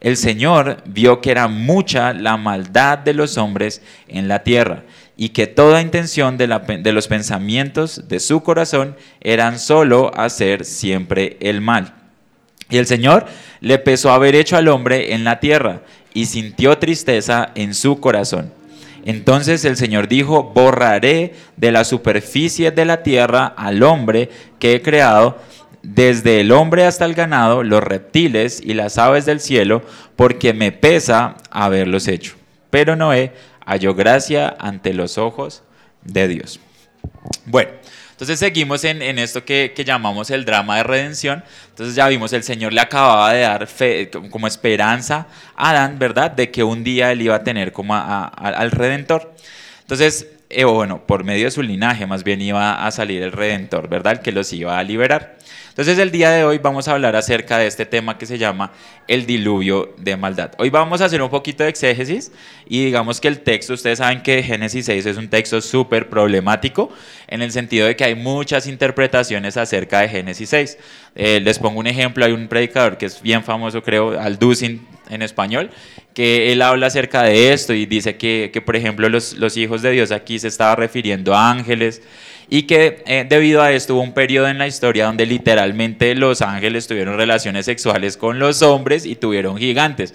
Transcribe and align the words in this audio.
El 0.00 0.16
Señor 0.16 0.84
vio 0.86 1.20
que 1.20 1.32
era 1.32 1.48
mucha 1.48 2.12
la 2.12 2.36
maldad 2.36 2.96
de 2.96 3.12
los 3.12 3.38
hombres 3.38 3.82
en 4.06 4.28
la 4.28 4.44
tierra 4.44 4.84
y 5.16 5.30
que 5.30 5.48
toda 5.48 5.80
intención 5.80 6.38
de, 6.38 6.46
de, 6.46 6.92
los 6.92 7.08
pensamientos 7.08 8.06
de 8.06 8.20
su 8.20 8.44
corazón 8.44 8.96
eran 9.20 9.58
solo 9.58 10.12
hacer 10.14 10.64
siempre 10.64 11.38
el 11.40 11.60
mal. 11.60 11.92
Y 12.68 12.76
el 12.76 12.86
Señor 12.86 13.26
le 13.60 13.78
pesó 13.78 14.12
haber 14.12 14.36
hecho 14.36 14.56
al 14.56 14.68
hombre 14.68 15.12
en 15.12 15.24
la 15.24 15.40
tierra 15.40 15.82
y 16.14 16.26
sintió 16.26 16.78
tristeza 16.78 17.50
en 17.56 17.74
su 17.74 17.98
corazón. 17.98 18.52
Entonces 19.04 19.64
el 19.64 19.76
Señor 19.76 20.06
dijo, 20.06 20.52
borraré 20.54 21.34
de 21.56 21.72
la 21.72 21.82
superficie 21.82 22.70
de 22.70 22.84
la 22.84 23.02
tierra 23.02 23.46
al 23.56 23.82
hombre 23.82 24.30
que 24.60 24.74
he 24.74 24.82
creado 24.82 25.36
desde 25.82 26.40
el 26.40 26.52
hombre 26.52 26.84
hasta 26.84 27.04
el 27.04 27.14
ganado, 27.14 27.62
los 27.62 27.82
reptiles 27.82 28.60
y 28.62 28.74
las 28.74 28.98
aves 28.98 29.26
del 29.26 29.40
cielo, 29.40 29.82
porque 30.16 30.52
me 30.52 30.72
pesa 30.72 31.36
haberlos 31.50 32.08
hecho. 32.08 32.34
Pero 32.70 32.96
Noé 32.96 33.32
halló 33.64 33.94
gracia 33.94 34.54
ante 34.58 34.92
los 34.92 35.18
ojos 35.18 35.62
de 36.02 36.28
Dios. 36.28 36.60
Bueno, 37.46 37.70
entonces 38.20 38.38
seguimos 38.38 38.84
en, 38.84 39.18
esto 39.18 39.44
que, 39.46 39.72
llamamos 39.84 40.28
el 40.30 40.44
drama 40.44 40.76
de 40.76 40.82
redención. 40.82 41.42
Entonces 41.70 41.94
ya 41.94 42.06
vimos, 42.08 42.32
el 42.34 42.42
Señor 42.42 42.72
le 42.72 42.82
acababa 42.82 43.32
de 43.32 43.40
dar 43.40 43.66
fe, 43.66 44.10
como 44.10 44.46
esperanza 44.46 45.26
a 45.56 45.70
Adán, 45.70 45.98
¿verdad? 45.98 46.30
De 46.30 46.50
que 46.50 46.62
un 46.62 46.84
día 46.84 47.12
él 47.12 47.22
iba 47.22 47.36
a 47.36 47.44
tener 47.44 47.72
como 47.72 47.94
al 47.94 48.70
Redentor. 48.72 49.34
Entonces, 49.80 50.26
eh, 50.50 50.64
bueno, 50.64 51.06
por 51.06 51.22
medio 51.22 51.44
de 51.44 51.50
su 51.52 51.62
linaje 51.62 52.06
más 52.06 52.24
bien 52.24 52.40
iba 52.42 52.84
a 52.84 52.90
salir 52.90 53.22
el 53.22 53.32
Redentor, 53.32 53.88
¿verdad? 53.88 54.14
El 54.14 54.20
que 54.20 54.32
los 54.32 54.52
iba 54.52 54.78
a 54.78 54.82
liberar. 54.82 55.36
Entonces 55.68 55.96
el 55.98 56.10
día 56.10 56.30
de 56.30 56.44
hoy 56.44 56.58
vamos 56.58 56.88
a 56.88 56.92
hablar 56.92 57.14
acerca 57.14 57.56
de 57.56 57.68
este 57.68 57.86
tema 57.86 58.18
que 58.18 58.26
se 58.26 58.36
llama 58.36 58.72
el 59.06 59.24
diluvio 59.24 59.94
de 59.96 60.16
maldad. 60.16 60.50
Hoy 60.58 60.68
vamos 60.68 61.00
a 61.00 61.04
hacer 61.04 61.22
un 61.22 61.30
poquito 61.30 61.62
de 61.62 61.70
exégesis 61.70 62.32
y 62.66 62.84
digamos 62.84 63.20
que 63.20 63.28
el 63.28 63.40
texto, 63.40 63.74
ustedes 63.74 63.98
saben 63.98 64.22
que 64.22 64.42
Génesis 64.42 64.86
6 64.86 65.06
es 65.06 65.16
un 65.16 65.28
texto 65.28 65.60
súper 65.60 66.10
problemático 66.10 66.90
en 67.28 67.42
el 67.42 67.52
sentido 67.52 67.86
de 67.86 67.94
que 67.94 68.02
hay 68.02 68.16
muchas 68.16 68.66
interpretaciones 68.66 69.56
acerca 69.56 70.00
de 70.00 70.08
Génesis 70.08 70.50
6. 70.50 70.78
Eh, 71.14 71.40
les 71.40 71.60
pongo 71.60 71.78
un 71.78 71.86
ejemplo, 71.86 72.24
hay 72.24 72.32
un 72.32 72.48
predicador 72.48 72.98
que 72.98 73.06
es 73.06 73.22
bien 73.22 73.44
famoso, 73.44 73.82
creo, 73.82 74.18
Alducin 74.18 74.86
en 75.08 75.22
español, 75.22 75.70
que 76.20 76.52
él 76.52 76.60
habla 76.60 76.88
acerca 76.88 77.22
de 77.22 77.50
esto 77.50 77.72
y 77.72 77.86
dice 77.86 78.16
que, 78.16 78.50
que 78.52 78.60
por 78.60 78.76
ejemplo, 78.76 79.08
los, 79.08 79.38
los 79.38 79.56
hijos 79.56 79.80
de 79.80 79.92
Dios 79.92 80.12
aquí 80.12 80.38
se 80.38 80.48
estaba 80.48 80.76
refiriendo 80.76 81.34
a 81.34 81.50
ángeles 81.50 82.02
y 82.50 82.64
que 82.64 83.02
eh, 83.06 83.24
debido 83.26 83.62
a 83.62 83.72
esto 83.72 83.94
hubo 83.94 84.02
un 84.02 84.12
periodo 84.12 84.46
en 84.48 84.58
la 84.58 84.66
historia 84.66 85.06
donde 85.06 85.24
literalmente 85.24 86.14
los 86.14 86.42
ángeles 86.42 86.86
tuvieron 86.86 87.16
relaciones 87.16 87.64
sexuales 87.64 88.18
con 88.18 88.38
los 88.38 88.60
hombres 88.60 89.06
y 89.06 89.16
tuvieron 89.16 89.56
gigantes. 89.56 90.12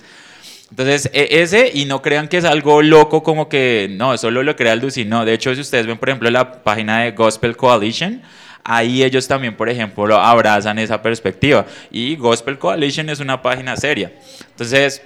Entonces, 0.69 1.09
e, 1.11 1.41
ese, 1.41 1.71
y 1.73 1.85
no 1.85 2.03
crean 2.03 2.27
que 2.27 2.37
es 2.37 2.45
algo 2.45 2.83
loco 2.83 3.23
como 3.23 3.49
que, 3.49 3.87
no, 3.89 4.15
solo 4.19 4.43
lo 4.43 4.55
crea 4.55 4.73
el 4.73 4.81
Ducin, 4.81 5.09
no. 5.09 5.25
De 5.25 5.33
hecho, 5.33 5.55
si 5.55 5.61
ustedes 5.61 5.87
ven, 5.87 5.97
por 5.97 6.09
ejemplo, 6.09 6.29
la 6.29 6.61
página 6.61 7.01
de 7.01 7.13
Gospel 7.13 7.57
Coalition, 7.57 8.21
ahí 8.63 9.03
ellos 9.03 9.27
también, 9.27 9.57
por 9.57 9.69
ejemplo, 9.69 10.15
abrazan 10.17 10.77
esa 10.77 11.01
perspectiva. 11.01 11.65
Y 11.89 12.15
Gospel 12.15 12.59
Coalition 12.59 13.09
es 13.09 13.19
una 13.19 13.41
página 13.41 13.75
seria. 13.75 14.11
Entonces, 14.51 15.01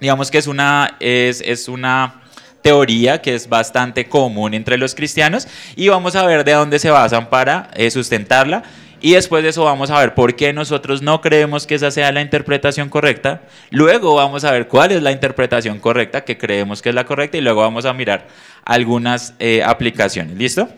digamos 0.00 0.30
que 0.30 0.38
es 0.38 0.46
una, 0.46 0.96
es, 1.00 1.42
es 1.44 1.68
una 1.68 2.22
teoría 2.62 3.22
que 3.22 3.34
es 3.34 3.48
bastante 3.48 4.08
común 4.08 4.54
entre 4.54 4.76
los 4.76 4.94
cristianos 4.94 5.48
y 5.76 5.88
vamos 5.88 6.16
a 6.16 6.26
ver 6.26 6.44
de 6.44 6.52
dónde 6.52 6.78
se 6.78 6.90
basan 6.90 7.30
para 7.30 7.70
eh, 7.74 7.90
sustentarla. 7.90 8.62
Y 9.00 9.12
después 9.12 9.44
de 9.44 9.50
eso 9.50 9.62
vamos 9.64 9.90
a 9.90 10.00
ver 10.00 10.14
por 10.14 10.34
qué 10.34 10.52
nosotros 10.52 11.02
no 11.02 11.20
creemos 11.20 11.68
que 11.68 11.76
esa 11.76 11.92
sea 11.92 12.10
la 12.10 12.20
interpretación 12.20 12.88
correcta. 12.88 13.42
Luego 13.70 14.14
vamos 14.16 14.42
a 14.42 14.50
ver 14.50 14.66
cuál 14.66 14.90
es 14.90 15.02
la 15.02 15.12
interpretación 15.12 15.78
correcta, 15.78 16.24
que 16.24 16.36
creemos 16.36 16.82
que 16.82 16.88
es 16.88 16.94
la 16.96 17.04
correcta, 17.04 17.38
y 17.38 17.40
luego 17.40 17.60
vamos 17.60 17.84
a 17.84 17.92
mirar 17.92 18.26
algunas 18.64 19.34
eh, 19.38 19.62
aplicaciones. 19.64 20.36
¿Listo? 20.36 20.68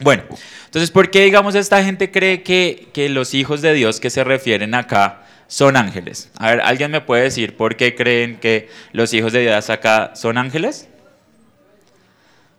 Bueno, 0.00 0.22
entonces, 0.64 0.90
¿por 0.90 1.10
qué, 1.10 1.24
digamos, 1.24 1.54
esta 1.54 1.84
gente 1.84 2.10
cree 2.10 2.42
que, 2.42 2.88
que 2.94 3.10
los 3.10 3.34
hijos 3.34 3.60
de 3.60 3.74
Dios 3.74 4.00
que 4.00 4.08
se 4.08 4.24
refieren 4.24 4.74
acá 4.74 5.22
son 5.52 5.76
ángeles? 5.76 6.30
A 6.38 6.50
ver, 6.50 6.62
¿alguien 6.62 6.90
me 6.90 7.02
puede 7.02 7.24
decir 7.24 7.58
por 7.58 7.76
qué 7.76 7.94
creen 7.94 8.38
que 8.38 8.70
los 8.92 9.12
hijos 9.12 9.34
de 9.34 9.40
Dios 9.40 9.68
acá 9.68 10.12
son 10.14 10.38
ángeles? 10.38 10.88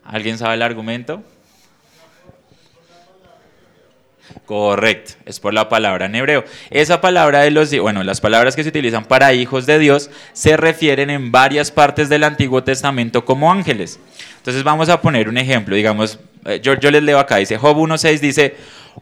¿Alguien 0.06 0.38
sabe 0.38 0.54
el 0.54 0.62
argumento? 0.62 1.24
Correcto, 4.46 5.14
es 5.26 5.40
por 5.40 5.56
la 5.56 5.70
palabra 5.70 6.06
en 6.06 6.14
hebreo. 6.14 6.44
Esa 6.70 7.02
palabra 7.02 7.40
de 7.40 7.50
los, 7.50 7.76
bueno, 7.80 8.04
las 8.04 8.22
palabras 8.22 8.56
que 8.56 8.62
se 8.62 8.70
utilizan 8.70 9.06
para 9.06 9.34
hijos 9.34 9.66
de 9.66 9.80
Dios 9.80 10.12
se 10.34 10.56
refieren 10.56 11.10
en 11.10 11.32
varias 11.32 11.72
partes 11.72 12.10
del 12.10 12.24
Antiguo 12.24 12.64
Testamento 12.64 13.26
como 13.26 13.52
ángeles. 13.52 14.00
Entonces 14.38 14.64
vamos 14.64 14.90
a 14.90 15.02
poner 15.02 15.28
un 15.30 15.40
ejemplo, 15.40 15.76
digamos, 15.76 16.20
eh, 16.46 16.60
yo, 16.62 16.76
yo 16.76 16.92
les 16.92 17.02
leo 17.02 17.18
acá, 17.18 17.38
dice 17.38 17.58
Job 17.58 17.76
1.6, 17.76 18.20
dice, 18.20 18.56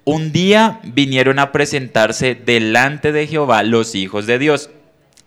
un 0.04 0.32
día 0.32 0.80
vinieron 0.84 1.40
a 1.40 1.52
presentarse 1.52 2.36
delante 2.36 3.12
de 3.12 3.28
Jehová 3.28 3.64
los 3.64 3.96
hijos 3.96 4.26
de 4.26 4.40
Dios, 4.40 4.70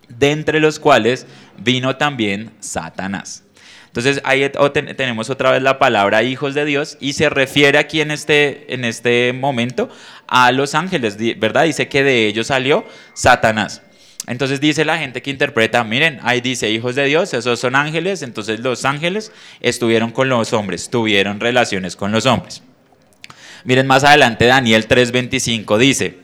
de 0.09 0.31
entre 0.31 0.61
los 0.61 0.79
cuales 0.79 1.27
vino 1.59 1.97
también 1.97 2.51
Satanás. 2.61 3.45
Entonces 3.87 4.21
ahí 4.25 4.51
tenemos 4.97 5.31
otra 5.31 5.53
vez 5.53 5.63
la 5.63 5.79
palabra 5.79 6.25
hijos 6.25 6.55
de 6.55 6.65
Dios 6.65 6.99
y 7.01 7.13
se 7.13 7.31
refiere 7.31 7.79
aquí 7.79 8.01
en 8.01 8.11
este, 8.11 8.75
en 8.75 8.85
este 8.85 9.33
momento 9.33 9.89
a 10.27 10.51
los 10.51 10.75
ángeles, 10.75 11.17
¿verdad? 11.39 11.63
Dice 11.65 11.87
que 11.87 12.03
de 12.03 12.27
ellos 12.27 12.49
salió 12.49 12.85
Satanás. 13.15 13.83
Entonces 14.27 14.61
dice 14.61 14.85
la 14.85 14.99
gente 14.99 15.23
que 15.23 15.31
interpreta, 15.31 15.85
miren, 15.85 16.19
ahí 16.23 16.41
dice 16.41 16.71
hijos 16.71 16.97
de 16.97 17.05
Dios, 17.05 17.35
esos 17.35 17.61
son 17.61 17.77
ángeles, 17.77 18.23
entonces 18.23 18.59
los 18.61 18.85
ángeles 18.85 19.31
estuvieron 19.61 20.11
con 20.11 20.29
los 20.29 20.53
hombres, 20.53 20.91
tuvieron 20.91 21.39
relaciones 21.39 21.95
con 21.95 22.11
los 22.11 22.27
hombres. 22.27 22.63
Miren 23.65 23.87
más 23.87 24.05
adelante 24.05 24.47
Daniel 24.47 24.87
3:25 24.87 25.79
dice, 25.79 26.19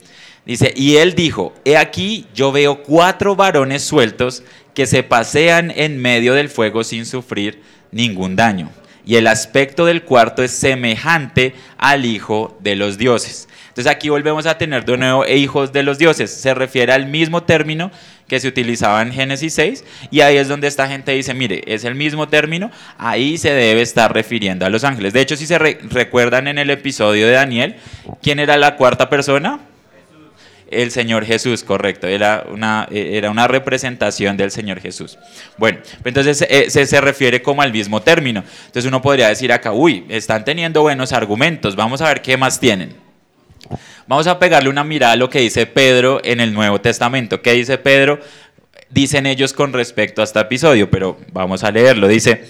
dice, 0.44 0.72
y 0.76 0.96
él 0.96 1.14
dijo, 1.14 1.54
he 1.64 1.76
aquí 1.76 2.26
yo 2.34 2.52
veo 2.52 2.82
cuatro 2.82 3.34
varones 3.34 3.82
sueltos 3.82 4.42
que 4.74 4.86
se 4.86 5.02
pasean 5.02 5.72
en 5.74 5.98
medio 5.98 6.34
del 6.34 6.48
fuego 6.48 6.84
sin 6.84 7.06
sufrir 7.06 7.62
ningún 7.90 8.36
daño. 8.36 8.70
Y 9.06 9.16
el 9.16 9.26
aspecto 9.26 9.86
del 9.86 10.04
cuarto 10.04 10.42
es 10.42 10.52
semejante 10.52 11.54
al 11.78 12.04
Hijo 12.04 12.58
de 12.60 12.76
los 12.76 12.98
dioses. 12.98 13.48
Entonces 13.80 13.96
aquí 13.96 14.10
volvemos 14.10 14.44
a 14.44 14.58
tener 14.58 14.84
de 14.84 14.98
nuevo 14.98 15.26
hijos 15.26 15.72
de 15.72 15.82
los 15.82 15.96
dioses. 15.96 16.30
Se 16.30 16.52
refiere 16.52 16.92
al 16.92 17.06
mismo 17.06 17.44
término 17.44 17.90
que 18.28 18.38
se 18.38 18.46
utilizaba 18.46 19.00
en 19.00 19.10
Génesis 19.10 19.54
6 19.54 19.84
y 20.10 20.20
ahí 20.20 20.36
es 20.36 20.48
donde 20.48 20.68
esta 20.68 20.86
gente 20.86 21.12
dice, 21.12 21.32
mire, 21.32 21.62
es 21.66 21.84
el 21.84 21.94
mismo 21.94 22.28
término, 22.28 22.70
ahí 22.98 23.38
se 23.38 23.54
debe 23.54 23.80
estar 23.80 24.12
refiriendo 24.12 24.66
a 24.66 24.68
los 24.68 24.84
ángeles. 24.84 25.14
De 25.14 25.22
hecho, 25.22 25.34
si 25.34 25.46
se 25.46 25.58
recuerdan 25.58 26.46
en 26.46 26.58
el 26.58 26.68
episodio 26.68 27.26
de 27.26 27.32
Daniel, 27.32 27.76
¿quién 28.20 28.38
era 28.38 28.58
la 28.58 28.76
cuarta 28.76 29.08
persona? 29.08 29.60
el 30.70 30.90
Señor 30.92 31.24
Jesús, 31.24 31.64
correcto, 31.64 32.06
era 32.06 32.46
una, 32.52 32.86
era 32.92 33.30
una 33.30 33.48
representación 33.48 34.36
del 34.36 34.52
Señor 34.52 34.78
Jesús. 34.78 35.18
Bueno, 35.56 35.78
entonces 36.04 36.46
eh, 36.48 36.66
se, 36.68 36.86
se, 36.86 37.00
refiere 37.00 37.42
como 37.42 37.62
al 37.62 37.72
mismo 37.72 38.02
término. 38.02 38.44
Entonces 38.66 38.84
uno 38.84 39.02
podría 39.02 39.28
decir 39.28 39.52
acá, 39.52 39.72
uy, 39.72 40.04
están 40.10 40.44
teniendo 40.44 40.82
buenos 40.82 41.12
argumentos, 41.12 41.74
vamos 41.74 42.02
a 42.02 42.08
ver 42.08 42.22
qué 42.22 42.36
más 42.36 42.60
tienen. 42.60 43.09
Vamos 44.06 44.26
a 44.26 44.38
pegarle 44.38 44.68
una 44.68 44.84
mirada 44.84 45.12
a 45.12 45.16
lo 45.16 45.30
que 45.30 45.40
dice 45.40 45.66
Pedro 45.66 46.20
en 46.24 46.40
el 46.40 46.52
Nuevo 46.52 46.80
Testamento. 46.80 47.42
¿Qué 47.42 47.52
dice 47.52 47.78
Pedro? 47.78 48.20
Dicen 48.88 49.26
ellos 49.26 49.52
con 49.52 49.72
respecto 49.72 50.20
a 50.20 50.24
este 50.24 50.40
episodio, 50.40 50.90
pero 50.90 51.18
vamos 51.32 51.62
a 51.62 51.70
leerlo. 51.70 52.08
Dice, 52.08 52.44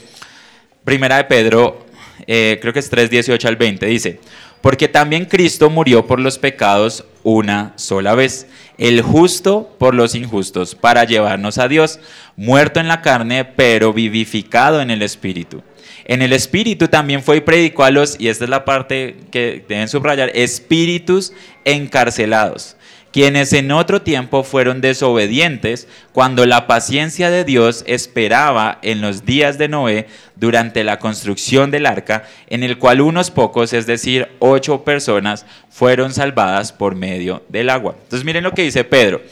primera 0.85 1.19
de 1.19 1.25
Pedro, 1.25 1.87
eh, 2.27 2.59
creo 2.61 2.73
que 2.73 2.79
es 2.79 2.89
3, 2.89 3.11
18 3.11 3.49
al 3.49 3.57
20, 3.57 3.87
dice, 3.87 4.21
porque 4.61 4.89
también 4.89 5.25
Cristo 5.25 5.71
murió 5.71 6.07
por 6.07 6.21
los 6.21 6.39
pecados 6.39 7.05
una 7.23 7.73
sola 7.77 8.15
vez, 8.15 8.47
el 8.79 9.03
justo 9.03 9.75
por 9.79 9.95
los 9.95 10.15
injustos, 10.15 10.75
para 10.75 11.05
llevarnos 11.05 11.59
a 11.59 11.69
Dios, 11.69 11.99
muerto 12.37 12.81
en 12.81 12.89
la 12.89 13.03
carne, 13.03 13.45
pero 13.45 13.93
vivificado 13.93 14.81
en 14.81 14.91
el 14.91 15.03
Espíritu. 15.03 15.63
En 16.05 16.23
el 16.23 16.33
Espíritu 16.33 16.89
también 16.89 17.23
fue 17.23 17.39
y 17.39 17.41
predicó 17.41 17.85
a 17.85 17.91
los, 17.91 18.17
y 18.19 18.29
esta 18.29 18.45
es 18.45 18.51
la 18.51 18.65
parte 18.65 19.17
que 19.31 19.65
deben 19.69 19.89
subrayar, 19.89 20.31
espíritus 20.35 21.33
encarcelados 21.65 22.77
quienes 23.13 23.53
en 23.53 23.73
otro 23.73 24.03
tiempo 24.03 24.45
fueron 24.45 24.81
desobedientes 24.81 25.89
cuando 26.13 26.47
la 26.47 26.67
paciencia 26.67 27.31
de 27.31 27.45
Dios 27.45 27.85
esperaba 27.87 28.79
en 28.83 29.01
los 29.01 29.25
días 29.25 29.59
de 29.59 29.69
Noé 29.69 30.07
durante 30.37 30.85
la 30.85 30.99
construcción 30.99 31.71
del 31.71 31.87
arca, 31.87 32.25
en 32.49 32.63
el 32.63 32.79
cual 32.79 33.01
unos 33.01 33.31
pocos, 33.31 33.73
es 33.73 33.87
decir, 33.87 34.29
ocho 34.39 34.85
personas, 34.85 35.45
fueron 35.69 36.13
salvadas 36.13 36.73
por 36.73 36.95
medio 36.95 37.43
del 37.49 37.71
agua. 37.71 37.97
Entonces 38.03 38.25
miren 38.25 38.45
lo 38.45 38.53
que 38.53 38.63
dice 38.63 38.85
Pedro. 38.85 39.23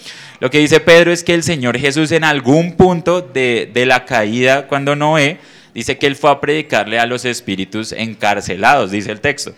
Lo 0.41 0.50
que 0.50 0.59
dice 0.59 0.81
Pedro 0.81 1.12
es 1.12 1.25
que 1.25 1.35
el 1.35 1.43
Señor 1.43 1.79
Jesús 1.79 2.12
en 2.12 2.25
algún 2.25 2.75
punto 2.75 3.21
de, 3.23 3.71
de 3.73 3.87
la 3.87 4.05
caída, 4.05 4.67
cuando 4.67 4.94
Noé, 4.94 5.38
dice 5.78 5.98
que 5.98 6.06
él 6.06 6.16
fue 6.16 6.30
a 6.30 6.40
predicarle 6.40 6.98
a 6.98 7.06
los 7.06 7.25
espíritus 7.25 7.92
encarcelados, 7.92 8.90
dice 8.90 9.12
el 9.12 9.20
texto. 9.20 9.54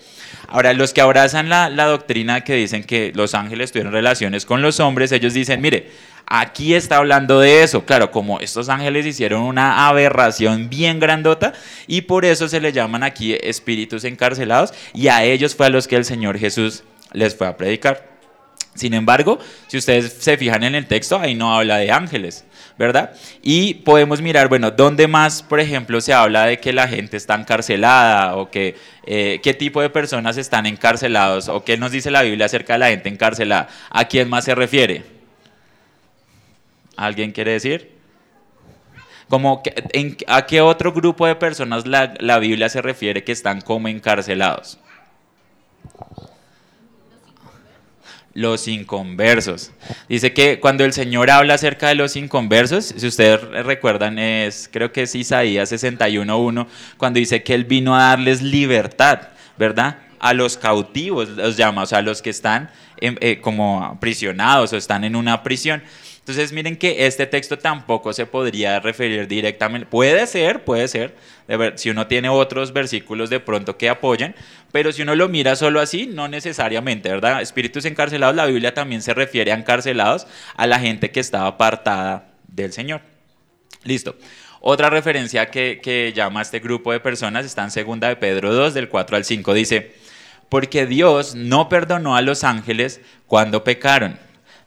Ahora, 0.49 0.73
los 0.75 0.93
que 0.93 1.01
abrazan 1.01 1.49
la, 1.49 1.69
doctrina 1.71 2.43
que 2.43 2.55
dicen 2.55 2.85
que 2.85 3.13
los 3.15 3.35
ángeles 3.35 3.73
tuvieron 3.73 3.93
relaciones 3.93 4.45
con 4.45 4.63
los 4.63 4.81
hombres, 4.81 5.13
ellos 5.13 5.35
dicen, 5.35 5.61
mire, 5.61 5.91
Aquí 6.33 6.75
está 6.75 6.99
hablando 6.99 7.41
de 7.41 7.65
eso. 7.65 7.85
Claro, 7.85 8.13
como 8.13 8.39
estos 8.39 8.69
ángeles 8.69 9.05
hicieron 9.05 9.43
una 9.43 9.89
aberración 9.89 10.71
bien 10.71 11.01
grandota 11.01 11.55
y 11.89 12.03
por 12.03 12.25
eso 12.25 12.47
se 12.47 12.61
le 12.61 12.73
llaman 12.73 13.03
aquí 13.03 13.37
espíritus 13.43 14.05
encarcelados 14.05 14.73
y 14.95 15.09
a 15.09 15.25
ellos 15.25 15.57
fue 15.57 15.67
a 15.67 15.71
los 15.71 15.89
que 15.89 15.97
el 15.97 16.05
Señor 16.05 16.39
Jesús 16.39 16.85
les 17.13 17.35
fue 17.35 17.49
a 17.49 17.57
predicar. 17.57 18.09
Sin 18.77 18.95
embargo, 18.95 19.41
si 19.67 19.79
ustedes 19.79 20.13
se 20.21 20.37
fijan 20.37 20.63
en 20.63 20.77
el 20.77 20.87
texto, 20.87 21.19
ahí 21.19 21.35
no 21.35 21.53
habla 21.53 21.79
de 21.79 21.91
ángeles, 21.91 22.45
¿verdad? 22.81 23.13
Y 23.43 23.75
podemos 23.75 24.23
mirar, 24.23 24.49
bueno, 24.49 24.71
¿dónde 24.71 25.07
más, 25.07 25.43
por 25.43 25.61
ejemplo, 25.61 26.01
se 26.01 26.15
habla 26.15 26.47
de 26.47 26.61
que 26.61 26.73
la 26.73 26.89
gente 26.89 27.19
está 27.19 27.35
encarcelada 27.35 28.37
o 28.37 28.51
que 28.51 28.75
eh, 29.05 29.39
qué 29.43 29.53
tipo 29.53 29.83
de 29.83 29.91
personas 29.91 30.39
están 30.39 30.65
encarcelados 30.65 31.51
o 31.51 31.63
qué 31.63 31.77
nos 31.77 31.93
dice 31.93 32.11
la 32.11 32.23
Biblia 32.23 32.47
acerca 32.47 32.73
de 32.73 32.79
la 32.79 32.89
gente 32.89 33.11
encarcelada? 33.11 33.69
¿A 33.91 34.07
quién 34.07 34.31
más 34.31 34.47
se 34.47 34.55
refiere? 34.55 35.05
¿Alguien 36.97 37.33
quiere 37.33 37.53
decir? 37.53 37.91
Como 39.29 39.63
¿A 40.27 40.47
qué 40.47 40.63
otro 40.63 40.91
grupo 40.95 41.27
de 41.27 41.37
personas 41.37 41.87
la, 41.87 42.15
la 42.19 42.39
Biblia 42.39 42.71
se 42.71 42.81
refiere 42.81 43.23
que 43.25 43.33
están 43.33 43.61
como 43.61 43.89
encarcelados? 43.89 44.79
Los 48.35 48.69
inconversos. 48.69 49.73
Dice 50.09 50.33
que 50.33 50.61
cuando 50.61 50.85
el 50.85 50.93
Señor 50.93 51.31
habla 51.31 51.55
acerca 51.55 51.89
de 51.89 51.95
los 51.95 52.17
inconversos, 52.17 52.95
si 52.97 53.07
ustedes 53.07 53.41
recuerdan, 53.65 54.19
es 54.19 54.69
creo 54.73 54.93
que 54.93 55.03
es 55.03 55.15
Isaías 55.15 55.73
61.1, 55.73 56.67
cuando 56.97 57.19
dice 57.19 57.43
que 57.43 57.55
Él 57.55 57.65
vino 57.65 57.97
a 57.97 58.11
darles 58.11 58.43
libertad, 58.43 59.29
¿verdad? 59.59 59.99
A 60.19 60.35
los 60.35 60.57
cautivos, 60.57 61.29
los 61.31 61.57
llama, 61.57 61.83
o 61.83 61.87
sea, 61.87 61.99
a 61.99 62.03
los 62.03 62.23
que 62.23 62.31
están 62.31 62.71
eh, 63.01 63.41
como 63.41 63.83
aprisionados 63.83 64.73
o 64.73 64.77
están 64.77 65.05
en 65.05 65.17
una 65.17 65.43
prisión. 65.43 65.83
Entonces 66.21 66.53
miren 66.53 66.77
que 66.77 67.07
este 67.07 67.27
texto 67.27 67.59
tampoco 67.59 68.13
se 68.13 68.27
podría 68.27 68.79
referir 68.79 69.27
directamente, 69.27 69.87
puede 69.87 70.27
ser, 70.27 70.65
puede 70.65 70.87
ser, 70.87 71.17
si 71.77 71.91
uno 71.91 72.07
tiene 72.07 72.29
otros 72.29 72.73
versículos 72.73 73.31
de 73.31 73.41
pronto 73.41 73.77
que 73.77 73.89
apoyen, 73.89 74.35
pero 74.71 74.93
si 74.93 75.03
uno 75.03 75.17
lo 75.17 75.29
mira 75.29 75.57
solo 75.57 75.81
así, 75.81 76.07
no 76.07 76.29
necesariamente, 76.29 77.09
¿verdad? 77.09 77.41
Espíritus 77.41 77.85
encarcelados, 77.85 78.37
la 78.37 78.47
Biblia 78.47 78.75
también 78.75 79.03
se 79.03 79.15
refiere 79.15 79.51
a 79.51 79.57
encarcelados, 79.57 80.27
a 80.57 80.67
la 80.67 80.79
gente 80.79 81.11
que 81.11 81.21
estaba 81.21 81.49
apartada 81.49 82.33
del 82.47 82.73
Señor. 82.73 83.01
Listo. 83.83 84.17
Otra 84.61 84.91
referencia 84.91 85.47
que, 85.51 86.13
llama 86.15 86.41
a 86.41 86.43
este 86.43 86.61
grupo 86.61 86.93
de 86.93 87.01
personas 87.01 87.47
está 87.47 87.65
en 87.65 87.71
2 87.71 88.01
de 88.01 88.17
Pedro 88.17 88.53
2, 88.53 88.75
del 88.75 88.91
4 88.91 89.17
al 89.17 89.25
5, 89.25 89.55
dice, 89.55 89.95
porque 90.51 90.85
Dios 90.85 91.35
no 91.35 91.71
perdonó 91.71 92.15
a 92.15 92.21
los 92.21 92.45
ángeles 92.45 93.01
cuando 93.27 93.65
pecaron 93.65 94.19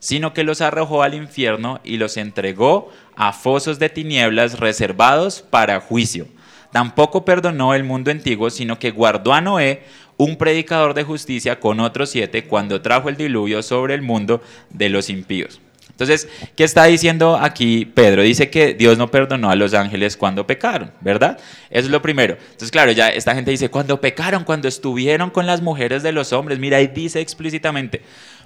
sino 0.04 0.34
que 0.34 0.44
los 0.44 0.60
arrojó 0.60 1.02
al 1.02 1.14
infierno 1.14 1.80
y 1.82 1.96
los 1.96 2.18
entregó 2.18 2.92
a 3.16 3.32
fosos 3.32 3.80
de 3.80 3.88
tinieblas 3.88 4.60
reservados 4.60 5.42
para 5.50 5.80
juicio. 5.80 6.28
Tampoco 6.74 7.24
perdonó 7.24 7.74
el 7.74 7.86
mundo 7.86 8.12
antiguo, 8.12 8.50
sino 8.50 8.78
que 8.80 8.92
guardó 8.92 9.34
a 9.34 9.40
Noé, 9.40 9.84
un 10.18 10.36
predicador 10.36 10.94
de 10.94 11.06
justicia, 11.06 11.62
con 11.62 11.80
otros 11.80 12.10
siete, 12.10 12.44
cuando 12.44 12.82
trajo 12.82 13.08
el 13.08 13.16
diluvio 13.16 13.64
sobre 13.64 13.94
el 13.94 14.02
mundo 14.02 14.44
de 14.72 14.90
los 14.90 15.10
impíos. 15.10 15.62
Entonces, 15.92 16.28
¿qué 16.58 16.64
está 16.64 16.84
diciendo 16.86 17.38
aquí 17.38 17.86
Pedro? 17.86 18.24
Dice 18.24 18.50
que 18.50 18.74
Dios 18.74 18.98
no 18.98 19.10
perdonó 19.10 19.52
a 19.52 19.56
los 19.56 19.76
ángeles 19.76 20.18
cuando 20.18 20.46
pecaron, 20.46 20.92
¿verdad? 21.02 21.40
Eso 21.70 21.86
es 21.86 21.92
lo 21.92 22.02
primero. 22.02 22.34
Entonces, 22.34 22.72
claro, 22.72 22.92
ya 22.92 23.10
esta 23.10 23.36
gente 23.36 23.52
dice, 23.52 23.70
cuando 23.70 24.02
pecaron, 24.02 24.44
cuando 24.44 24.68
estuvieron 24.68 25.30
con 25.30 25.46
las 25.46 25.62
mujeres 25.62 26.02
de 26.04 26.12
los 26.12 26.34
hombres, 26.34 26.58
mira, 26.58 26.78
ahí 26.78 26.88
dice 26.88 27.22
explícitamente, 27.22 28.02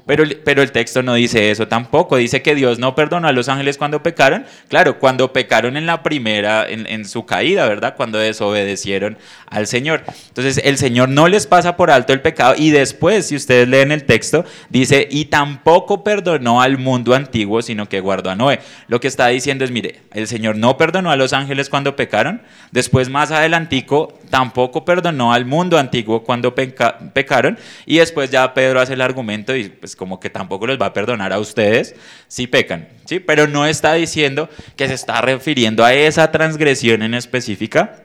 pero, 0.08 0.24
pero 0.46 0.64
el 0.64 0.72
texto 0.72 1.04
no 1.04 1.14
dice 1.16 1.52
eso 1.52 1.68
tampoco. 1.68 2.16
Dice 2.16 2.42
que 2.42 2.56
Dios 2.56 2.80
no 2.80 2.96
perdonó 2.96 3.28
a 3.28 3.34
los 3.34 3.50
ángeles 3.50 3.78
cuando 3.78 4.02
pecaron. 4.02 4.46
Claro, 4.70 5.00
cuando 5.00 5.34
pecaron 5.34 5.76
en 5.76 5.86
la 5.86 6.02
primera, 6.02 6.66
en, 6.68 7.06
su 7.06 7.26
caída, 7.26 7.68
¿verdad? 7.68 7.96
Cuando 7.98 8.18
desobedecieron 8.18 9.18
al 9.48 9.68
Señor. 9.68 10.04
Entonces, 10.30 10.62
el 10.64 10.78
Señor 10.78 11.10
no 11.10 11.28
les 11.28 11.46
pasa 11.46 11.76
por 11.76 11.92
alto 11.92 12.14
el 12.14 12.22
pecado. 12.22 12.56
Y 12.58 12.70
después, 12.70 13.28
si 13.28 13.36
ustedes 13.36 13.68
leen 13.68 13.92
el 13.92 14.06
texto, 14.06 14.46
dice, 14.70 15.10
y 15.12 15.26
tampoco 15.26 16.06
perdonó 16.06 16.62
al 16.62 16.78
mundo 16.78 17.14
antiguo, 17.14 17.62
sino 17.62 17.90
que 17.90 18.00
guardó 18.00 18.30
a 18.30 18.36
Noé. 18.36 18.62
Lo 18.88 19.02
que 19.02 19.10
está 19.10 19.28
diciendo 19.28 19.66
es, 19.66 19.72
mire, 19.72 20.00
el 20.14 20.28
Señor 20.28 20.56
no 20.56 20.78
perdonó 20.78 21.12
a 21.12 21.18
los 21.18 21.34
ángeles 21.34 21.70
cuando 21.70 21.98
pecaron. 21.98 22.42
Después, 22.72 23.10
más 23.10 23.32
adelantico, 23.32 24.18
tampoco 24.30 24.86
perdonó 24.86 25.34
al 25.34 25.44
mundo 25.44 25.78
antiguo 25.78 26.24
cuando 26.24 26.56
pecaron. 26.56 27.60
Y 27.86 27.98
después 27.98 28.32
ya 28.32 28.54
Pedro 28.54 28.80
hace 28.80 28.94
el 28.94 29.02
argumento 29.02 29.54
y 29.54 29.68
pues 29.68 29.97
como 29.98 30.20
que 30.20 30.30
tampoco 30.30 30.68
los 30.68 30.80
va 30.80 30.88
a 30.88 30.94
perdonar 30.94 31.34
a 31.34 31.40
ustedes 31.40 31.96
si 32.28 32.48
pecan, 32.48 32.88
¿sí? 33.06 33.20
Pero 33.20 33.48
no 33.48 33.66
está 33.66 33.94
diciendo 33.94 34.50
que 34.76 34.88
se 34.88 34.94
está 34.94 35.20
refiriendo 35.20 35.84
a 35.84 35.94
esa 35.94 36.32
transgresión 36.32 37.02
en 37.02 37.14
específica 37.14 38.04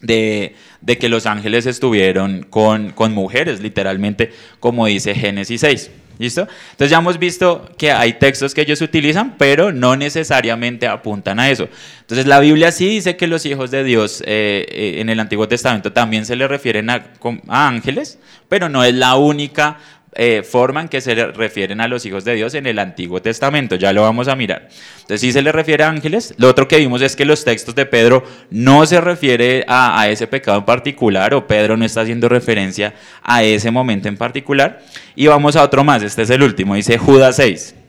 de, 0.00 0.56
de 0.80 0.98
que 0.98 1.08
los 1.08 1.26
ángeles 1.26 1.66
estuvieron 1.66 2.42
con, 2.42 2.90
con 2.90 3.12
mujeres, 3.12 3.60
literalmente, 3.60 4.32
como 4.60 4.86
dice 4.86 5.14
Génesis 5.14 5.60
6. 5.60 5.90
¿Listo? 6.18 6.48
Entonces 6.70 6.90
ya 6.90 6.96
hemos 6.96 7.18
visto 7.18 7.68
que 7.76 7.92
hay 7.92 8.14
textos 8.14 8.54
que 8.54 8.62
ellos 8.62 8.80
utilizan, 8.80 9.36
pero 9.36 9.70
no 9.70 9.96
necesariamente 9.96 10.86
apuntan 10.86 11.38
a 11.38 11.50
eso. 11.50 11.68
Entonces 12.00 12.26
la 12.26 12.40
Biblia 12.40 12.72
sí 12.72 12.88
dice 12.88 13.16
que 13.16 13.26
los 13.26 13.44
hijos 13.44 13.70
de 13.70 13.84
Dios 13.84 14.22
eh, 14.22 14.66
eh, 14.70 15.00
en 15.00 15.10
el 15.10 15.20
Antiguo 15.20 15.46
Testamento 15.46 15.92
también 15.92 16.24
se 16.24 16.34
le 16.34 16.48
refieren 16.48 16.88
a, 16.88 17.04
a 17.48 17.68
ángeles, 17.68 18.18
pero 18.48 18.70
no 18.70 18.82
es 18.82 18.94
la 18.94 19.16
única 19.16 19.78
eh, 20.16 20.42
forman 20.42 20.88
que 20.88 21.00
se 21.00 21.14
refieren 21.14 21.80
a 21.80 21.88
los 21.88 22.04
hijos 22.06 22.24
de 22.24 22.34
Dios 22.34 22.54
en 22.54 22.66
el 22.66 22.78
Antiguo 22.78 23.22
Testamento. 23.22 23.76
Ya 23.76 23.92
lo 23.92 24.02
vamos 24.02 24.28
a 24.28 24.36
mirar. 24.36 24.68
Entonces, 24.96 25.20
si 25.20 25.32
se 25.32 25.42
le 25.42 25.52
refiere 25.52 25.84
a 25.84 25.88
ángeles, 25.88 26.34
lo 26.38 26.48
otro 26.48 26.66
que 26.66 26.78
vimos 26.78 27.02
es 27.02 27.14
que 27.14 27.24
los 27.24 27.44
textos 27.44 27.74
de 27.74 27.86
Pedro 27.86 28.24
no 28.50 28.84
se 28.86 29.00
refiere 29.00 29.64
a, 29.68 30.00
a 30.00 30.08
ese 30.08 30.26
pecado 30.26 30.58
en 30.58 30.64
particular, 30.64 31.34
o 31.34 31.46
Pedro 31.46 31.76
no 31.76 31.84
está 31.84 32.00
haciendo 32.00 32.28
referencia 32.28 32.94
a 33.22 33.42
ese 33.42 33.70
momento 33.70 34.08
en 34.08 34.16
particular. 34.16 34.82
Y 35.14 35.26
vamos 35.26 35.56
a 35.56 35.62
otro 35.62 35.84
más, 35.84 36.02
este 36.02 36.22
es 36.22 36.30
el 36.30 36.42
último, 36.42 36.74
dice 36.74 36.98
Judas 36.98 37.36
6. 37.36 37.85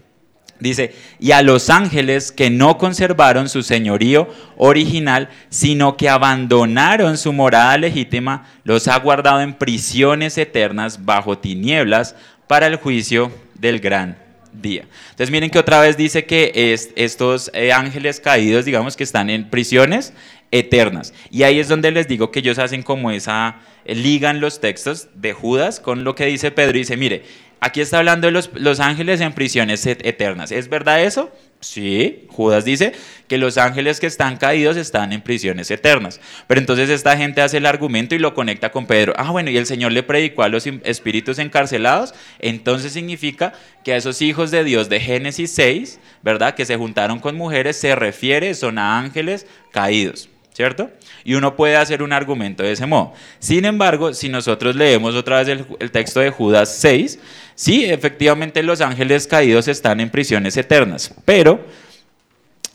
Dice, 0.59 0.93
y 1.19 1.31
a 1.31 1.41
los 1.41 1.69
ángeles 1.69 2.31
que 2.31 2.49
no 2.49 2.77
conservaron 2.77 3.47
su 3.47 3.61
señorío 3.61 4.27
original, 4.57 5.29
sino 5.49 5.97
que 5.97 6.09
abandonaron 6.09 7.17
su 7.17 7.31
morada 7.31 7.77
legítima, 7.77 8.47
los 8.63 8.87
ha 8.87 8.97
guardado 8.97 9.41
en 9.41 9.53
prisiones 9.53 10.37
eternas 10.37 11.05
bajo 11.05 11.37
tinieblas 11.37 12.15
para 12.47 12.67
el 12.67 12.77
juicio 12.77 13.31
del 13.55 13.79
gran 13.79 14.17
día. 14.51 14.85
Entonces 15.11 15.31
miren 15.31 15.49
que 15.49 15.59
otra 15.59 15.79
vez 15.79 15.97
dice 15.97 16.25
que 16.25 16.51
estos 16.95 17.51
eh, 17.53 17.71
ángeles 17.71 18.19
caídos, 18.19 18.65
digamos 18.65 18.95
que 18.95 19.03
están 19.03 19.29
en 19.29 19.49
prisiones 19.49 20.13
eternas. 20.51 21.13
Y 21.29 21.43
ahí 21.43 21.59
es 21.59 21.67
donde 21.67 21.91
les 21.91 22.07
digo 22.07 22.31
que 22.31 22.39
ellos 22.39 22.57
hacen 22.57 22.83
como 22.83 23.11
esa, 23.11 23.57
eh, 23.85 23.95
ligan 23.95 24.39
los 24.39 24.59
textos 24.59 25.09
de 25.15 25.33
Judas 25.33 25.79
con 25.79 26.03
lo 26.03 26.15
que 26.15 26.25
dice 26.25 26.51
Pedro 26.51 26.77
y 26.77 26.81
dice, 26.81 26.97
mire, 26.97 27.23
Aquí 27.59 27.81
está 27.81 27.97
hablando 27.97 28.27
de 28.27 28.31
los, 28.31 28.79
ángeles 28.79 29.19
en 29.19 29.33
prisiones 29.33 29.85
eternas. 29.85 30.51
¿Es 30.51 30.69
verdad 30.69 31.03
eso? 31.03 31.31
Sí, 31.59 32.27
Judas 32.29 32.65
dice 32.65 32.93
que 33.27 33.39
los 33.39 33.57
ángeles 33.57 33.99
que 33.99 34.05
están 34.05 34.37
caídos 34.37 34.77
están 34.77 35.11
en 35.11 35.21
prisiones 35.21 35.71
eternas. 35.71 36.19
Pero 36.45 36.61
entonces 36.61 36.89
esta 36.91 37.17
gente 37.17 37.41
hace 37.41 37.57
el 37.57 37.65
argumento 37.65 38.13
y 38.13 38.19
lo 38.19 38.35
conecta 38.35 38.71
con 38.71 38.85
Pedro. 38.85 39.13
Ah, 39.17 39.31
bueno, 39.31 39.49
y 39.49 39.57
el 39.57 39.65
Señor 39.65 39.91
le 39.91 40.03
predicó 40.03 40.43
a 40.43 40.49
los 40.49 40.67
espíritus 40.67 41.39
encarcelados. 41.39 42.13
Entonces 42.37 42.93
significa 42.93 43.53
que 43.83 43.93
a 43.93 43.97
esos 43.97 44.21
hijos 44.21 44.51
de 44.51 44.63
Dios 44.63 44.87
de 44.87 44.99
Génesis 44.99 45.51
6, 45.51 45.99
¿verdad? 46.21 46.53
Que 46.53 46.65
se 46.65 46.77
juntaron 46.77 47.19
con 47.19 47.35
mujeres, 47.35 47.75
se 47.77 47.95
refiere, 47.95 48.53
son 48.53 48.77
a 48.77 48.99
ángeles 48.99 49.47
caídos. 49.71 50.29
¿Cierto? 50.57 50.89
Y 51.23 51.35
uno 51.35 51.55
puede 51.55 51.75
hacer 51.75 52.01
un 52.01 52.11
argumento 52.11 52.63
de 52.63 52.71
ese 52.71 52.87
modo. 52.87 53.13
Sin 53.37 53.63
embargo, 53.63 54.15
si 54.15 54.27
nosotros 54.27 54.75
leemos 54.75 55.13
otra 55.13 55.43
vez 55.43 55.59
el, 55.79 55.91
texto 55.91 56.19
de 56.19 56.31
Judas 56.31 56.75
6, 56.79 57.19
sí, 57.53 57.85
efectivamente 57.85 58.63
los 58.63 58.81
ángeles 58.81 59.27
caídos 59.27 59.67
están 59.67 59.99
en 59.99 60.09
prisiones 60.09 60.57
eternas, 60.57 61.13
pero 61.25 61.63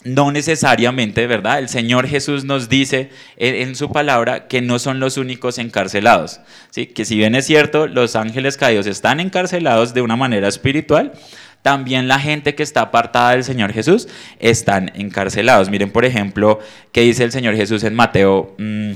no 0.04 0.30
necesariamente, 0.30 1.26
¿verdad? 1.26 1.58
El 1.58 1.68
Señor 1.68 2.06
Jesús 2.06 2.44
nos 2.44 2.68
dice 2.68 3.10
en, 3.36 3.74
su 3.74 3.90
palabra 3.90 4.46
que 4.46 4.62
no 4.62 4.78
son 4.78 5.00
los 5.00 5.16
únicos 5.16 5.58
encarcelados, 5.58 6.38
¿sí? 6.70 6.86
Que 6.86 7.04
si 7.04 7.16
bien 7.16 7.34
es 7.34 7.46
cierto, 7.46 7.88
los 7.88 8.14
ángeles 8.14 8.56
caídos 8.56 8.86
están 8.86 9.18
encarcelados 9.18 9.92
de 9.92 10.02
una 10.02 10.14
manera 10.14 10.46
espiritual, 10.46 11.14
también 11.62 12.09
la 12.09 12.19
gente 12.19 12.54
que 12.54 12.62
está 12.62 12.83
apartada 12.83 13.31
del 13.31 13.45
Señor 13.45 13.73
Jesús 13.73 14.09
están 14.38 14.90
encarcelados. 14.95 15.71
Miren, 15.71 15.90
por 15.90 16.04
ejemplo, 16.04 16.59
qué 16.90 17.02
dice 17.02 17.25
el 17.25 17.33
Señor 17.33 17.57
Jesús 17.57 17.85
en 17.85 17.95
Mateo. 17.95 18.54
Mm, 18.59 18.92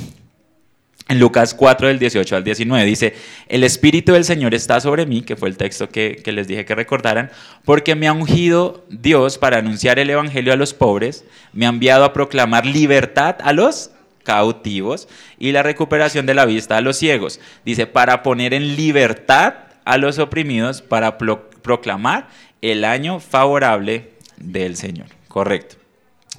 en 1.09 1.21
Lucas 1.21 1.55
4, 1.55 1.87
del 1.87 2.01
18 2.01 2.35
al 2.35 2.43
19, 2.43 2.85
dice, 2.85 3.15
el 3.49 3.63
Espíritu 3.63 4.15
del 4.15 4.25
Señor 4.25 4.55
está 4.55 4.81
sobre 4.81 5.07
mí, 5.07 5.23
que 5.23 5.37
fue 5.37 5.49
el 5.49 5.57
texto 5.57 5.89
que, 5.89 6.21
que, 6.25 6.33
les 6.33 6.49
dije 6.49 6.65
que 6.65 6.75
recordaran, 6.75 7.31
porque 7.65 7.95
me 7.95 8.09
ha 8.09 8.13
ungido 8.13 8.85
Dios 8.91 9.39
para 9.39 9.59
anunciar 9.59 10.01
el 10.01 10.11
Evangelio 10.11 10.53
a 10.53 10.57
los 10.57 10.75
pobres, 10.75 11.25
me 11.53 11.65
ha 11.65 11.69
enviado 11.69 12.03
a 12.03 12.13
proclamar 12.13 12.67
libertad 12.67 13.37
a 13.45 13.53
los 13.53 13.93
cautivos 14.25 15.07
y 15.39 15.53
la 15.53 15.63
recuperación 15.63 16.27
de 16.27 16.35
la 16.35 16.45
vista 16.45 16.77
a 16.77 16.81
los 16.81 16.97
ciegos. 16.97 17.41
Dice, 17.65 17.87
para 17.87 18.25
poner 18.25 18.53
en 18.53 18.75
libertad 18.75 19.55
a 19.85 19.99
los 19.99 20.19
oprimidos, 20.19 20.83
para 20.83 21.17
proclamar 21.17 22.29
el 22.63 22.85
año 22.85 23.21
favorable 23.21 24.13
del 24.37 24.77
Señor. 24.77 25.07
Correcto. 25.29 25.77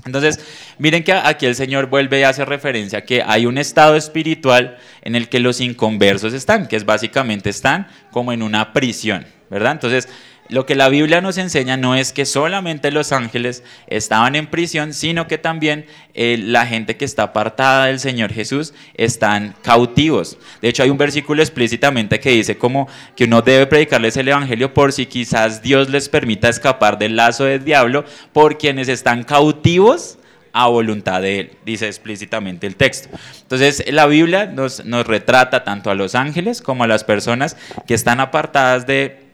Entonces, 0.06 0.40
miren 0.78 1.04
que 1.04 1.14
aquí 1.14 1.46
el 1.46 1.56
Señor 1.56 1.88
vuelve 1.88 2.20
y 2.20 2.24
hace 2.24 2.46
referencia 2.46 3.00
a 3.00 3.02
que 3.02 3.24
hay 3.26 3.46
un 3.46 3.58
estado 3.58 3.96
espiritual 3.96 4.78
en 5.02 5.16
el 5.16 5.28
que 5.30 5.40
los 5.40 5.60
inconversos 5.60 6.34
están, 6.34 6.68
que 6.68 6.76
es 6.76 6.86
básicamente 6.86 7.50
están 7.50 7.88
como 8.12 8.32
en 8.32 8.44
una 8.44 8.74
prisión, 8.74 9.26
¿verdad? 9.50 9.72
Entonces, 9.74 10.08
lo 10.50 10.66
que 10.66 10.76
la 10.76 10.90
Biblia 10.90 11.22
nos 11.22 11.38
enseña 11.38 11.78
no 11.78 11.96
es 11.96 12.14
que 12.14 12.26
solamente 12.26 12.92
los 12.92 13.12
ángeles 13.12 13.64
estaban 13.88 14.36
en 14.36 14.48
prisión, 14.48 14.94
sino 14.94 15.28
que 15.28 15.38
también 15.38 15.86
eh, 16.14 16.38
la 16.40 16.66
gente 16.66 16.96
que 16.96 17.06
está 17.06 17.24
apartada 17.24 17.88
del 17.88 18.00
Señor 18.00 18.32
Jesús 18.32 18.74
están 18.96 19.56
cautivos. 19.62 20.38
De 20.62 20.70
hecho, 20.70 20.84
hay 20.84 20.90
un 20.90 20.98
versículo 20.98 21.42
explícitamente 21.42 22.20
que 22.20 22.32
dice 22.32 22.58
como 22.58 22.88
que 23.16 23.26
uno 23.26 23.42
debe 23.42 23.68
predicarles 23.68 24.16
el 24.18 24.30
Evangelio 24.30 24.74
por 24.74 24.94
si 24.94 25.06
quizás 25.06 25.62
Dios 25.62 25.90
les 25.90 26.10
permita 26.10 26.50
escapar 26.50 26.98
del 26.98 27.16
lazo 27.16 27.44
del 27.44 27.64
diablo 27.64 28.06
por 28.32 28.58
quienes 28.58 28.88
están 28.88 29.24
cautivos 29.24 30.18
a 30.54 30.68
voluntad 30.68 31.22
de 31.22 31.40
Él, 31.40 31.52
dice 31.66 31.86
explícitamente 31.86 32.66
el 32.66 32.76
texto. 32.76 33.10
Entonces, 33.44 33.84
la 33.92 34.08
Biblia 34.08 34.48
nos, 34.48 34.84
nos 34.86 35.06
retrata 35.06 35.64
tanto 35.64 35.92
a 35.92 35.96
los 35.96 36.16
ángeles 36.16 36.64
como 36.64 36.84
a 36.84 36.88
las 36.88 37.04
personas 37.04 37.58
que 37.86 37.94
están 37.94 38.20
apartadas 38.20 38.88
de 38.88 39.27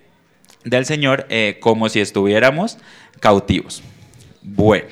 del 0.63 0.85
Señor 0.85 1.25
eh, 1.29 1.57
como 1.59 1.89
si 1.89 1.99
estuviéramos 1.99 2.77
cautivos. 3.19 3.83
Bueno. 4.41 4.87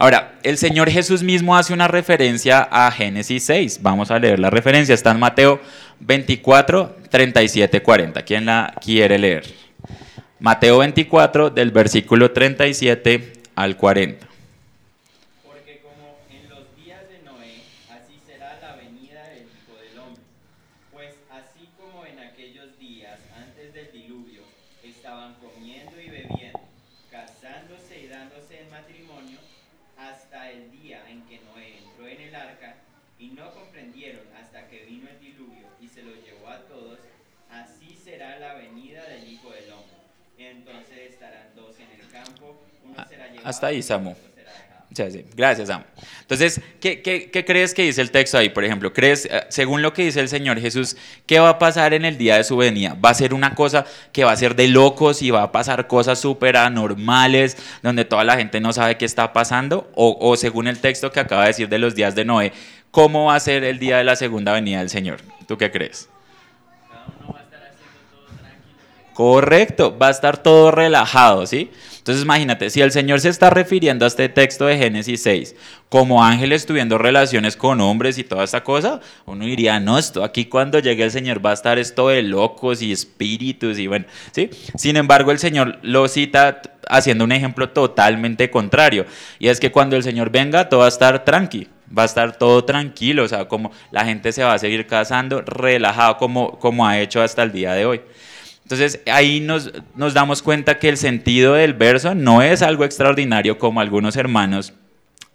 Ahora, 0.00 0.38
el 0.44 0.58
Señor 0.58 0.88
Jesús 0.90 1.24
mismo 1.24 1.56
hace 1.56 1.72
una 1.72 1.88
referencia 1.88 2.60
a 2.70 2.88
Génesis 2.92 3.42
6. 3.44 3.80
Vamos 3.82 4.12
a 4.12 4.18
leer 4.20 4.38
la 4.38 4.48
referencia. 4.48 4.94
Está 4.94 5.10
en 5.10 5.18
Mateo 5.18 5.60
24, 5.98 6.98
37, 7.10 7.82
40. 7.82 8.22
¿Quién 8.22 8.46
la 8.46 8.72
quiere 8.80 9.18
leer? 9.18 9.44
Mateo 10.38 10.78
24, 10.78 11.50
del 11.50 11.72
versículo 11.72 12.30
37 12.30 13.32
al 13.56 13.76
40. 13.76 14.27
Hasta 43.48 43.68
ahí, 43.68 43.82
Samu. 43.82 44.14
Gracias, 45.34 45.68
Samu. 45.68 45.84
Entonces, 46.20 46.60
¿qué, 46.80 47.00
crees 47.46 47.72
que 47.72 47.82
dice 47.84 48.02
el 48.02 48.10
texto 48.10 48.36
ahí? 48.36 48.50
Por 48.50 48.62
ejemplo, 48.62 48.92
¿crees, 48.92 49.24
eh, 49.24 49.46
según 49.48 49.80
lo 49.80 49.94
que 49.94 50.04
dice 50.04 50.20
el 50.20 50.28
Señor 50.28 50.60
Jesús, 50.60 50.98
qué 51.24 51.38
va 51.38 51.48
a 51.48 51.58
pasar 51.58 51.94
en 51.94 52.04
el 52.04 52.18
día 52.18 52.36
de 52.36 52.44
su 52.44 52.58
venida? 52.58 52.94
¿Va 53.02 53.08
a 53.08 53.14
ser 53.14 53.32
una 53.32 53.54
cosa 53.54 53.86
que 54.12 54.22
va 54.22 54.32
a 54.32 54.36
ser 54.36 54.54
de 54.54 54.68
locos 54.68 55.22
y 55.22 55.30
va 55.30 55.44
a 55.44 55.50
pasar 55.50 55.86
cosas 55.86 56.18
súper 56.18 56.58
anormales 56.58 57.56
donde 57.82 58.04
toda 58.04 58.22
la 58.22 58.36
gente 58.36 58.60
no 58.60 58.74
sabe 58.74 58.98
qué 58.98 59.06
está 59.06 59.32
pasando? 59.32 59.90
O, 59.94 60.18
o 60.20 60.36
según 60.36 60.68
el 60.68 60.78
texto 60.78 61.10
que 61.10 61.20
acaba 61.20 61.42
de 61.44 61.48
decir 61.48 61.70
de 61.70 61.78
los 61.78 61.94
días 61.94 62.14
de 62.14 62.26
Noé, 62.26 62.52
¿cómo 62.90 63.26
va 63.26 63.36
a 63.36 63.40
ser 63.40 63.64
el 63.64 63.78
día 63.78 63.96
de 63.96 64.04
la 64.04 64.16
segunda 64.16 64.52
venida 64.52 64.80
del 64.80 64.90
Señor? 64.90 65.20
¿Tú 65.46 65.56
qué 65.56 65.70
crees? 65.70 66.10
Correcto, 69.18 69.98
va 69.98 70.08
a 70.08 70.10
estar 70.10 70.36
todo 70.36 70.70
relajado, 70.70 71.44
¿sí? 71.44 71.72
Entonces 72.08 72.24
imagínate, 72.24 72.70
si 72.70 72.80
el 72.80 72.90
Señor 72.90 73.20
se 73.20 73.28
está 73.28 73.50
refiriendo 73.50 74.06
a 74.06 74.08
este 74.08 74.30
texto 74.30 74.64
de 74.64 74.78
Génesis 74.78 75.22
6 75.24 75.54
como 75.90 76.24
ángeles 76.24 76.64
tuviendo 76.64 76.96
relaciones 76.96 77.54
con 77.54 77.82
hombres 77.82 78.16
y 78.16 78.24
toda 78.24 78.44
esta 78.44 78.64
cosa, 78.64 79.00
uno 79.26 79.44
diría, 79.44 79.78
no, 79.78 79.98
esto 79.98 80.24
aquí 80.24 80.46
cuando 80.46 80.78
llegue 80.78 81.04
el 81.04 81.10
Señor 81.10 81.44
va 81.44 81.50
a 81.50 81.52
estar 81.52 81.78
esto 81.78 82.08
de 82.08 82.22
locos 82.22 82.80
y 82.80 82.92
espíritus 82.92 83.78
y 83.78 83.88
bueno, 83.88 84.06
¿sí? 84.32 84.48
Sin 84.74 84.96
embargo, 84.96 85.32
el 85.32 85.38
Señor 85.38 85.80
lo 85.82 86.08
cita 86.08 86.62
haciendo 86.88 87.24
un 87.24 87.32
ejemplo 87.32 87.68
totalmente 87.68 88.50
contrario, 88.50 89.04
y 89.38 89.48
es 89.48 89.60
que 89.60 89.70
cuando 89.70 89.94
el 89.94 90.02
Señor 90.02 90.30
venga, 90.30 90.70
todo 90.70 90.80
va 90.80 90.86
a 90.86 90.88
estar 90.88 91.26
tranqui, 91.26 91.68
va 91.96 92.04
a 92.04 92.06
estar 92.06 92.38
todo 92.38 92.64
tranquilo, 92.64 93.24
o 93.24 93.28
sea, 93.28 93.48
como 93.48 93.70
la 93.90 94.06
gente 94.06 94.32
se 94.32 94.42
va 94.42 94.54
a 94.54 94.58
seguir 94.58 94.86
casando 94.86 95.42
relajado 95.42 96.16
como, 96.16 96.58
como 96.58 96.86
ha 96.86 96.98
hecho 96.98 97.20
hasta 97.20 97.42
el 97.42 97.52
día 97.52 97.74
de 97.74 97.84
hoy. 97.84 98.00
Entonces 98.68 99.00
ahí 99.10 99.40
nos, 99.40 99.72
damos 100.12 100.42
cuenta 100.42 100.78
que 100.78 100.90
el 100.90 100.98
sentido 100.98 101.54
del 101.54 101.72
verso 101.72 102.14
no 102.14 102.42
es 102.42 102.60
algo 102.60 102.84
extraordinario 102.84 103.56
como 103.56 103.80
algunos 103.80 104.14
hermanos 104.14 104.74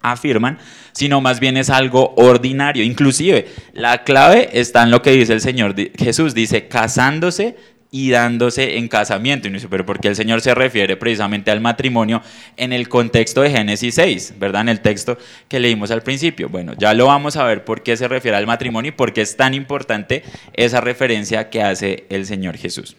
afirman, 0.02 0.58
sino 0.92 1.20
más 1.20 1.40
bien 1.40 1.56
es 1.56 1.68
algo 1.68 2.14
ordinario. 2.16 2.84
Inclusive 2.84 3.48
la 3.72 4.04
clave 4.04 4.50
está 4.52 4.84
en 4.84 4.92
lo 4.92 5.02
que 5.02 5.10
dice 5.10 5.32
el 5.32 5.40
Señor 5.40 5.74
Jesús, 5.98 6.32
dice 6.32 6.68
casándose 6.68 7.56
y 7.90 8.10
dándose 8.10 8.78
en 8.78 8.86
casamiento. 8.86 9.48
Y 9.48 9.50
no 9.50 9.56
dice, 9.56 9.66
pero 9.68 9.84
¿por 9.84 9.98
qué 9.98 10.06
el 10.06 10.14
Señor 10.14 10.40
se 10.40 10.54
refiere 10.54 10.96
precisamente 10.96 11.50
al 11.50 11.60
matrimonio 11.60 12.22
en 12.56 12.72
el 12.72 12.88
contexto 12.88 13.42
de 13.42 13.50
Génesis 13.50 13.96
6, 13.96 14.34
¿verdad? 14.38 14.60
En 14.60 14.68
el 14.68 14.78
texto 14.78 15.18
que 15.48 15.58
leímos 15.58 15.90
al 15.90 16.02
principio. 16.02 16.48
Bueno, 16.48 16.74
ya 16.78 16.94
lo 16.94 17.06
vamos 17.06 17.36
a 17.36 17.42
ver 17.42 17.64
por 17.64 17.82
qué 17.82 17.96
se 17.96 18.06
refiere 18.06 18.36
al 18.36 18.46
matrimonio 18.46 18.90
y 18.90 18.92
por 18.92 19.12
qué 19.12 19.22
es 19.22 19.36
tan 19.36 19.54
importante 19.54 20.22
esa 20.52 20.80
referencia 20.80 21.50
que 21.50 21.64
hace 21.64 22.04
el 22.10 22.26
Señor 22.26 22.56
Jesús. 22.56 22.96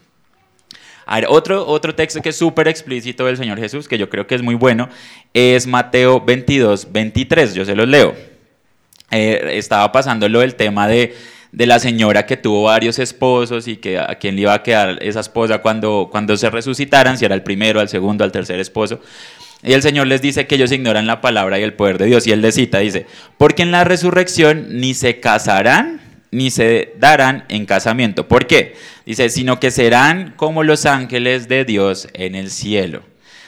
A 1.06 1.16
ver, 1.16 1.26
otro, 1.28 1.64
otro 1.64 1.94
texto 1.94 2.20
que 2.20 2.30
es 2.30 2.36
súper 2.36 2.66
explícito 2.66 3.24
del 3.24 3.36
Señor 3.36 3.58
Jesús, 3.60 3.86
que 3.86 3.96
yo 3.96 4.10
creo 4.10 4.26
que 4.26 4.34
es 4.34 4.42
muy 4.42 4.56
bueno, 4.56 4.88
es 5.32 5.68
Mateo 5.68 6.20
22, 6.20 6.92
23. 6.92 7.54
Yo 7.54 7.64
se 7.64 7.76
los 7.76 7.86
leo. 7.86 8.14
Eh, 9.12 9.52
estaba 9.52 9.92
pasándolo 9.92 10.42
el 10.42 10.56
tema 10.56 10.88
de, 10.88 11.14
de, 11.52 11.66
la 11.66 11.78
señora 11.78 12.26
que 12.26 12.36
tuvo 12.36 12.64
varios 12.64 12.98
esposos 12.98 13.68
y 13.68 13.76
que 13.76 14.00
a 14.00 14.16
quién 14.18 14.34
le 14.34 14.42
iba 14.42 14.54
a 14.54 14.64
quedar 14.64 14.98
esa 15.00 15.20
esposa 15.20 15.58
cuando, 15.58 16.08
cuando 16.10 16.36
se 16.36 16.50
resucitaran, 16.50 17.16
si 17.16 17.24
era 17.24 17.36
el 17.36 17.42
primero, 17.44 17.78
al 17.78 17.88
segundo, 17.88 18.24
al 18.24 18.32
tercer 18.32 18.58
esposo. 18.58 19.00
Y 19.62 19.74
el 19.74 19.82
Señor 19.82 20.08
les 20.08 20.20
dice 20.20 20.48
que 20.48 20.56
ellos 20.56 20.72
ignoran 20.72 21.06
la 21.06 21.20
palabra 21.20 21.60
y 21.60 21.62
el 21.62 21.74
poder 21.74 21.98
de 21.98 22.06
Dios. 22.06 22.26
Y 22.26 22.32
Él 22.32 22.42
les 22.42 22.56
cita, 22.56 22.80
dice, 22.80 23.06
porque 23.38 23.62
en 23.62 23.70
la 23.70 23.84
resurrección 23.84 24.80
ni 24.80 24.92
se 24.92 25.20
casarán 25.20 26.00
ni 26.30 26.50
se 26.50 26.94
darán 26.98 27.44
en 27.48 27.66
casamiento. 27.66 28.28
¿Por 28.28 28.46
qué? 28.46 28.74
Dice, 29.04 29.28
sino 29.28 29.60
que 29.60 29.70
serán 29.70 30.34
como 30.36 30.62
los 30.62 30.86
ángeles 30.86 31.48
de 31.48 31.64
Dios 31.64 32.08
en 32.14 32.34
el 32.34 32.50
cielo. 32.50 33.02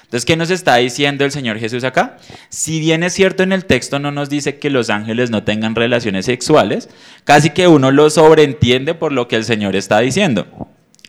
Entonces, 0.08 0.24
¿qué 0.24 0.36
nos 0.36 0.50
está 0.50 0.76
diciendo 0.76 1.26
el 1.26 1.32
Señor 1.32 1.58
Jesús 1.58 1.84
acá? 1.84 2.16
Si 2.48 2.80
bien 2.80 3.02
es 3.02 3.12
cierto 3.12 3.42
en 3.42 3.52
el 3.52 3.66
texto 3.66 3.98
no 3.98 4.10
nos 4.10 4.30
dice 4.30 4.58
que 4.58 4.70
los 4.70 4.88
ángeles 4.88 5.28
no 5.28 5.42
tengan 5.42 5.74
relaciones 5.74 6.24
sexuales, 6.24 6.88
casi 7.24 7.50
que 7.50 7.68
uno 7.68 7.90
lo 7.90 8.08
sobreentiende 8.08 8.94
por 8.94 9.12
lo 9.12 9.28
que 9.28 9.36
el 9.36 9.44
Señor 9.44 9.76
está 9.76 9.98
diciendo. 9.98 10.46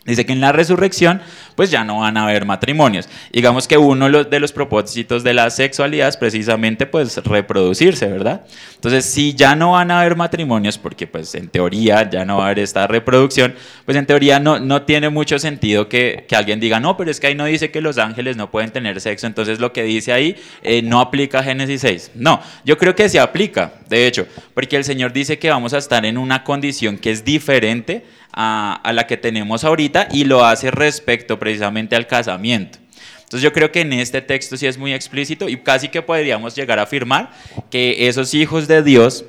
Dice 0.06 0.25
que 0.25 0.32
en 0.32 0.39
la 0.39 0.53
resurrección 0.53 1.22
pues 1.56 1.72
ya 1.72 1.84
no 1.84 2.00
van 2.00 2.15
a 2.15 2.24
haber 2.24 2.46
matrimonios. 2.46 3.10
Digamos 3.34 3.68
que 3.68 3.77
uno 3.77 4.10
de 4.24 4.39
los 4.39 4.53
propósitos 4.53 5.24
de 5.24 5.34
la 5.34 5.50
sexualidad 5.50 6.08
es 6.08 6.15
precisamente 6.15 6.86
pues 6.86 7.18
reproducirse, 7.18 8.08
¿verdad? 8.08 8.46
Entonces 8.75 9.03
si 9.03 9.34
ya 9.34 9.56
no 9.56 9.74
van 9.74 9.91
a 9.91 10.00
haber 10.00 10.15
matrimonios, 10.15 10.77
porque 10.77 11.06
pues 11.06 11.36
en 11.36 11.50
teoría 11.50 12.10
ya 12.10 12.24
no 12.24 12.38
va 12.38 12.44
a 12.44 12.46
haber 12.48 12.60
esta 12.60 12.88
reproducción, 12.88 13.53
pues 13.84 13.98
en 13.98 14.06
teoría 14.06 14.39
no, 14.39 14.58
no 14.58 14.84
tiene 14.84 15.10
mucho 15.10 15.38
sentido 15.38 15.89
que, 15.89 16.25
que 16.29 16.36
alguien 16.36 16.62
diga, 16.62 16.79
no, 16.79 16.96
pero 16.96 17.12
es 17.12 17.20
que 17.20 17.27
ahí 17.27 17.36
no 17.36 17.46
dice 17.46 17.70
que 17.70 17.82
los 17.82 17.98
ángeles 17.98 18.38
no 18.38 18.50
pueden 18.50 18.72
tener 18.72 19.01
sexo, 19.01 19.27
entonces 19.27 19.60
lo 19.60 19.74
que 19.74 19.84
dice 19.84 20.13
ahí 20.13 20.38
eh, 20.63 20.82
no 20.82 21.01
aplica 21.01 21.44
Génesis 21.44 21.82
6. 21.82 22.12
No, 22.15 22.41
yo 22.63 22.77
creo 22.77 22.96
que 22.96 23.10
se 23.10 23.20
aplica, 23.20 23.74
de 23.89 24.08
hecho, 24.08 24.27
porque 24.53 24.77
el 24.77 24.86
Señor 24.86 25.12
dice 25.12 25.39
que 25.39 25.50
vamos 25.50 25.74
a 25.74 25.77
estar 25.77 26.06
en 26.06 26.18
una 26.18 26.46
condición 26.46 26.98
que 26.98 27.12
es 27.12 27.25
diferente 27.25 28.06
a, 28.41 28.93
la 28.93 29.05
que 29.05 29.17
tenemos 29.17 29.65
ahorita 29.65 30.08
y 30.13 30.24
lo 30.24 30.46
hace 30.46 30.72
respecto 30.72 31.38
precisamente 31.38 31.98
al 31.98 32.08
casamiento. 32.08 32.79
Entonces 33.17 33.41
yo 33.41 33.51
creo 33.51 33.69
que 33.74 33.81
en 33.81 33.91
este 33.91 34.22
texto 34.22 34.55
sí 34.55 34.65
es 34.65 34.77
muy 34.77 34.93
explícito 34.93 35.50
y 35.50 35.58
casi 35.58 35.89
que 35.89 36.01
podríamos 36.01 36.55
llegar 36.55 36.79
a 36.79 36.84
afirmar 36.84 37.31
que 37.69 38.08
esos 38.08 38.34
hijos 38.34 38.69
de 38.69 38.81
Dios 38.81 39.25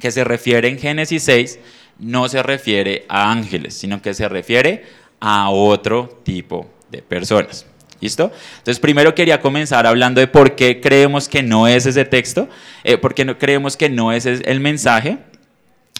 que 0.00 0.10
se 0.10 0.24
refiere 0.24 0.68
en 0.68 0.78
Génesis 0.78 1.22
6 1.24 1.58
no 1.98 2.30
se 2.30 2.42
refiere 2.42 3.04
a 3.10 3.30
ángeles, 3.30 3.74
sino 3.74 4.00
que 4.00 4.14
se 4.14 4.26
refiere 4.26 4.84
a 5.20 5.50
otro 5.50 6.22
tipo 6.24 6.66
de 6.90 7.02
personas. 7.02 7.66
¿Listo? 8.00 8.32
Entonces 8.56 8.80
primero 8.80 9.14
quería 9.14 9.42
comenzar 9.42 9.86
hablando 9.86 10.22
de 10.22 10.26
por 10.26 10.56
qué 10.56 10.80
creemos 10.80 11.28
que 11.28 11.42
no 11.42 11.68
es 11.68 11.84
ese 11.84 12.06
texto, 12.06 12.48
eh, 12.84 12.96
por 12.96 13.14
qué 13.14 13.26
no 13.26 13.38
creemos 13.38 13.76
que 13.76 13.90
no 13.90 14.12
es 14.12 14.24
el 14.24 14.60
mensaje 14.60 15.18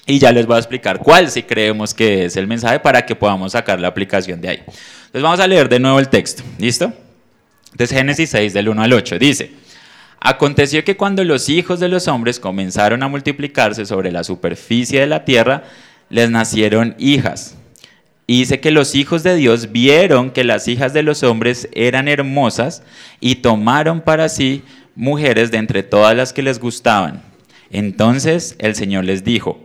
y 0.06 0.18
ya 0.18 0.32
les 0.32 0.46
voy 0.46 0.56
a 0.56 0.58
explicar 0.58 0.98
cuál 0.98 1.30
si 1.30 1.42
creemos 1.42 1.94
que 1.94 2.24
es 2.24 2.36
el 2.36 2.46
mensaje 2.46 2.80
para 2.80 3.04
que 3.04 3.14
podamos 3.14 3.52
sacar 3.52 3.80
la 3.80 3.88
aplicación 3.88 4.40
de 4.40 4.48
ahí. 4.48 4.58
Entonces 4.58 5.22
vamos 5.22 5.40
a 5.40 5.46
leer 5.46 5.68
de 5.68 5.78
nuevo 5.78 5.98
el 5.98 6.08
texto. 6.08 6.42
¿Listo? 6.58 6.92
Entonces 7.72 7.96
Génesis 7.96 8.30
6 8.30 8.52
del 8.52 8.68
1 8.68 8.82
al 8.82 8.92
8 8.92 9.18
dice, 9.18 9.52
Aconteció 10.20 10.84
que 10.84 10.96
cuando 10.96 11.24
los 11.24 11.48
hijos 11.48 11.80
de 11.80 11.88
los 11.88 12.06
hombres 12.06 12.38
comenzaron 12.40 13.02
a 13.02 13.08
multiplicarse 13.08 13.86
sobre 13.86 14.12
la 14.12 14.22
superficie 14.22 15.00
de 15.00 15.06
la 15.06 15.24
tierra, 15.24 15.64
les 16.10 16.30
nacieron 16.30 16.94
hijas. 16.98 17.56
Y 18.26 18.40
dice 18.40 18.60
que 18.60 18.70
los 18.70 18.94
hijos 18.94 19.22
de 19.22 19.34
Dios 19.34 19.72
vieron 19.72 20.30
que 20.30 20.44
las 20.44 20.68
hijas 20.68 20.92
de 20.92 21.02
los 21.02 21.22
hombres 21.22 21.68
eran 21.72 22.06
hermosas 22.06 22.82
y 23.18 23.36
tomaron 23.36 24.02
para 24.02 24.28
sí 24.28 24.62
mujeres 24.94 25.50
de 25.50 25.58
entre 25.58 25.82
todas 25.82 26.14
las 26.14 26.32
que 26.32 26.42
les 26.42 26.60
gustaban. 26.60 27.22
Entonces 27.70 28.56
el 28.58 28.74
Señor 28.74 29.04
les 29.04 29.24
dijo, 29.24 29.64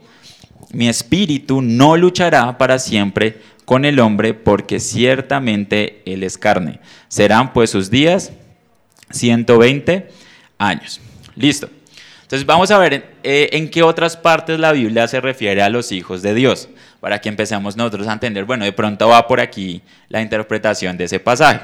mi 0.72 0.88
espíritu 0.88 1.62
no 1.62 1.98
luchará 1.98 2.57
para 2.57 2.79
siempre 2.79 3.41
con 3.65 3.86
el 3.86 4.00
hombre 4.00 4.34
porque 4.34 4.79
ciertamente 4.79 6.01
él 6.05 6.24
es 6.24 6.38
carne. 6.38 6.79
Serán 7.07 7.53
pues 7.53 7.69
sus 7.69 7.89
días 7.89 8.31
120 9.12 10.10
años. 10.57 11.01
Listo. 11.36 11.69
Entonces 12.22 12.45
vamos 12.45 12.72
a 12.72 12.79
ver 12.79 13.05
eh, 13.24 13.50
en 13.53 13.69
qué 13.69 13.84
otras 13.84 14.17
partes 14.17 14.60
la 14.60 14.72
Biblia 14.72 15.07
se 15.07 15.22
refiere 15.22 15.62
a 15.62 15.69
los 15.69 15.91
hijos 15.91 16.24
de 16.24 16.34
Dios, 16.34 16.69
para 17.00 17.22
que 17.22 17.29
empecemos 17.29 17.77
nosotros 17.77 18.07
a 18.07 18.13
entender, 18.13 18.45
bueno, 18.45 18.65
de 18.65 18.74
pronto 18.74 19.07
va 19.07 19.27
por 19.27 19.39
aquí 19.39 19.84
la 20.10 20.22
interpretación 20.22 20.98
de 20.98 21.03
ese 21.03 21.19
pasaje. 21.19 21.62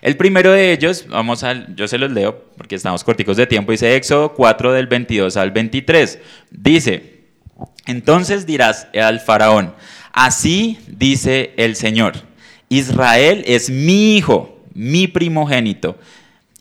El 0.00 0.16
primero 0.16 0.50
de 0.50 0.72
ellos, 0.72 1.06
vamos 1.08 1.44
a, 1.44 1.72
yo 1.76 1.86
se 1.86 1.98
los 1.98 2.10
leo 2.10 2.46
porque 2.56 2.74
estamos 2.74 3.04
corticos 3.04 3.36
de 3.36 3.46
tiempo, 3.46 3.70
dice 3.70 3.94
Éxodo 3.94 4.34
4 4.34 4.72
del 4.72 4.88
22 4.88 5.36
al 5.36 5.52
23. 5.52 6.18
Dice, 6.50 7.11
entonces 7.86 8.46
dirás 8.46 8.88
al 8.94 9.20
faraón, 9.20 9.74
así 10.12 10.78
dice 10.88 11.52
el 11.56 11.76
Señor, 11.76 12.14
Israel 12.68 13.44
es 13.46 13.70
mi 13.70 14.16
hijo, 14.16 14.58
mi 14.74 15.06
primogénito 15.06 15.96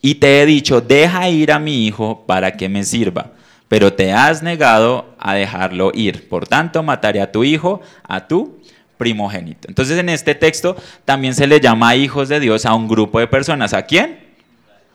y 0.02 0.16
te 0.16 0.42
he 0.42 0.46
dicho, 0.46 0.82
deja 0.82 1.30
ir 1.30 1.52
a 1.52 1.60
mi 1.60 1.86
hijo 1.86 2.26
para 2.26 2.54
que 2.58 2.68
me 2.68 2.84
sirva, 2.84 3.32
pero 3.68 3.94
te 3.94 4.12
has 4.12 4.42
negado 4.42 5.16
a 5.20 5.36
dejarlo 5.36 5.92
ir. 5.94 6.28
Por 6.28 6.48
tanto, 6.48 6.82
mataré 6.82 7.22
a 7.22 7.32
tu 7.32 7.44
hijo, 7.44 7.82
a 8.04 8.28
tu 8.28 8.60
primogénito. 8.98 9.68
Entonces, 9.68 9.98
en 10.00 10.10
este 10.10 10.34
texto 10.34 10.76
también 11.06 11.36
se 11.36 11.46
le 11.46 11.60
llama 11.60 11.96
hijos 11.96 12.30
de 12.30 12.40
Dios 12.40 12.66
a 12.66 12.74
un 12.74 12.88
grupo 12.88 13.20
de 13.20 13.28
personas. 13.28 13.74
¿A 13.74 13.84
quién? 13.84 14.31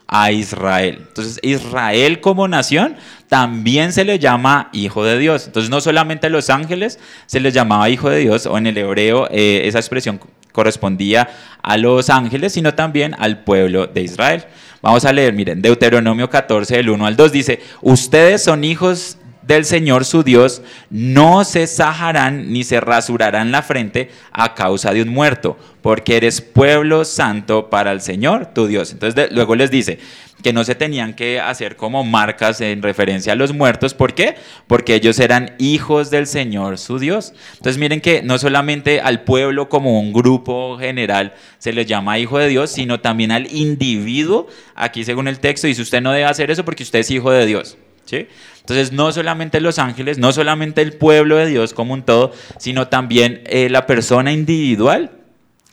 A 0.08 0.30
Israel. 0.30 0.98
Entonces, 1.08 1.40
Israel 1.42 2.20
como 2.20 2.46
nación 2.46 2.96
también 3.28 3.92
se 3.92 4.04
le 4.04 4.18
llama 4.18 4.70
hijo 4.72 5.04
de 5.04 5.18
Dios. 5.18 5.46
Entonces, 5.46 5.70
no 5.70 5.80
solamente 5.80 6.28
a 6.28 6.30
los 6.30 6.48
ángeles 6.48 6.98
se 7.26 7.40
les 7.40 7.52
llamaba 7.52 7.88
hijo 7.90 8.08
de 8.08 8.18
Dios, 8.18 8.46
o 8.46 8.56
en 8.56 8.66
el 8.66 8.78
hebreo 8.78 9.28
eh, 9.30 9.62
esa 9.64 9.78
expresión 9.78 10.20
correspondía 10.52 11.28
a 11.62 11.76
los 11.76 12.08
ángeles, 12.08 12.52
sino 12.52 12.74
también 12.74 13.14
al 13.18 13.44
pueblo 13.44 13.86
de 13.86 14.02
Israel. 14.02 14.44
Vamos 14.80 15.04
a 15.04 15.12
leer, 15.12 15.34
miren, 15.34 15.60
Deuteronomio 15.60 16.30
14, 16.30 16.76
del 16.76 16.90
1 16.90 17.06
al 17.06 17.16
2 17.16 17.32
dice, 17.32 17.60
ustedes 17.82 18.42
son 18.44 18.64
hijos 18.64 19.18
del 19.46 19.64
Señor 19.64 20.04
su 20.04 20.22
Dios, 20.22 20.62
no 20.90 21.44
se 21.44 21.66
sajarán 21.66 22.52
ni 22.52 22.64
se 22.64 22.80
rasurarán 22.80 23.52
la 23.52 23.62
frente 23.62 24.10
a 24.32 24.54
causa 24.54 24.92
de 24.92 25.02
un 25.02 25.08
muerto, 25.08 25.56
porque 25.82 26.16
eres 26.16 26.40
pueblo 26.40 27.04
santo 27.04 27.70
para 27.70 27.92
el 27.92 28.00
Señor 28.00 28.46
tu 28.46 28.66
Dios. 28.66 28.92
Entonces 28.92 29.30
luego 29.30 29.54
les 29.54 29.70
dice 29.70 29.98
que 30.42 30.52
no 30.52 30.64
se 30.64 30.74
tenían 30.74 31.14
que 31.14 31.40
hacer 31.40 31.76
como 31.76 32.04
marcas 32.04 32.60
en 32.60 32.82
referencia 32.82 33.32
a 33.32 33.36
los 33.36 33.52
muertos. 33.52 33.94
¿Por 33.94 34.14
qué? 34.14 34.36
Porque 34.66 34.94
ellos 34.94 35.18
eran 35.18 35.54
hijos 35.58 36.10
del 36.10 36.26
Señor 36.26 36.78
su 36.78 36.98
Dios. 36.98 37.32
Entonces 37.54 37.78
miren 37.78 38.00
que 38.00 38.22
no 38.22 38.38
solamente 38.38 39.00
al 39.00 39.22
pueblo 39.22 39.68
como 39.68 39.98
un 39.98 40.12
grupo 40.12 40.76
general 40.78 41.34
se 41.58 41.72
les 41.72 41.86
llama 41.86 42.18
hijo 42.18 42.38
de 42.38 42.48
Dios, 42.48 42.70
sino 42.70 43.00
también 43.00 43.32
al 43.32 43.52
individuo. 43.52 44.48
Aquí 44.74 45.04
según 45.04 45.28
el 45.28 45.38
texto 45.38 45.66
dice 45.66 45.82
usted 45.82 46.00
no 46.00 46.12
debe 46.12 46.24
hacer 46.24 46.50
eso 46.50 46.64
porque 46.64 46.82
usted 46.82 47.00
es 47.00 47.10
hijo 47.10 47.30
de 47.30 47.46
Dios. 47.46 47.76
Entonces, 48.12 48.92
no 48.92 49.12
solamente 49.12 49.60
los 49.60 49.78
ángeles, 49.78 50.18
no 50.18 50.32
solamente 50.32 50.82
el 50.82 50.92
pueblo 50.92 51.36
de 51.36 51.46
Dios 51.46 51.74
como 51.74 51.94
un 51.94 52.02
todo, 52.02 52.32
sino 52.58 52.88
también 52.88 53.42
eh, 53.46 53.68
la 53.70 53.86
persona 53.86 54.32
individual 54.32 55.10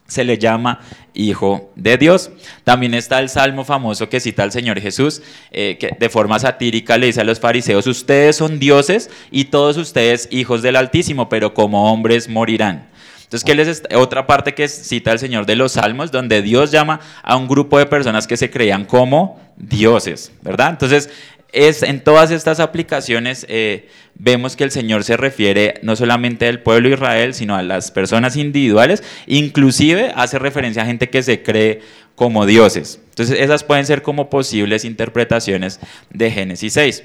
se 0.07 0.23
le 0.23 0.37
llama 0.37 0.79
hijo 1.13 1.71
de 1.75 1.97
Dios. 1.97 2.31
También 2.63 2.93
está 2.93 3.19
el 3.19 3.29
salmo 3.29 3.63
famoso 3.63 4.09
que 4.09 4.19
cita 4.19 4.43
el 4.43 4.51
Señor 4.51 4.79
Jesús, 4.79 5.21
eh, 5.51 5.77
que 5.79 5.95
de 5.97 6.09
forma 6.09 6.39
satírica 6.39 6.97
le 6.97 7.07
dice 7.07 7.21
a 7.21 7.23
los 7.23 7.39
fariseos, 7.39 7.87
ustedes 7.87 8.35
son 8.35 8.59
dioses 8.59 9.09
y 9.31 9.45
todos 9.45 9.77
ustedes 9.77 10.27
hijos 10.31 10.61
del 10.61 10.75
Altísimo, 10.75 11.29
pero 11.29 11.53
como 11.53 11.91
hombres 11.91 12.29
morirán. 12.29 12.89
Entonces, 13.33 13.45
¿qué 13.45 13.55
les 13.55 13.83
otra 13.95 14.27
parte 14.27 14.53
que 14.53 14.67
cita 14.67 15.11
el 15.11 15.17
Señor 15.17 15.47
de 15.47 15.55
los 15.55 15.71
Salmos, 15.71 16.11
donde 16.11 16.43
Dios 16.43 16.69
llama 16.69 16.99
a 17.23 17.35
un 17.35 17.47
grupo 17.47 17.79
de 17.79 17.87
personas 17.87 18.27
que 18.27 18.37
se 18.37 18.51
creían 18.51 18.85
como 18.85 19.41
dioses, 19.57 20.31
¿verdad? 20.43 20.69
Entonces, 20.69 21.09
es, 21.53 21.83
en 21.83 22.03
todas 22.03 22.31
estas 22.31 22.59
aplicaciones 22.59 23.45
eh, 23.47 23.87
vemos 24.15 24.55
que 24.55 24.63
el 24.63 24.71
Señor 24.71 25.03
se 25.03 25.17
refiere 25.17 25.75
no 25.83 25.95
solamente 25.95 26.47
al 26.47 26.61
pueblo 26.61 26.89
de 26.89 26.95
Israel, 26.95 27.33
sino 27.33 27.55
a 27.55 27.63
las 27.63 27.91
personas 27.91 28.35
individuales, 28.35 29.03
inclusive 29.27 30.11
hace 30.15 30.39
referencia 30.39 30.81
a 30.81 30.85
gente 30.85 31.09
que 31.09 31.23
se 31.23 31.43
cree 31.43 31.81
como 32.15 32.45
dioses. 32.45 32.99
Entonces 33.09 33.39
esas 33.39 33.63
pueden 33.63 33.85
ser 33.85 34.01
como 34.01 34.29
posibles 34.29 34.83
interpretaciones 34.83 35.79
de 36.09 36.31
Génesis 36.31 36.73
6. 36.73 37.03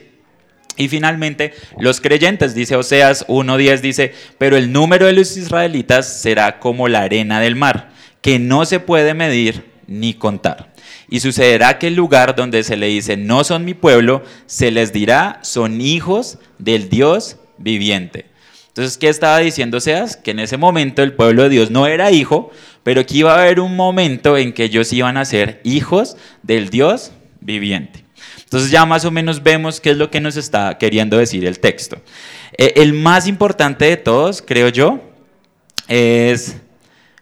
Y 0.79 0.89
finalmente, 0.89 1.53
los 1.79 2.01
creyentes, 2.01 2.55
dice 2.55 2.77
Oseas 2.77 3.27
1.10, 3.27 3.81
dice, 3.81 4.15
pero 4.39 4.57
el 4.57 4.73
número 4.73 5.07
de 5.07 5.13
los 5.13 5.37
israelitas 5.37 6.21
será 6.21 6.61
como 6.61 6.87
la 6.87 7.03
arena 7.03 7.41
del 7.41 7.57
mar, 7.57 7.91
que 8.23 8.39
no 8.39 8.65
se 8.65 8.79
puede 8.79 9.13
medir 9.13 9.65
ni 9.89 10.15
contar. 10.15 10.68
Y 11.09 11.21
sucederá 11.21 11.79
que 11.79 11.87
el 11.87 11.95
lugar 11.95 12.37
donde 12.37 12.63
se 12.63 12.77
le 12.77 12.87
dice, 12.89 13.17
no 13.17 13.45
son 13.45 13.65
mi 13.65 13.75
pueblo, 13.75 14.23
se 14.47 14.71
les 14.71 14.93
dirá, 14.93 15.41
son 15.43 15.81
hijos 15.81 16.39
del 16.59 16.89
Dios 16.91 17.37
viviente. 17.57 18.27
Entonces, 18.69 18.99
¿qué 18.99 19.09
estaba 19.09 19.39
diciendo 19.39 19.81
Seas? 19.81 20.17
Que 20.17 20.31
en 20.31 20.39
ese 20.39 20.57
momento 20.57 21.03
el 21.03 21.13
pueblo 21.13 21.43
de 21.43 21.49
Dios 21.49 21.71
no 21.71 21.87
era 21.87 22.13
hijo, 22.13 22.53
pero 22.85 23.05
que 23.05 23.17
iba 23.17 23.35
a 23.35 23.41
haber 23.41 23.59
un 23.59 23.75
momento 23.75 24.37
en 24.37 24.53
que 24.53 24.65
ellos 24.65 24.93
iban 24.93 25.17
a 25.17 25.25
ser 25.25 25.61
hijos 25.65 26.17
del 26.43 26.71
Dios 26.71 27.13
viviente. 27.41 28.05
Entonces 28.45 28.71
ya 28.71 28.87
más 28.87 29.05
o 29.05 29.11
menos 29.11 29.43
vemos 29.43 29.81
qué 29.81 29.91
es 29.91 29.97
lo 29.97 30.11
que 30.11 30.21
nos 30.21 30.37
está 30.37 30.79
queriendo 30.79 31.19
decir 31.19 31.45
el 31.45 31.59
texto. 31.59 32.01
Eh, 32.57 32.75
el 32.77 32.93
más 32.93 33.27
importante 33.27 33.85
de 33.85 33.97
todos, 33.97 34.43
creo 34.43 34.69
yo, 34.69 35.01
es 35.89 36.57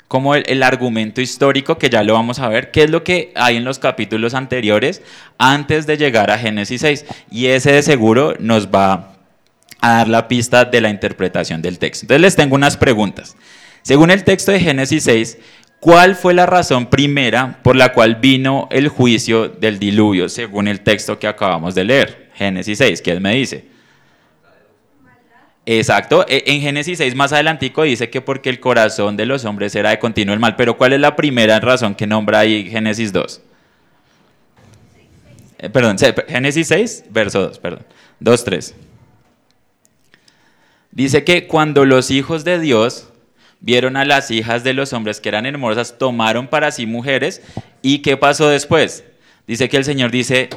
como 0.09 0.35
el, 0.35 0.63
argumento 0.63 1.21
histórico, 1.21 1.79
que 1.79 1.91
ya 1.91 2.03
lo 2.05 2.15
vamos 2.15 2.39
a 2.39 2.49
ver, 2.49 2.71
qué 2.71 2.85
es 2.85 2.91
lo 2.91 3.03
que 3.03 3.33
hay 3.35 3.57
en 3.57 3.65
los 3.65 3.79
capítulos 3.79 4.35
anteriores 4.35 5.03
antes 5.39 5.87
de 5.87 5.97
llegar 5.97 6.31
a 6.31 6.39
Génesis 6.39 6.81
6. 6.81 7.05
Y 7.31 7.47
ese 7.47 7.73
de 7.73 7.83
seguro 7.83 8.35
nos 8.39 8.69
va 8.69 9.15
a 9.81 9.93
dar 9.99 10.09
la 10.09 10.29
pista 10.29 10.65
de 10.65 10.81
la 10.81 10.91
interpretación 10.91 11.61
del 11.61 11.79
texto. 11.79 12.05
Entonces 12.05 12.23
les 12.23 12.37
tengo 12.37 12.55
unas 12.55 12.77
preguntas. 12.77 13.37
Según 13.83 14.11
el 14.11 14.25
texto 14.25 14.53
de 14.53 14.61
Génesis 14.61 15.05
6, 15.05 15.39
¿cuál 15.81 16.15
fue 16.15 16.35
la 16.35 16.47
razón 16.47 16.87
primera 16.87 17.61
por 17.63 17.77
la 17.77 17.93
cual 17.93 18.17
vino 18.17 18.69
el 18.71 18.89
juicio 18.89 19.49
del 19.49 19.79
diluvio, 19.79 20.29
según 20.29 20.69
el 20.69 20.81
texto 20.81 21.19
que 21.19 21.27
acabamos 21.27 21.75
de 21.75 21.85
leer? 21.85 22.31
Génesis 22.35 22.79
6, 22.79 23.03
¿qué 23.03 23.19
me 23.19 23.35
dice? 23.35 23.76
Exacto, 25.69 26.25
e, 26.29 26.45
en 26.47 26.61
Génesis 26.61 26.99
6 26.99 27.17
más 27.17 27.33
adelantico 27.33 27.83
dice 27.83 28.09
que 28.09 28.21
porque 28.21 28.49
el 28.49 28.61
corazón 28.61 29.17
de 29.17 29.27
los 29.27 29.45
hombres 29.45 29.75
era 29.75 29.91
de 29.91 29.99
continuo 29.99 30.33
el 30.33 30.39
mal, 30.39 30.55
pero 30.55 30.79
¿cuál 30.79 30.93
es 30.93 31.01
la 31.01 31.17
primera 31.17 31.59
razón 31.59 31.97
que 31.97 32.07
nombra 32.07 32.39
ahí 32.39 32.71
Génesis 32.71 33.13
2? 33.13 33.43
Eh, 35.59 35.69
perdón, 35.71 35.97
Génesis 36.29 36.69
6, 36.69 37.07
verso 37.11 37.43
2, 37.49 37.59
perdón, 37.59 37.85
2, 38.21 38.45
3. 38.45 38.75
Dice 40.93 41.25
que 41.25 41.49
cuando 41.49 41.85
los 41.85 42.13
hijos 42.13 42.45
de 42.45 42.61
Dios 42.61 43.09
vieron 43.59 43.97
a 43.97 44.05
las 44.05 44.31
hijas 44.31 44.63
de 44.63 44.73
los 44.73 44.93
hombres 44.93 45.21
que 45.21 45.31
eran 45.31 45.47
hermosas, 45.47 45.99
tomaron 45.99 46.47
para 46.47 46.71
sí 46.71 46.87
mujeres, 46.87 47.43
¿y 47.83 47.99
qué 47.99 48.17
pasó 48.17 48.49
después? 48.49 49.03
Dice 49.49 49.69
que 49.69 49.79
el 49.79 49.85
Señor 49.85 50.13
dice, 50.13 50.49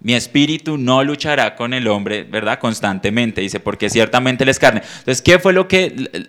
mi 0.00 0.14
espíritu 0.14 0.76
no 0.78 1.02
luchará 1.02 1.56
con 1.56 1.74
el 1.74 1.88
hombre, 1.88 2.24
¿verdad? 2.24 2.58
Constantemente, 2.58 3.40
dice, 3.40 3.60
porque 3.60 3.90
ciertamente 3.90 4.44
él 4.44 4.50
es 4.50 4.58
carne. 4.58 4.82
Entonces, 4.98 5.22
¿qué 5.22 5.38
fue 5.38 5.52
lo 5.52 5.68
que 5.68 6.28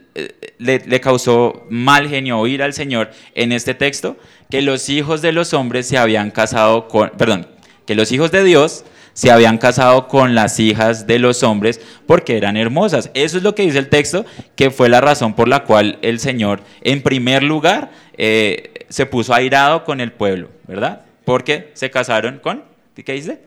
le, 0.58 1.02
causó 1.02 1.66
mal 1.70 2.08
genio 2.08 2.40
oír 2.40 2.64
al 2.64 2.74
Señor 2.74 3.12
en 3.36 3.52
este 3.52 3.74
texto? 3.74 4.18
Que 4.50 4.62
los 4.62 4.90
hijos 4.90 5.22
de 5.22 5.32
los 5.32 5.54
hombres 5.54 5.88
se 5.88 5.98
habían 5.98 6.32
casado 6.32 6.88
con, 6.88 7.12
perdón, 7.18 7.48
que 7.86 7.96
los 7.96 8.12
hijos 8.12 8.32
de 8.32 8.44
Dios 8.44 8.86
se 9.14 9.32
habían 9.32 9.58
casado 9.58 10.08
con 10.08 10.36
las 10.36 10.60
hijas 10.60 11.08
de 11.08 11.20
los 11.20 11.44
hombres 11.44 11.82
porque 12.06 12.38
eran 12.38 12.56
hermosas. 12.56 13.10
Eso 13.16 13.38
es 13.38 13.44
lo 13.44 13.56
que 13.56 13.64
dice 13.64 13.80
el 13.80 13.90
texto, 13.90 14.26
que 14.56 14.70
fue 14.70 14.90
la 14.90 15.02
razón 15.02 15.34
por 15.34 15.48
la 15.48 15.64
cual 15.64 15.98
el 16.04 16.20
Señor, 16.20 16.62
en 16.82 17.02
primer 17.02 17.44
lugar, 17.44 17.92
eh, 18.18 18.86
se 18.90 19.06
puso 19.06 19.34
airado 19.34 19.84
con 19.84 20.02
el 20.02 20.12
pueblo, 20.12 20.50
¿verdad? 20.68 21.02
Porque 21.26 21.72
se 21.74 21.90
casaron 21.90 22.40
con, 22.40 22.64
¿qué 22.94 23.14
dice? 23.14 23.47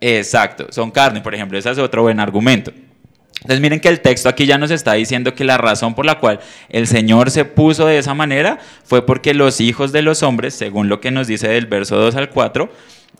Exacto, 0.00 0.66
son 0.70 0.90
carne, 0.90 1.20
por 1.20 1.34
ejemplo, 1.34 1.58
ese 1.58 1.70
es 1.70 1.78
otro 1.78 2.02
buen 2.02 2.20
argumento. 2.20 2.72
Entonces 3.36 3.60
miren 3.60 3.80
que 3.80 3.88
el 3.88 4.00
texto 4.00 4.28
aquí 4.30 4.46
ya 4.46 4.56
nos 4.56 4.70
está 4.70 4.94
diciendo 4.94 5.34
que 5.34 5.44
la 5.44 5.58
razón 5.58 5.94
por 5.94 6.06
la 6.06 6.18
cual 6.18 6.40
el 6.70 6.86
Señor 6.86 7.30
se 7.30 7.44
puso 7.44 7.86
de 7.86 7.98
esa 7.98 8.14
manera 8.14 8.58
fue 8.84 9.04
porque 9.04 9.34
los 9.34 9.60
hijos 9.60 9.92
de 9.92 10.00
los 10.00 10.22
hombres, 10.22 10.54
según 10.54 10.88
lo 10.88 11.00
que 11.00 11.10
nos 11.10 11.26
dice 11.26 11.48
del 11.48 11.66
verso 11.66 11.96
2 11.96 12.16
al 12.16 12.30
4, 12.30 12.70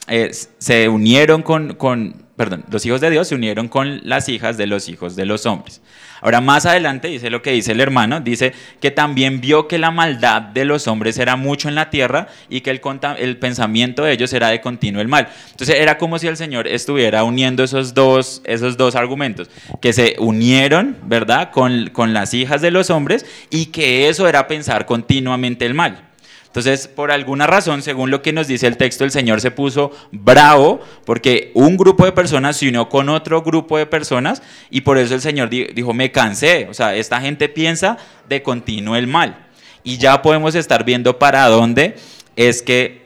eh, 0.09 0.31
se 0.59 0.89
unieron 0.89 1.43
con, 1.43 1.75
con, 1.75 2.24
perdón, 2.37 2.65
los 2.71 2.85
hijos 2.85 3.01
de 3.01 3.11
Dios 3.11 3.29
se 3.29 3.35
unieron 3.35 3.69
con 3.69 4.01
las 4.03 4.29
hijas 4.29 4.57
de 4.57 4.67
los 4.67 4.89
hijos 4.89 5.15
de 5.17 5.25
los 5.25 5.47
hombres. 5.47 5.81
Ahora, 6.21 6.41
más 6.41 6.65
adelante 6.65 7.09
dice 7.09 7.29
lo 7.29 7.43
que 7.43 7.51
dice 7.53 7.73
el 7.73 7.81
hermano, 7.81 8.21
dice 8.21 8.55
que 8.81 8.91
también 8.91 9.41
vio 9.43 9.69
que 9.69 9.79
la 9.79 9.91
maldad 9.91 10.41
de 10.41 10.65
los 10.65 10.89
hombres 10.89 11.19
era 11.19 11.37
mucho 11.37 11.69
en 11.69 11.75
la 11.75 11.91
tierra 11.91 12.29
y 12.49 12.63
que 12.63 12.71
el, 12.71 13.37
pensamiento 13.37 14.05
de 14.05 14.13
ellos 14.13 14.33
era 14.33 14.49
de 14.49 14.61
continuo 14.61 15.03
el 15.03 15.09
mal. 15.09 15.29
Entonces 15.51 15.77
era 15.77 15.99
como 15.99 16.19
si 16.19 16.27
el 16.27 16.39
Señor 16.39 16.67
estuviera 16.67 17.25
uniendo 17.25 17.63
esos 17.63 17.93
dos, 17.93 18.41
esos 18.45 18.79
dos 18.79 18.97
argumentos, 18.97 19.51
que 19.83 19.93
se 19.93 20.17
unieron, 20.19 20.97
¿verdad?, 21.05 21.51
con, 21.51 21.91
con 21.91 22.15
las 22.15 22.33
hijas 22.33 22.63
de 22.63 22.71
los 22.71 22.89
hombres 22.89 23.27
y 23.51 23.67
que 23.67 24.09
eso 24.09 24.27
era 24.27 24.49
pensar 24.49 24.87
continuamente 24.87 25.67
el 25.67 25.75
mal. 25.75 26.14
Entonces, 26.55 26.87
por 26.87 27.11
alguna 27.11 27.49
razón, 27.49 27.83
según 27.83 28.13
lo 28.13 28.23
que 28.23 28.33
nos 28.33 28.47
dice 28.47 28.69
el 28.69 28.77
texto, 28.77 29.03
el 29.03 29.11
Señor 29.11 29.41
se 29.41 29.51
puso 29.51 29.91
bravo 30.13 30.81
porque 31.05 31.51
un 31.55 31.77
grupo 31.77 32.05
de 32.05 32.13
personas 32.13 32.59
se 32.59 32.69
unió 32.69 32.89
con 32.89 33.09
otro 33.09 33.43
grupo 33.43 33.77
de 33.77 33.87
personas 33.87 34.41
y 34.71 34.83
por 34.83 34.97
eso 34.97 35.17
el 35.17 35.21
Señor 35.21 35.51
dijo, 35.51 35.93
me 35.93 36.13
cansé. 36.13 36.69
O 36.71 36.75
sea, 36.75 36.95
esta 36.95 37.21
gente 37.21 37.49
piensa 37.49 37.99
de 38.29 38.45
continuo 38.45 38.95
el 38.95 39.09
mal. 39.09 39.49
Y 39.83 39.99
ya 39.99 40.23
podemos 40.23 40.55
estar 40.55 40.85
viendo 40.85 41.19
para 41.19 41.49
dónde 41.49 41.97
es 42.37 42.63
que 42.63 43.03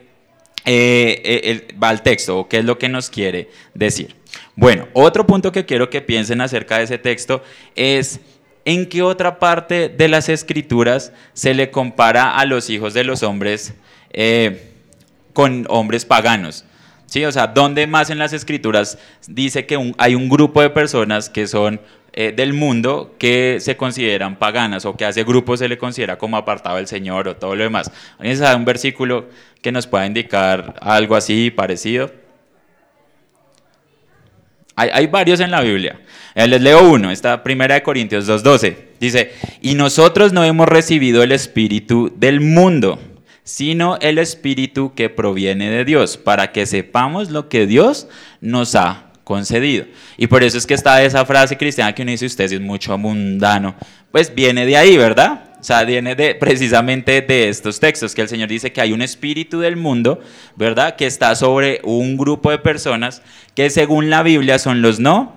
eh, 0.67 1.23
eh, 1.25 1.69
va 1.83 1.91
el 1.91 2.03
texto 2.03 2.41
o 2.41 2.49
qué 2.51 2.59
es 2.59 2.67
lo 2.67 2.77
que 2.77 2.91
nos 2.91 3.09
quiere 3.09 3.49
decir. 3.73 4.15
Bueno, 4.57 4.89
otro 4.93 5.27
punto 5.27 5.53
que 5.53 5.65
quiero 5.65 5.89
que 5.89 6.03
piensen 6.03 6.43
acerca 6.43 6.77
de 6.77 6.85
ese 6.85 6.99
texto 6.99 7.43
es 7.75 8.21
¿en 8.64 8.88
qué 8.88 9.03
otra 9.03 9.38
parte 9.38 9.88
de 9.88 10.09
las 10.09 10.29
escrituras 10.29 11.12
se 11.33 11.55
le 11.55 11.71
compara 11.71 12.37
a 12.37 12.44
los 12.44 12.71
hijos 12.71 12.94
de 12.94 13.05
los 13.05 13.23
hombres 13.23 13.75
eh, 14.11 14.73
con 15.33 15.66
hombres 15.68 16.05
paganos? 16.05 16.64
¿Sí? 17.07 17.25
O 17.25 17.33
sea, 17.33 17.47
¿dónde 17.47 17.87
más 17.87 18.11
en 18.11 18.18
las 18.18 18.33
escrituras 18.33 18.99
dice 19.27 19.64
que 19.64 19.92
hay 19.97 20.14
un 20.14 20.29
grupo 20.29 20.61
de 20.61 20.71
personas 20.71 21.31
que 21.31 21.47
son 21.47 21.81
eh, 22.12 22.33
del 22.37 22.53
mundo 22.53 23.14
que 23.18 23.59
se 23.61 23.77
consideran 23.77 24.38
paganas 24.38 24.85
o 24.85 24.97
que 24.97 25.07
a 25.07 25.11
ese 25.11 25.25
grupo 25.25 25.57
se 25.57 25.68
le 25.68 25.79
considera 25.79 26.18
como 26.18 26.37
apartado 26.37 26.77
del 26.77 26.87
Señor 26.87 27.29
o 27.29 27.37
todo 27.37 27.57
lo 27.57 27.64
demás? 27.64 27.90
¿Alguien 28.18 28.37
sabe 28.37 28.57
un 28.57 28.66
versículo 28.66 29.29
que 29.62 29.73
nos 29.73 29.87
pueda 29.87 30.05
indicar 30.05 30.75
algo 30.83 31.16
así 31.16 31.51
parecido? 31.51 32.28
Hay, 34.79 35.09
varios 35.09 35.41
en 35.41 35.51
la 35.51 35.61
Biblia. 35.61 35.99
Eh, 36.37 36.47
les 36.47 36.61
leo 36.61 36.88
uno, 36.88 37.11
esta 37.11 37.43
primera 37.43 37.75
de 37.75 37.83
Corintios 37.83 38.29
2.12. 38.29 38.77
Dice, 39.01 39.33
y 39.61 39.75
nosotros 39.75 40.33
no 40.33 40.45
hemos 40.45 40.69
recibido 40.69 41.25
el 41.25 41.33
espíritu 41.33 42.12
del 42.17 42.41
mundo, 42.41 43.01
sino 43.43 43.97
el 44.01 44.19
espíritu 44.19 44.95
que 44.95 45.09
proviene 45.11 45.69
de 45.69 45.85
Dios, 45.85 46.17
para 46.17 46.53
que 46.53 46.64
sepamos 46.64 47.31
lo 47.31 47.49
que 47.49 47.67
Dios 47.67 48.07
nos 48.41 48.77
ha 48.77 49.11
concedido. 49.25 49.85
Y 50.17 50.29
por 50.29 50.45
eso 50.45 50.57
es 50.57 50.64
que 50.64 50.75
está 50.75 51.03
esa 51.03 51.27
frase 51.27 51.57
cristiana 51.57 51.93
que 51.93 52.03
uno 52.03 52.12
dice, 52.12 52.27
usted 52.27 52.45
es 52.45 52.61
mucho 52.61 52.97
mundano. 52.97 53.75
Pues 54.12 54.33
viene 54.33 54.64
de 54.64 54.77
ahí, 54.77 54.97
¿verdad? 54.97 55.48
O 55.61 55.64
sea, 55.64 55.83
viene 55.85 56.14
de, 56.14 56.37
precisamente 56.37 57.21
de 57.21 57.49
estos 57.49 57.81
textos, 57.81 58.14
que 58.14 58.23
el 58.23 58.29
Señor 58.29 58.49
dice 58.49 58.73
que 58.73 58.81
hay 58.81 58.92
un 58.92 59.03
espíritu 59.03 59.59
del 59.59 59.77
mundo, 59.77 60.21
¿verdad? 60.55 60.94
Que 60.94 61.07
está 61.07 61.35
sobre 61.35 61.81
un 61.83 62.16
grupo 62.16 62.51
de 62.51 62.59
personas 62.59 63.23
que 63.55 63.68
según 63.68 64.09
la 64.09 64.23
Biblia 64.23 64.59
son 64.59 64.83
los 64.83 65.01
no 65.01 65.37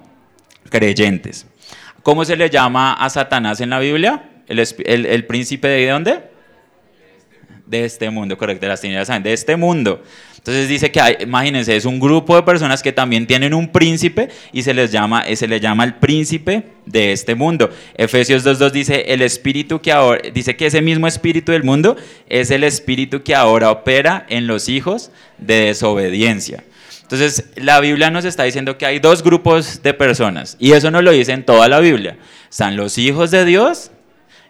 creyentes. 0.69 1.47
¿Cómo 2.03 2.23
se 2.23 2.35
le 2.35 2.49
llama 2.49 2.93
a 2.93 3.09
Satanás 3.09 3.61
en 3.61 3.71
la 3.71 3.79
Biblia? 3.79 4.29
¿El, 4.47 5.25
príncipe 5.25 5.67
de 5.67 5.87
dónde? 5.87 6.23
De 7.65 7.85
este 7.85 8.09
mundo, 8.09 8.37
correcto, 8.37 8.65
de 8.65 8.69
las 8.69 8.81
tinieblas, 8.81 9.23
de 9.23 9.33
este 9.33 9.55
mundo. 9.55 10.03
Entonces 10.41 10.67
dice 10.67 10.89
que 10.89 10.99
hay, 10.99 11.17
imagínense, 11.19 11.75
es 11.75 11.85
un 11.85 11.99
grupo 11.99 12.35
de 12.35 12.41
personas 12.41 12.81
que 12.81 12.91
también 12.91 13.27
tienen 13.27 13.53
un 13.53 13.71
príncipe 13.71 14.29
y 14.51 14.63
se 14.63 14.73
les 14.73 14.91
llama, 14.91 15.23
se 15.35 15.47
le 15.47 15.59
llama 15.59 15.83
el 15.83 15.93
príncipe 15.93 16.63
de 16.87 17.11
este 17.11 17.35
mundo. 17.35 17.69
Efesios 17.93 18.43
2.2 18.43 18.71
dice, 18.71 19.05
el 19.13 19.21
espíritu 19.21 19.81
que 19.81 19.91
ahora, 19.91 20.19
dice 20.33 20.55
que 20.55 20.65
ese 20.65 20.81
mismo 20.81 21.05
espíritu 21.05 21.51
del 21.51 21.63
mundo 21.63 21.95
es 22.27 22.49
el 22.49 22.63
espíritu 22.63 23.21
que 23.21 23.35
ahora 23.35 23.69
opera 23.69 24.25
en 24.29 24.47
los 24.47 24.67
hijos 24.67 25.11
de 25.37 25.65
desobediencia. 25.65 26.63
Entonces, 27.03 27.45
la 27.55 27.79
Biblia 27.79 28.09
nos 28.09 28.25
está 28.25 28.41
diciendo 28.41 28.79
que 28.79 28.87
hay 28.87 28.97
dos 28.97 29.21
grupos 29.21 29.83
de 29.83 29.93
personas, 29.93 30.57
y 30.59 30.71
eso 30.71 30.89
nos 30.89 31.03
lo 31.03 31.11
dice 31.11 31.33
en 31.33 31.45
toda 31.45 31.67
la 31.67 31.79
Biblia. 31.81 32.17
Están 32.49 32.77
los 32.77 32.97
hijos 32.97 33.29
de 33.29 33.45
Dios 33.45 33.91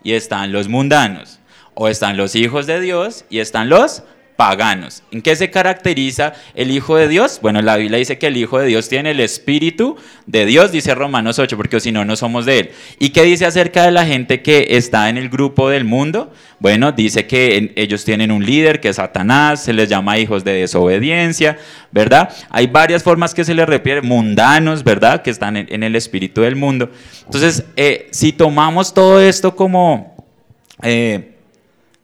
y 0.03 0.13
están 0.13 0.53
los 0.53 0.69
mundanos, 0.69 1.39
o 1.73 1.89
están 1.89 2.15
los 2.15 2.33
hijos 2.35 2.65
de 2.65 2.79
Dios 2.79 3.25
y 3.29 3.39
están 3.39 3.67
los 3.67 4.03
paganos. 4.41 5.03
¿En 5.11 5.21
qué 5.21 5.35
se 5.35 5.51
caracteriza 5.51 6.33
el 6.55 6.71
Hijo 6.71 6.95
de 6.95 7.07
Dios? 7.07 7.37
Bueno, 7.43 7.61
la 7.61 7.77
Biblia 7.77 7.99
dice 7.99 8.17
que 8.17 8.25
el 8.25 8.37
Hijo 8.37 8.57
de 8.57 8.65
Dios 8.65 8.89
tiene 8.89 9.11
el 9.11 9.19
Espíritu 9.19 9.97
de 10.25 10.47
Dios, 10.47 10.71
dice 10.71 10.95
Romanos 10.95 11.37
8, 11.37 11.55
porque 11.57 11.79
si 11.79 11.91
no, 11.91 12.05
no 12.05 12.15
somos 12.15 12.47
de 12.47 12.57
Él. 12.57 12.71
¿Y 12.97 13.09
qué 13.09 13.21
dice 13.21 13.45
acerca 13.45 13.83
de 13.85 13.91
la 13.91 14.03
gente 14.03 14.41
que 14.41 14.65
está 14.71 15.09
en 15.09 15.17
el 15.17 15.29
grupo 15.29 15.69
del 15.69 15.85
mundo? 15.85 16.33
Bueno, 16.57 16.91
dice 16.91 17.27
que 17.27 17.71
ellos 17.75 18.03
tienen 18.03 18.31
un 18.31 18.43
líder 18.43 18.79
que 18.79 18.89
es 18.89 18.95
Satanás, 18.95 19.63
se 19.63 19.73
les 19.73 19.87
llama 19.87 20.17
hijos 20.17 20.43
de 20.43 20.53
desobediencia, 20.53 21.59
¿verdad? 21.91 22.35
Hay 22.49 22.65
varias 22.65 23.03
formas 23.03 23.35
que 23.35 23.43
se 23.43 23.53
les 23.53 23.67
refiere, 23.67 24.01
mundanos, 24.01 24.83
¿verdad? 24.83 25.21
Que 25.21 25.29
están 25.29 25.55
en, 25.55 25.83
el 25.83 25.95
espíritu 25.95 26.41
del 26.41 26.55
mundo. 26.55 26.89
Entonces, 27.25 27.63
eh, 27.75 28.07
si 28.09 28.33
tomamos 28.33 28.91
todo 28.91 29.21
esto 29.21 29.55
como... 29.55 30.15
Eh, 30.81 31.30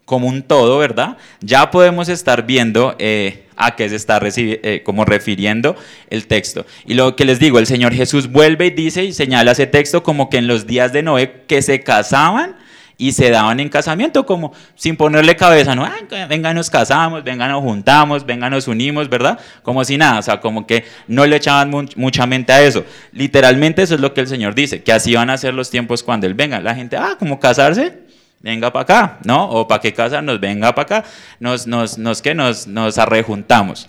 como 0.08 0.30
un 0.30 0.42
todo, 0.42 0.78
¿verdad? 0.78 1.18
Ya 1.42 1.70
podemos 1.70 2.08
estar 2.08 2.46
viendo 2.46 2.96
eh, 2.98 3.44
a 3.58 3.76
qué 3.76 3.90
se 3.90 3.98
está 3.98 4.22
eh, 4.24 4.82
como 4.86 5.04
refiriendo 5.04 5.76
el 6.10 6.28
texto. 6.28 6.66
Y 6.86 6.94
lo 6.94 7.18
que 7.18 7.26
les 7.26 7.40
digo, 7.40 7.60
el 7.60 7.68
Señor 7.68 7.94
Jesús 7.94 8.32
vuelve 8.32 8.68
y 8.68 8.70
dice 8.70 9.04
y 9.04 9.12
señala 9.12 9.52
ese 9.52 9.68
texto 9.68 10.04
como 10.04 10.30
que 10.30 10.38
en 10.38 10.48
los 10.48 10.66
días 10.66 10.94
de 10.94 11.04
Noé 11.04 11.44
que 11.46 11.62
se 11.62 11.82
casaban 11.82 12.56
y 12.98 13.12
se 13.12 13.30
daban 13.32 13.60
en 13.60 13.68
casamiento 13.68 14.26
como 14.26 14.54
sin 14.76 14.96
ponerle 14.96 15.36
cabeza, 15.36 15.76
no, 15.76 15.86
venga 16.30 16.54
nos 16.54 16.70
casamos, 16.70 17.26
venga 17.26 17.50
nos 17.50 17.62
juntamos, 17.62 18.26
venga 18.26 18.50
nos 18.50 18.70
unimos, 18.70 19.10
¿verdad? 19.10 19.38
Como 19.62 19.84
si 19.84 19.98
nada, 19.98 20.20
o 20.20 20.22
sea, 20.22 20.40
como 20.40 20.66
que 20.66 20.86
no 21.10 21.26
le 21.26 21.36
echaban 21.36 21.70
mucha 21.98 22.26
mente 22.26 22.54
a 22.54 22.62
eso. 22.64 22.86
Literalmente 23.12 23.82
eso 23.82 23.96
es 23.96 24.00
lo 24.00 24.14
que 24.14 24.22
el 24.22 24.28
Señor 24.28 24.56
dice, 24.56 24.84
que 24.84 24.94
así 24.94 25.16
van 25.16 25.30
a 25.30 25.38
ser 25.38 25.54
los 25.54 25.70
tiempos 25.70 26.02
cuando 26.02 26.28
Él 26.28 26.34
venga. 26.34 26.62
La 26.62 26.76
gente, 26.76 26.96
ah, 26.96 27.18
como 27.20 27.42
casarse, 27.42 28.07
venga 28.42 28.72
para 28.72 28.84
acá, 28.84 29.20
¿no? 29.24 29.50
O 29.50 29.68
para 29.68 29.82
qué 29.82 29.94
casa 29.94 30.22
nos 30.22 30.40
venga 30.40 30.74
para 30.74 31.00
acá, 31.00 31.10
nos, 31.40 31.68
nos, 31.68 31.98
nos, 31.98 32.22
que 32.22 32.34
nos, 32.34 32.68
nos 32.68 32.98
arrejuntamos. 32.98 33.88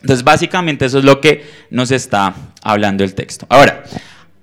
Entonces, 0.00 0.24
básicamente 0.24 0.84
eso 0.84 0.98
es 0.98 1.04
lo 1.04 1.20
que 1.20 1.44
nos 1.70 1.90
está 1.90 2.34
hablando 2.62 3.04
el 3.04 3.14
texto. 3.14 3.46
Ahora, 3.48 3.84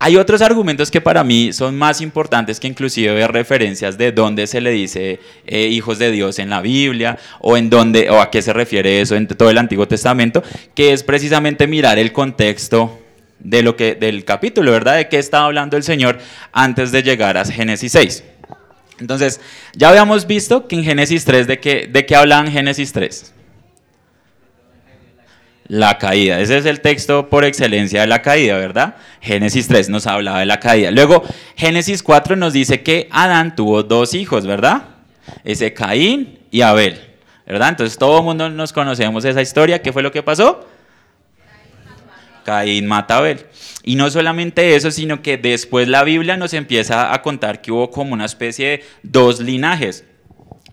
hay 0.01 0.15
otros 0.15 0.41
argumentos 0.41 0.89
que 0.89 1.01
para 1.01 1.25
mí 1.25 1.51
son 1.51 1.77
más 1.77 1.99
importantes 1.99 2.57
que 2.57 2.67
inclusive 2.67 3.27
referencias 3.27 3.97
de 3.97 4.13
dónde 4.13 4.47
se 4.47 4.61
le 4.61 4.71
dice 4.71 5.19
eh, 5.45 5.67
hijos 5.67 5.99
de 5.99 6.09
Dios 6.11 6.39
en 6.39 6.49
la 6.49 6.61
Biblia 6.61 7.17
o 7.41 7.57
en 7.57 7.69
dónde 7.69 8.09
o 8.09 8.21
a 8.21 8.31
qué 8.31 8.41
se 8.41 8.53
refiere 8.53 9.01
eso 9.01 9.17
en 9.17 9.27
todo 9.27 9.49
el 9.49 9.57
Antiguo 9.57 9.89
Testamento, 9.89 10.41
que 10.73 10.93
es 10.93 11.03
precisamente 11.03 11.67
mirar 11.67 11.99
el 11.99 12.13
contexto 12.13 12.97
de 13.39 13.61
lo 13.61 13.75
que 13.75 13.95
del 13.95 14.23
capítulo, 14.23 14.71
¿verdad? 14.71 14.95
De 14.95 15.09
qué 15.09 15.19
estaba 15.19 15.45
hablando 15.45 15.75
el 15.75 15.83
Señor 15.83 16.19
antes 16.53 16.93
de 16.93 17.03
llegar 17.03 17.37
a 17.37 17.43
Génesis 17.43 17.91
6. 17.91 18.23
Entonces, 18.99 19.39
ya 19.73 19.89
habíamos 19.89 20.27
visto 20.27 20.67
que 20.67 20.75
en 20.75 20.83
Génesis 20.83 21.25
3, 21.25 21.47
¿de 21.47 21.59
qué, 21.59 21.87
de 21.91 22.05
qué 22.05 22.15
Génesis 22.51 22.91
3? 22.91 23.33
La 25.67 25.97
caída. 25.99 26.39
Ese 26.39 26.57
es 26.57 26.65
el 26.65 26.81
texto 26.81 27.29
por 27.29 27.45
excelencia 27.45 28.01
de 28.01 28.07
la 28.07 28.21
caída, 28.21 28.57
¿verdad? 28.57 28.95
Génesis 29.21 29.67
3 29.67 29.89
nos 29.89 30.07
hablaba 30.07 30.39
de 30.39 30.47
la 30.47 30.59
caída. 30.59 30.89
Luego, 30.89 31.23
Génesis 31.55 32.01
4 32.01 32.35
nos 32.35 32.53
dice 32.53 32.81
que 32.81 33.07
Adán 33.11 33.55
tuvo 33.55 33.83
dos 33.83 34.15
hijos, 34.15 34.47
¿verdad? 34.47 34.83
Ese 35.43 35.73
Caín 35.73 36.39
y 36.49 36.61
Abel, 36.61 36.99
¿verdad? 37.45 37.69
Entonces, 37.69 37.99
todo 37.99 38.17
el 38.17 38.23
mundo 38.23 38.49
nos 38.49 38.73
conocemos 38.73 39.25
esa 39.25 39.43
historia. 39.43 39.81
¿Qué 39.81 39.93
fue 39.93 40.01
lo 40.01 40.11
que 40.11 40.23
pasó? 40.23 40.67
Caín 42.43 42.87
mata 42.87 43.15
a 43.15 43.17
Abel. 43.19 43.45
Y 43.83 43.95
no 43.95 44.09
solamente 44.09 44.75
eso, 44.75 44.91
sino 44.91 45.21
que 45.21 45.37
después 45.37 45.87
la 45.87 46.03
Biblia 46.03 46.37
nos 46.37 46.53
empieza 46.53 47.13
a 47.13 47.21
contar 47.21 47.61
que 47.61 47.71
hubo 47.71 47.89
como 47.91 48.13
una 48.13 48.25
especie 48.25 48.67
de 48.67 48.83
dos 49.03 49.39
linajes. 49.39 50.03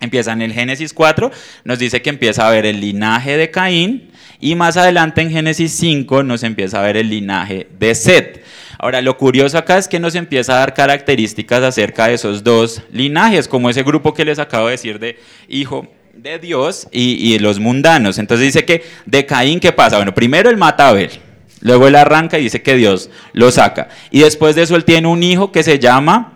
Empieza 0.01 0.33
en 0.33 0.43
el 0.43 0.53
Génesis 0.53 0.93
4, 0.93 1.31
nos 1.65 1.79
dice 1.79 2.03
que 2.03 2.11
empieza 2.11 2.47
a 2.47 2.51
ver 2.51 2.67
el 2.67 2.81
linaje 2.81 3.37
de 3.39 3.51
Caín 3.51 4.11
y 4.41 4.55
más 4.55 4.77
adelante 4.77 5.23
en 5.23 5.31
Génesis 5.31 5.73
5 5.73 6.23
nos 6.23 6.43
empieza 6.43 6.79
a 6.79 6.83
ver 6.83 6.99
el 6.99 7.09
linaje 7.09 7.67
de 7.79 7.95
Set. 7.95 8.45
Ahora, 8.79 9.01
lo 9.01 9.17
curioso 9.17 9.57
acá 9.57 9.79
es 9.79 9.89
que 9.89 9.99
nos 9.99 10.15
empieza 10.15 10.53
a 10.53 10.59
dar 10.59 10.75
características 10.75 11.63
acerca 11.63 12.09
de 12.09 12.15
esos 12.15 12.45
dos 12.45 12.83
linajes, 12.93 13.49
como 13.49 13.71
ese 13.71 13.83
grupo 13.83 14.13
que 14.13 14.27
les 14.27 14.39
acabo 14.39 14.67
de 14.67 14.73
decir 14.73 14.99
de 14.99 15.19
hijo 15.49 15.89
de 16.13 16.39
Dios 16.39 16.89
y, 16.93 17.33
y 17.33 17.39
los 17.39 17.59
mundanos. 17.59 18.19
Entonces 18.19 18.47
dice 18.47 18.67
que 18.67 18.85
de 19.07 19.25
Caín, 19.25 19.61
¿qué 19.61 19.73
pasa? 19.73 19.97
Bueno, 19.97 20.15
primero 20.15 20.51
él 20.51 20.59
mata 20.59 20.87
a 20.87 20.89
Abel. 20.91 21.11
Luego 21.61 21.89
él 21.89 21.97
arranca 21.97 22.39
y 22.39 22.45
dice 22.45 22.63
que 22.63 22.77
Dios 22.77 23.11
lo 23.33 23.51
saca. 23.51 23.89
Y 24.11 24.21
después 24.21 24.55
de 24.55 24.63
eso 24.63 24.77
él 24.77 24.85
tiene 24.85 25.09
un 25.09 25.23
hijo 25.23 25.53
que 25.53 25.63
se 25.63 25.79
llama 25.79 26.35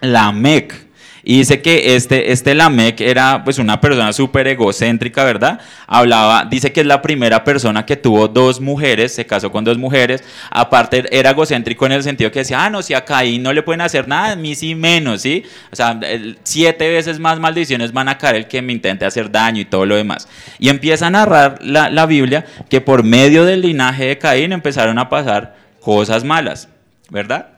Lamec. 0.00 0.85
Y 1.28 1.38
dice 1.38 1.60
que 1.60 1.96
este, 1.96 2.30
este 2.30 2.54
Lamec 2.54 3.00
era 3.00 3.42
pues 3.42 3.58
una 3.58 3.80
persona 3.80 4.12
súper 4.12 4.46
egocéntrica, 4.46 5.24
¿verdad? 5.24 5.58
Hablaba, 5.88 6.44
dice 6.44 6.70
que 6.70 6.82
es 6.82 6.86
la 6.86 7.02
primera 7.02 7.42
persona 7.42 7.84
que 7.84 7.96
tuvo 7.96 8.28
dos 8.28 8.60
mujeres, 8.60 9.12
se 9.12 9.26
casó 9.26 9.50
con 9.50 9.64
dos 9.64 9.76
mujeres. 9.76 10.22
Aparte 10.52 11.04
era 11.10 11.30
egocéntrico 11.30 11.84
en 11.84 11.90
el 11.90 12.04
sentido 12.04 12.30
que 12.30 12.38
decía, 12.38 12.64
ah, 12.64 12.70
no, 12.70 12.80
si 12.80 12.94
a 12.94 13.04
Caín 13.04 13.42
no 13.42 13.52
le 13.52 13.64
pueden 13.64 13.80
hacer 13.80 14.06
nada, 14.06 14.34
a 14.34 14.36
mí 14.36 14.54
sí 14.54 14.76
menos, 14.76 15.22
¿sí? 15.22 15.42
O 15.72 15.74
sea, 15.74 15.98
siete 16.44 16.88
veces 16.90 17.18
más 17.18 17.40
maldiciones 17.40 17.92
van 17.92 18.08
a 18.08 18.18
caer 18.18 18.36
el 18.36 18.46
que 18.46 18.62
me 18.62 18.72
intente 18.72 19.04
hacer 19.04 19.28
daño 19.28 19.60
y 19.60 19.64
todo 19.64 19.84
lo 19.84 19.96
demás. 19.96 20.28
Y 20.60 20.68
empieza 20.68 21.08
a 21.08 21.10
narrar 21.10 21.58
la, 21.60 21.90
la 21.90 22.06
Biblia 22.06 22.46
que 22.70 22.80
por 22.80 23.02
medio 23.02 23.44
del 23.44 23.62
linaje 23.62 24.04
de 24.04 24.18
Caín 24.18 24.52
empezaron 24.52 24.96
a 25.00 25.08
pasar 25.08 25.56
cosas 25.80 26.22
malas, 26.22 26.68
¿verdad? 27.10 27.48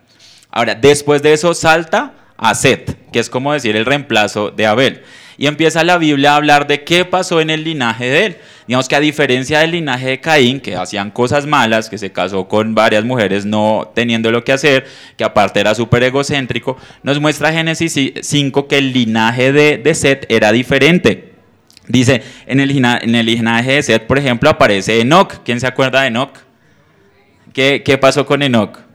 Ahora, 0.51 0.75
después 0.75 1.23
de 1.23 1.35
eso 1.35 1.53
salta 1.53 2.15
a 2.39 2.55
Set, 2.55 2.97
que 3.13 3.19
es 3.19 3.29
como 3.29 3.53
decir 3.53 3.77
el 3.77 3.85
reemplazo 3.85 4.51
de 4.51 4.67
Abel. 4.67 5.03
Y 5.37 5.47
empieza 5.47 5.85
la 5.85 5.99
Biblia 5.99 6.33
a 6.33 6.37
hablar 6.37 6.67
de 6.67 6.83
qué 6.83 7.05
pasó 7.05 7.41
en 7.41 7.51
el 7.51 7.63
linaje 7.63 8.07
de 8.07 8.27
él. 8.27 8.37
Digamos 8.67 8.89
que 8.89 8.97
a 8.97 9.01
diferencia 9.01 9.61
del 9.61 9.73
linaje 9.73 10.09
de 10.09 10.21
Caín, 10.21 10.61
que 10.61 10.75
hacían 10.75 11.11
cosas 11.11 11.47
malas, 11.47 11.89
que 11.89 11.97
se 11.97 12.11
casó 12.11 12.49
con 12.49 12.75
varias 12.75 13.05
mujeres 13.05 13.45
no 13.45 13.93
teniendo 13.95 14.33
lo 14.33 14.43
que 14.43 14.53
hacer, 14.53 14.87
que 15.17 15.25
aparte 15.25 15.61
era 15.61 15.75
súper 15.75 16.03
egocéntrico, 16.03 16.77
nos 17.03 17.21
muestra 17.21 17.53
Génesis 17.53 17.97
5 18.21 18.67
que 18.67 18.79
el 18.79 18.93
linaje 18.93 19.53
de, 19.53 19.79
de 19.79 19.95
Set 19.95 20.27
era 20.29 20.51
diferente. 20.51 21.35
Dice, 21.87 22.23
en 22.47 22.61
el, 22.61 22.69
linaje 22.69 23.73
de 23.73 23.83
Set, 23.83 24.07
por 24.07 24.19
ejemplo, 24.19 24.51
aparece 24.51 25.01
Enoch. 25.01 25.43
¿Quién 25.45 25.61
se 25.61 25.67
acuerda 25.67 26.03
de 26.03 26.09
Enoch? 26.09 26.37
¿Qué, 27.55 27.83
qué 27.85 27.97
pasó 27.97 28.27
con 28.27 28.43
Enoch? 28.43 28.88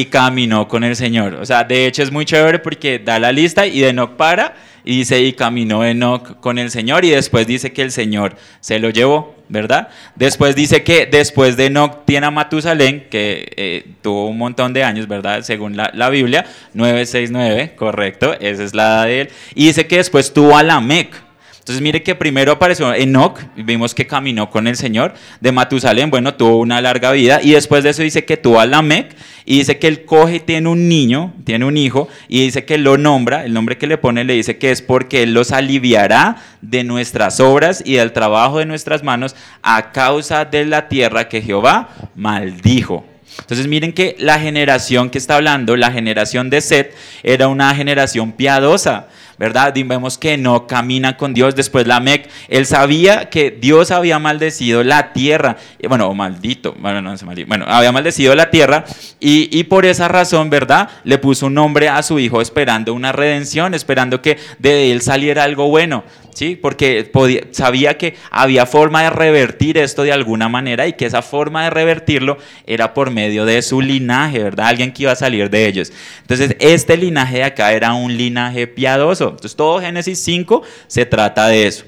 Y 0.00 0.06
caminó 0.06 0.68
con 0.68 0.84
el 0.84 0.96
Señor. 0.96 1.34
O 1.34 1.44
sea, 1.44 1.64
de 1.64 1.86
hecho 1.86 2.02
es 2.02 2.10
muy 2.10 2.24
chévere 2.24 2.58
porque 2.58 2.98
da 2.98 3.18
la 3.18 3.30
lista 3.30 3.66
y 3.66 3.84
Enoch 3.84 4.16
para 4.16 4.54
y 4.84 4.98
dice 4.98 5.20
y 5.20 5.34
caminó 5.34 5.84
Enoch 5.84 6.40
con 6.40 6.58
el 6.58 6.70
Señor 6.70 7.04
y 7.04 7.10
después 7.10 7.46
dice 7.46 7.72
que 7.72 7.82
el 7.82 7.92
Señor 7.92 8.34
se 8.60 8.78
lo 8.78 8.88
llevó, 8.88 9.36
¿verdad? 9.50 9.88
Después 10.16 10.56
dice 10.56 10.82
que 10.82 11.04
después 11.04 11.58
de 11.58 11.66
Enoch 11.66 12.06
tiene 12.06 12.26
a 12.26 12.30
Matusalén, 12.30 13.06
que 13.10 13.52
eh, 13.56 13.86
tuvo 14.00 14.28
un 14.28 14.38
montón 14.38 14.72
de 14.72 14.82
años, 14.82 15.06
¿verdad? 15.08 15.42
Según 15.42 15.76
la, 15.76 15.90
la, 15.92 16.08
Biblia, 16.08 16.46
969, 16.72 17.74
correcto, 17.76 18.34
esa 18.40 18.64
es 18.64 18.74
la 18.74 18.84
edad 18.84 19.04
de 19.04 19.20
él. 19.20 19.28
Y 19.54 19.66
dice 19.66 19.86
que 19.86 19.98
después 19.98 20.32
tuvo 20.32 20.56
a 20.56 20.62
Lamec. 20.62 21.31
Entonces 21.62 21.80
mire 21.80 22.02
que 22.02 22.16
primero 22.16 22.50
apareció 22.50 22.92
Enoch, 22.92 23.38
vimos 23.54 23.94
que 23.94 24.04
caminó 24.04 24.50
con 24.50 24.66
el 24.66 24.74
Señor, 24.74 25.14
de 25.40 25.52
Matusalén, 25.52 26.10
bueno, 26.10 26.34
tuvo 26.34 26.58
una 26.58 26.80
larga 26.80 27.12
vida, 27.12 27.38
y 27.40 27.52
después 27.52 27.84
de 27.84 27.90
eso 27.90 28.02
dice 28.02 28.24
que 28.24 28.36
tuvo 28.36 28.58
a 28.58 28.66
Lamec, 28.66 29.14
y 29.44 29.58
dice 29.58 29.78
que 29.78 29.86
él 29.86 30.04
coge, 30.04 30.40
tiene 30.40 30.68
un 30.68 30.88
niño, 30.88 31.32
tiene 31.44 31.64
un 31.64 31.76
hijo, 31.76 32.08
y 32.26 32.40
dice 32.42 32.64
que 32.64 32.78
lo 32.78 32.98
nombra, 32.98 33.44
el 33.44 33.52
nombre 33.52 33.78
que 33.78 33.86
le 33.86 33.96
pone 33.96 34.24
le 34.24 34.32
dice 34.32 34.58
que 34.58 34.72
es 34.72 34.82
porque 34.82 35.22
él 35.22 35.34
los 35.34 35.52
aliviará 35.52 36.34
de 36.62 36.82
nuestras 36.82 37.38
obras 37.38 37.80
y 37.86 37.94
del 37.94 38.10
trabajo 38.10 38.58
de 38.58 38.66
nuestras 38.66 39.04
manos 39.04 39.36
a 39.62 39.92
causa 39.92 40.44
de 40.44 40.66
la 40.66 40.88
tierra 40.88 41.28
que 41.28 41.42
Jehová 41.42 41.90
maldijo. 42.16 43.04
Entonces 43.38 43.66
miren 43.66 43.92
que 43.92 44.16
la 44.18 44.38
generación 44.38 45.10
que 45.10 45.18
está 45.18 45.36
hablando, 45.36 45.76
la 45.76 45.90
generación 45.90 46.50
de 46.50 46.60
Set, 46.60 46.94
era 47.22 47.48
una 47.48 47.74
generación 47.74 48.32
piadosa. 48.32 49.06
¿Verdad? 49.42 49.74
Vemos 49.74 50.18
que 50.18 50.38
no 50.38 50.68
camina 50.68 51.16
con 51.16 51.34
Dios. 51.34 51.56
Después 51.56 51.84
la 51.84 51.98
Mec, 51.98 52.30
él 52.46 52.64
sabía 52.64 53.28
que 53.28 53.50
Dios 53.50 53.90
había 53.90 54.20
maldecido 54.20 54.84
la 54.84 55.12
tierra, 55.12 55.56
bueno, 55.88 56.14
maldito, 56.14 56.76
bueno, 56.78 57.02
no 57.02 57.12
bueno, 57.48 57.64
había 57.66 57.90
maldecido 57.90 58.36
la 58.36 58.50
tierra 58.50 58.84
y, 59.18 59.48
y, 59.50 59.64
por 59.64 59.84
esa 59.84 60.06
razón, 60.06 60.48
¿verdad? 60.48 60.88
Le 61.02 61.18
puso 61.18 61.46
un 61.46 61.54
nombre 61.54 61.88
a 61.88 62.04
su 62.04 62.20
hijo 62.20 62.40
esperando 62.40 62.94
una 62.94 63.10
redención, 63.10 63.74
esperando 63.74 64.22
que 64.22 64.38
de 64.60 64.92
él 64.92 65.02
saliera 65.02 65.42
algo 65.42 65.66
bueno. 65.66 66.04
¿Sí? 66.34 66.56
Porque 66.56 67.10
sabía 67.52 67.98
que 67.98 68.16
había 68.30 68.66
forma 68.66 69.02
de 69.02 69.10
revertir 69.10 69.78
esto 69.78 70.02
de 70.02 70.12
alguna 70.12 70.48
manera 70.48 70.86
y 70.86 70.94
que 70.94 71.06
esa 71.06 71.22
forma 71.22 71.64
de 71.64 71.70
revertirlo 71.70 72.38
era 72.66 72.94
por 72.94 73.10
medio 73.10 73.44
de 73.44 73.62
su 73.62 73.80
linaje, 73.80 74.42
¿verdad? 74.42 74.66
Alguien 74.66 74.92
que 74.92 75.04
iba 75.04 75.12
a 75.12 75.16
salir 75.16 75.50
de 75.50 75.66
ellos. 75.66 75.92
Entonces, 76.22 76.56
este 76.58 76.96
linaje 76.96 77.38
de 77.38 77.44
acá 77.44 77.72
era 77.72 77.92
un 77.94 78.16
linaje 78.16 78.66
piadoso. 78.66 79.30
Entonces, 79.30 79.56
todo 79.56 79.80
Génesis 79.80 80.22
5 80.22 80.62
se 80.86 81.06
trata 81.06 81.48
de 81.48 81.66
eso. 81.66 81.84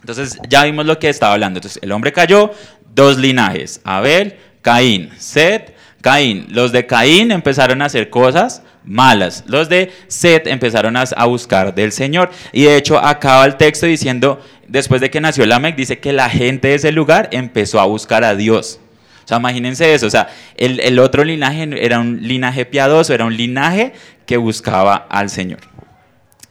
Entonces, 0.00 0.38
ya 0.48 0.64
vimos 0.64 0.84
lo 0.84 0.98
que 0.98 1.08
estaba 1.08 1.34
hablando. 1.34 1.58
Entonces, 1.58 1.80
el 1.82 1.92
hombre 1.92 2.12
cayó, 2.12 2.50
dos 2.94 3.18
linajes, 3.18 3.80
Abel, 3.84 4.36
Caín, 4.60 5.10
Set, 5.18 5.74
Caín. 6.02 6.46
Los 6.50 6.72
de 6.72 6.84
Caín 6.84 7.30
empezaron 7.30 7.80
a 7.80 7.86
hacer 7.86 8.10
cosas 8.10 8.62
malas. 8.84 9.44
Los 9.46 9.68
de 9.68 9.90
Set 10.08 10.46
empezaron 10.46 10.96
a, 10.96 11.24
buscar 11.24 11.74
del 11.74 11.92
Señor. 11.92 12.30
Y 12.52 12.64
de 12.64 12.76
hecho 12.76 12.98
acaba 12.98 13.46
el 13.46 13.56
texto 13.56 13.86
diciendo, 13.86 14.42
después 14.68 15.00
de 15.00 15.10
que 15.10 15.20
nació 15.20 15.46
Lamec, 15.46 15.76
dice 15.76 16.00
que 16.00 16.12
la 16.12 16.28
gente 16.28 16.68
de 16.68 16.74
ese 16.74 16.92
lugar 16.92 17.28
empezó 17.32 17.80
a 17.80 17.86
buscar 17.86 18.24
a 18.24 18.34
Dios. 18.34 18.80
O 19.24 19.28
sea, 19.28 19.38
imagínense 19.38 19.94
eso. 19.94 20.06
O 20.06 20.10
sea, 20.10 20.28
el, 20.56 20.80
el 20.80 20.98
otro 20.98 21.24
linaje 21.24 21.68
era 21.80 22.00
un 22.00 22.26
linaje 22.26 22.66
piadoso, 22.66 23.14
era 23.14 23.24
un 23.24 23.36
linaje 23.36 23.92
que 24.26 24.36
buscaba 24.36 25.06
al 25.08 25.30
Señor. 25.30 25.60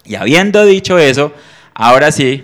Y 0.05 0.15
habiendo 0.15 0.65
dicho 0.65 0.97
eso, 0.97 1.33
ahora 1.73 2.11
sí, 2.11 2.43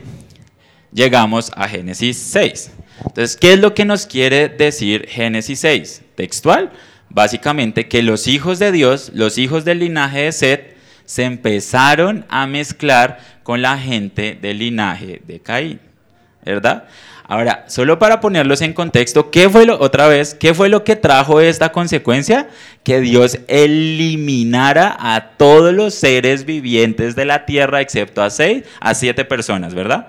llegamos 0.92 1.52
a 1.56 1.70
Génesis 1.70 2.18
6. 2.18 2.72
Entonces, 3.06 3.38
¿qué 3.38 3.54
es 3.54 3.60
lo 3.60 3.74
que 3.74 3.86
nos 3.86 4.06
quiere 4.06 4.50
decir 4.50 5.08
Génesis 5.08 5.60
6? 5.60 6.02
Textual, 6.16 6.72
básicamente 7.10 7.88
que 7.88 8.02
los 8.02 8.28
hijos 8.28 8.60
de 8.60 8.72
Dios, 8.72 9.12
los 9.14 9.38
hijos 9.38 9.66
del 9.66 9.80
linaje 9.80 10.24
de 10.24 10.32
Set, 10.32 10.78
se 11.06 11.24
empezaron 11.24 12.26
a 12.30 12.48
mezclar 12.48 13.20
con 13.44 13.62
la 13.62 13.78
gente 13.78 14.38
del 14.42 14.60
linaje 14.60 15.22
de 15.26 15.40
Caín, 15.40 15.80
¿verdad? 16.44 16.84
Ahora, 17.30 17.66
solo 17.68 18.00
para 18.00 18.22
ponerlos 18.22 18.62
en 18.62 18.74
contexto, 18.74 19.32
¿qué 19.32 19.50
fue 19.50 19.66
lo, 19.66 19.80
otra 19.80 20.08
vez, 20.08 20.34
qué 20.34 20.54
fue 20.54 20.70
lo 20.70 20.86
que 20.86 20.96
trajo 20.96 21.42
esta 21.42 21.74
consecuencia? 21.74 22.48
Que 22.84 23.02
Dios 23.02 23.40
eliminara 23.48 24.96
a 24.98 25.32
todos 25.38 25.74
los 25.74 25.94
seres 25.94 26.46
vivientes 26.46 27.16
de 27.18 27.26
la 27.26 27.46
tierra, 27.46 27.82
excepto 27.82 28.22
a 28.22 28.30
seis, 28.30 28.64
a 28.80 28.94
siete 28.94 29.26
personas, 29.26 29.74
¿verdad? 29.74 30.08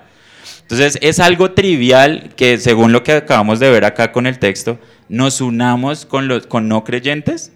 Entonces, 0.69 0.99
es 1.01 1.19
algo 1.19 1.53
trivial 1.53 2.29
que, 2.35 2.59
según 2.59 2.91
lo 2.91 3.01
que 3.01 3.13
acabamos 3.13 3.59
de 3.59 3.71
ver 3.71 3.85
acá 3.85 4.11
con 4.11 4.27
el 4.27 4.37
texto, 4.37 4.77
nos 5.07 5.41
unamos 5.41 6.05
con, 6.05 6.27
los, 6.27 6.45
con 6.45 6.67
no 6.67 6.83
creyentes? 6.83 7.51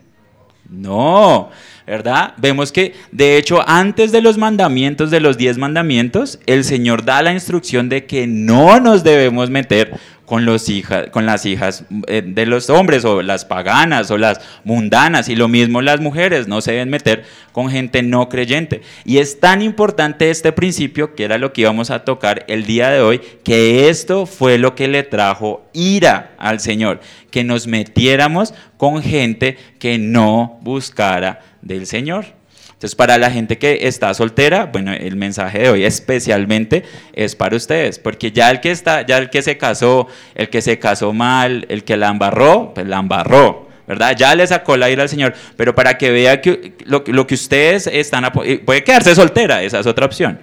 No, 0.67 1.51
¿verdad? 1.85 2.33
Vemos 2.37 2.71
que, 2.71 2.93
de 3.11 3.37
hecho, 3.37 3.67
antes 3.67 4.11
de 4.11 4.21
los 4.21 4.37
mandamientos, 4.37 5.11
de 5.11 5.19
los 5.19 5.37
diez 5.37 5.57
mandamientos, 5.57 6.39
el 6.45 6.63
Señor 6.63 7.05
da 7.05 7.21
la 7.21 7.33
instrucción 7.33 7.89
de 7.89 8.05
que 8.05 8.27
no 8.27 8.79
nos 8.79 9.03
debemos 9.03 9.49
meter 9.49 9.99
con, 10.25 10.45
las 10.45 11.45
hijas 11.45 11.85
eh, 12.07 12.23
de 12.25 12.45
los 12.45 12.69
hombres 12.69 13.05
o 13.05 13.21
las 13.21 13.45
paganas 13.45 14.09
o 14.09 14.17
las 14.17 14.39
mundanas 14.63 15.29
y 15.29 15.35
lo 15.35 15.47
mismo 15.47 15.81
las 15.81 15.99
mujeres 15.99 16.47
no 16.47 16.61
se 16.61 16.71
deben 16.71 16.89
meter 16.89 17.23
con 17.51 17.69
gente 17.69 18.01
no 18.01 18.29
creyente. 18.29 18.81
Y 19.05 19.17
es 19.17 19.39
tan 19.39 19.61
importante 19.61 20.31
este 20.31 20.51
principio 20.51 21.13
que 21.13 21.25
era 21.25 21.37
lo 21.37 21.53
que 21.53 21.61
íbamos 21.61 21.91
a 21.91 22.03
tocar 22.03 22.45
el 22.47 22.65
día 22.65 22.89
de 22.89 23.01
hoy, 23.01 23.21
que 23.43 23.89
esto 23.89 24.25
fue 24.25 24.57
lo 24.57 24.73
que 24.75 24.87
le 24.87 25.03
trajo 25.03 25.65
ira 25.73 26.33
al 26.39 26.59
Señor, 26.59 26.99
que 27.29 27.43
nos 27.43 27.67
metiéramos 27.67 28.53
con 28.77 29.03
gente 29.03 29.57
que 29.77 29.99
no 29.99 30.57
buscara 30.61 31.41
del 31.63 31.87
Señor. 31.87 32.25
Entonces, 32.67 32.95
para 32.95 33.17
la 33.17 33.31
gente 33.31 33.57
que 33.57 33.87
está 33.87 34.13
soltera, 34.13 34.65
bueno, 34.65 34.91
el 34.93 35.15
mensaje 35.15 35.59
de 35.59 35.69
hoy 35.69 35.85
especialmente 35.85 36.83
es 37.13 37.35
para 37.35 37.55
ustedes, 37.55 37.97
porque 37.97 38.31
ya 38.31 38.51
el 38.51 38.59
que 38.59 38.71
está, 38.71 39.05
ya 39.05 39.17
el 39.17 39.29
que 39.29 39.41
se 39.41 39.57
casó, 39.57 40.07
el 40.35 40.49
que 40.49 40.61
se 40.61 40.79
casó 40.79 41.13
mal, 41.13 41.65
el 41.69 41.83
que 41.83 41.95
la 41.95 42.09
embarró, 42.09 42.73
pues 42.73 42.85
la 42.87 42.99
embarró. 42.99 43.69
¿verdad? 43.87 44.15
Ya 44.17 44.33
le 44.33 44.47
sacó 44.47 44.77
la 44.77 44.89
ira 44.89 45.03
al 45.03 45.09
Señor, 45.09 45.33
pero 45.57 45.75
para 45.75 45.97
que 45.97 46.09
vea 46.09 46.39
que 46.41 46.73
lo, 46.85 47.03
que 47.03 47.33
ustedes 47.33 47.87
están, 47.87 48.31
puede 48.31 48.83
quedarse 48.83 49.13
soltera, 49.13 49.61
esa 49.61 49.79
es 49.79 49.85
otra 49.85 50.05
opción. 50.05 50.39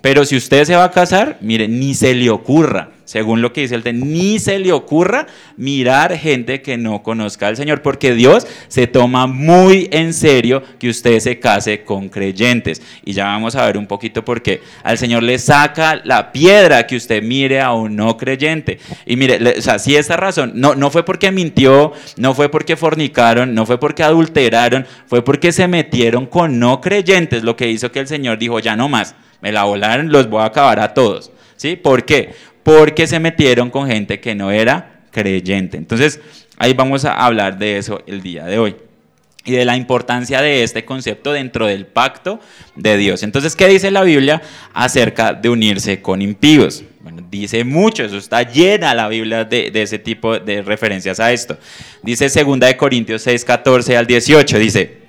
Pero 0.00 0.24
si 0.24 0.36
usted 0.36 0.64
se 0.64 0.76
va 0.76 0.84
a 0.84 0.90
casar, 0.90 1.38
mire, 1.40 1.68
ni 1.68 1.94
se 1.94 2.14
le 2.14 2.30
ocurra 2.30 2.93
según 3.04 3.42
lo 3.42 3.52
que 3.52 3.62
dice 3.62 3.74
el 3.74 3.82
texto, 3.82 4.04
ni 4.04 4.38
se 4.38 4.58
le 4.58 4.72
ocurra 4.72 5.26
mirar 5.56 6.16
gente 6.16 6.62
que 6.62 6.76
no 6.76 7.02
conozca 7.02 7.48
al 7.48 7.56
Señor, 7.56 7.82
porque 7.82 8.14
Dios 8.14 8.46
se 8.68 8.86
toma 8.86 9.26
muy 9.26 9.88
en 9.92 10.14
serio 10.14 10.62
que 10.78 10.88
usted 10.88 11.18
se 11.20 11.38
case 11.38 11.84
con 11.84 12.08
creyentes. 12.08 12.82
Y 13.04 13.12
ya 13.12 13.26
vamos 13.26 13.54
a 13.56 13.66
ver 13.66 13.76
un 13.76 13.86
poquito 13.86 14.24
por 14.24 14.42
qué. 14.42 14.62
Al 14.82 14.98
Señor 14.98 15.22
le 15.22 15.38
saca 15.38 16.00
la 16.04 16.32
piedra 16.32 16.86
que 16.86 16.96
usted 16.96 17.22
mire 17.22 17.60
a 17.60 17.72
un 17.72 17.96
no 17.96 18.16
creyente. 18.16 18.78
Y 19.06 19.16
mire, 19.16 19.58
o 19.58 19.62
sea, 19.62 19.78
si 19.78 19.96
esta 19.96 20.16
razón, 20.16 20.52
no, 20.54 20.74
no 20.74 20.90
fue 20.90 21.04
porque 21.04 21.30
mintió, 21.30 21.92
no 22.16 22.34
fue 22.34 22.50
porque 22.50 22.76
fornicaron, 22.76 23.54
no 23.54 23.66
fue 23.66 23.78
porque 23.78 24.02
adulteraron, 24.02 24.86
fue 25.06 25.24
porque 25.24 25.52
se 25.52 25.68
metieron 25.68 26.26
con 26.26 26.58
no 26.58 26.80
creyentes, 26.80 27.42
lo 27.42 27.56
que 27.56 27.70
hizo 27.70 27.92
que 27.92 28.00
el 28.00 28.06
Señor 28.06 28.38
dijo, 28.38 28.58
ya 28.58 28.76
no 28.76 28.88
más, 28.88 29.14
me 29.40 29.52
la 29.52 29.64
volaron, 29.64 30.10
los 30.10 30.28
voy 30.28 30.42
a 30.42 30.46
acabar 30.46 30.80
a 30.80 30.94
todos. 30.94 31.30
¿Sí? 31.56 31.76
¿Por 31.76 32.04
qué? 32.04 32.34
Porque 32.64 33.06
se 33.06 33.20
metieron 33.20 33.70
con 33.70 33.86
gente 33.86 34.18
que 34.18 34.34
no 34.34 34.50
era 34.50 35.02
creyente. 35.12 35.76
Entonces, 35.76 36.20
ahí 36.56 36.74
vamos 36.74 37.04
a 37.04 37.12
hablar 37.12 37.56
de 37.58 37.78
eso 37.78 38.02
el 38.06 38.20
día 38.22 38.44
de 38.44 38.58
hoy. 38.58 38.76
y 39.46 39.52
de 39.52 39.66
la 39.66 39.76
importancia 39.76 40.40
de 40.40 40.62
este 40.62 40.86
concepto 40.86 41.30
dentro 41.30 41.66
del 41.66 41.84
pacto 41.84 42.40
de 42.76 42.96
Dios. 42.96 43.22
Entonces, 43.22 43.54
¿qué 43.54 43.68
dice 43.68 43.90
la 43.90 44.02
Biblia 44.02 44.40
acerca 44.72 45.34
de 45.34 45.50
unirse 45.50 46.00
con 46.00 46.22
impíos? 46.22 46.82
Bueno, 47.02 47.22
dice 47.30 47.62
mucho, 47.62 48.04
eso 48.04 48.16
está 48.16 48.42
llena 48.42 48.94
la 48.94 49.06
Biblia 49.06 49.44
de, 49.44 49.70
ese 49.74 49.98
tipo 49.98 50.38
de 50.38 50.62
referencias 50.62 51.20
a 51.20 51.30
esto. 51.30 51.58
Dice 52.02 52.30
2 52.30 52.58
de 52.58 52.76
Corintios 52.78 53.20
6, 53.20 53.44
14 53.44 53.98
al 53.98 54.06
18, 54.06 54.58
dice, 54.58 55.03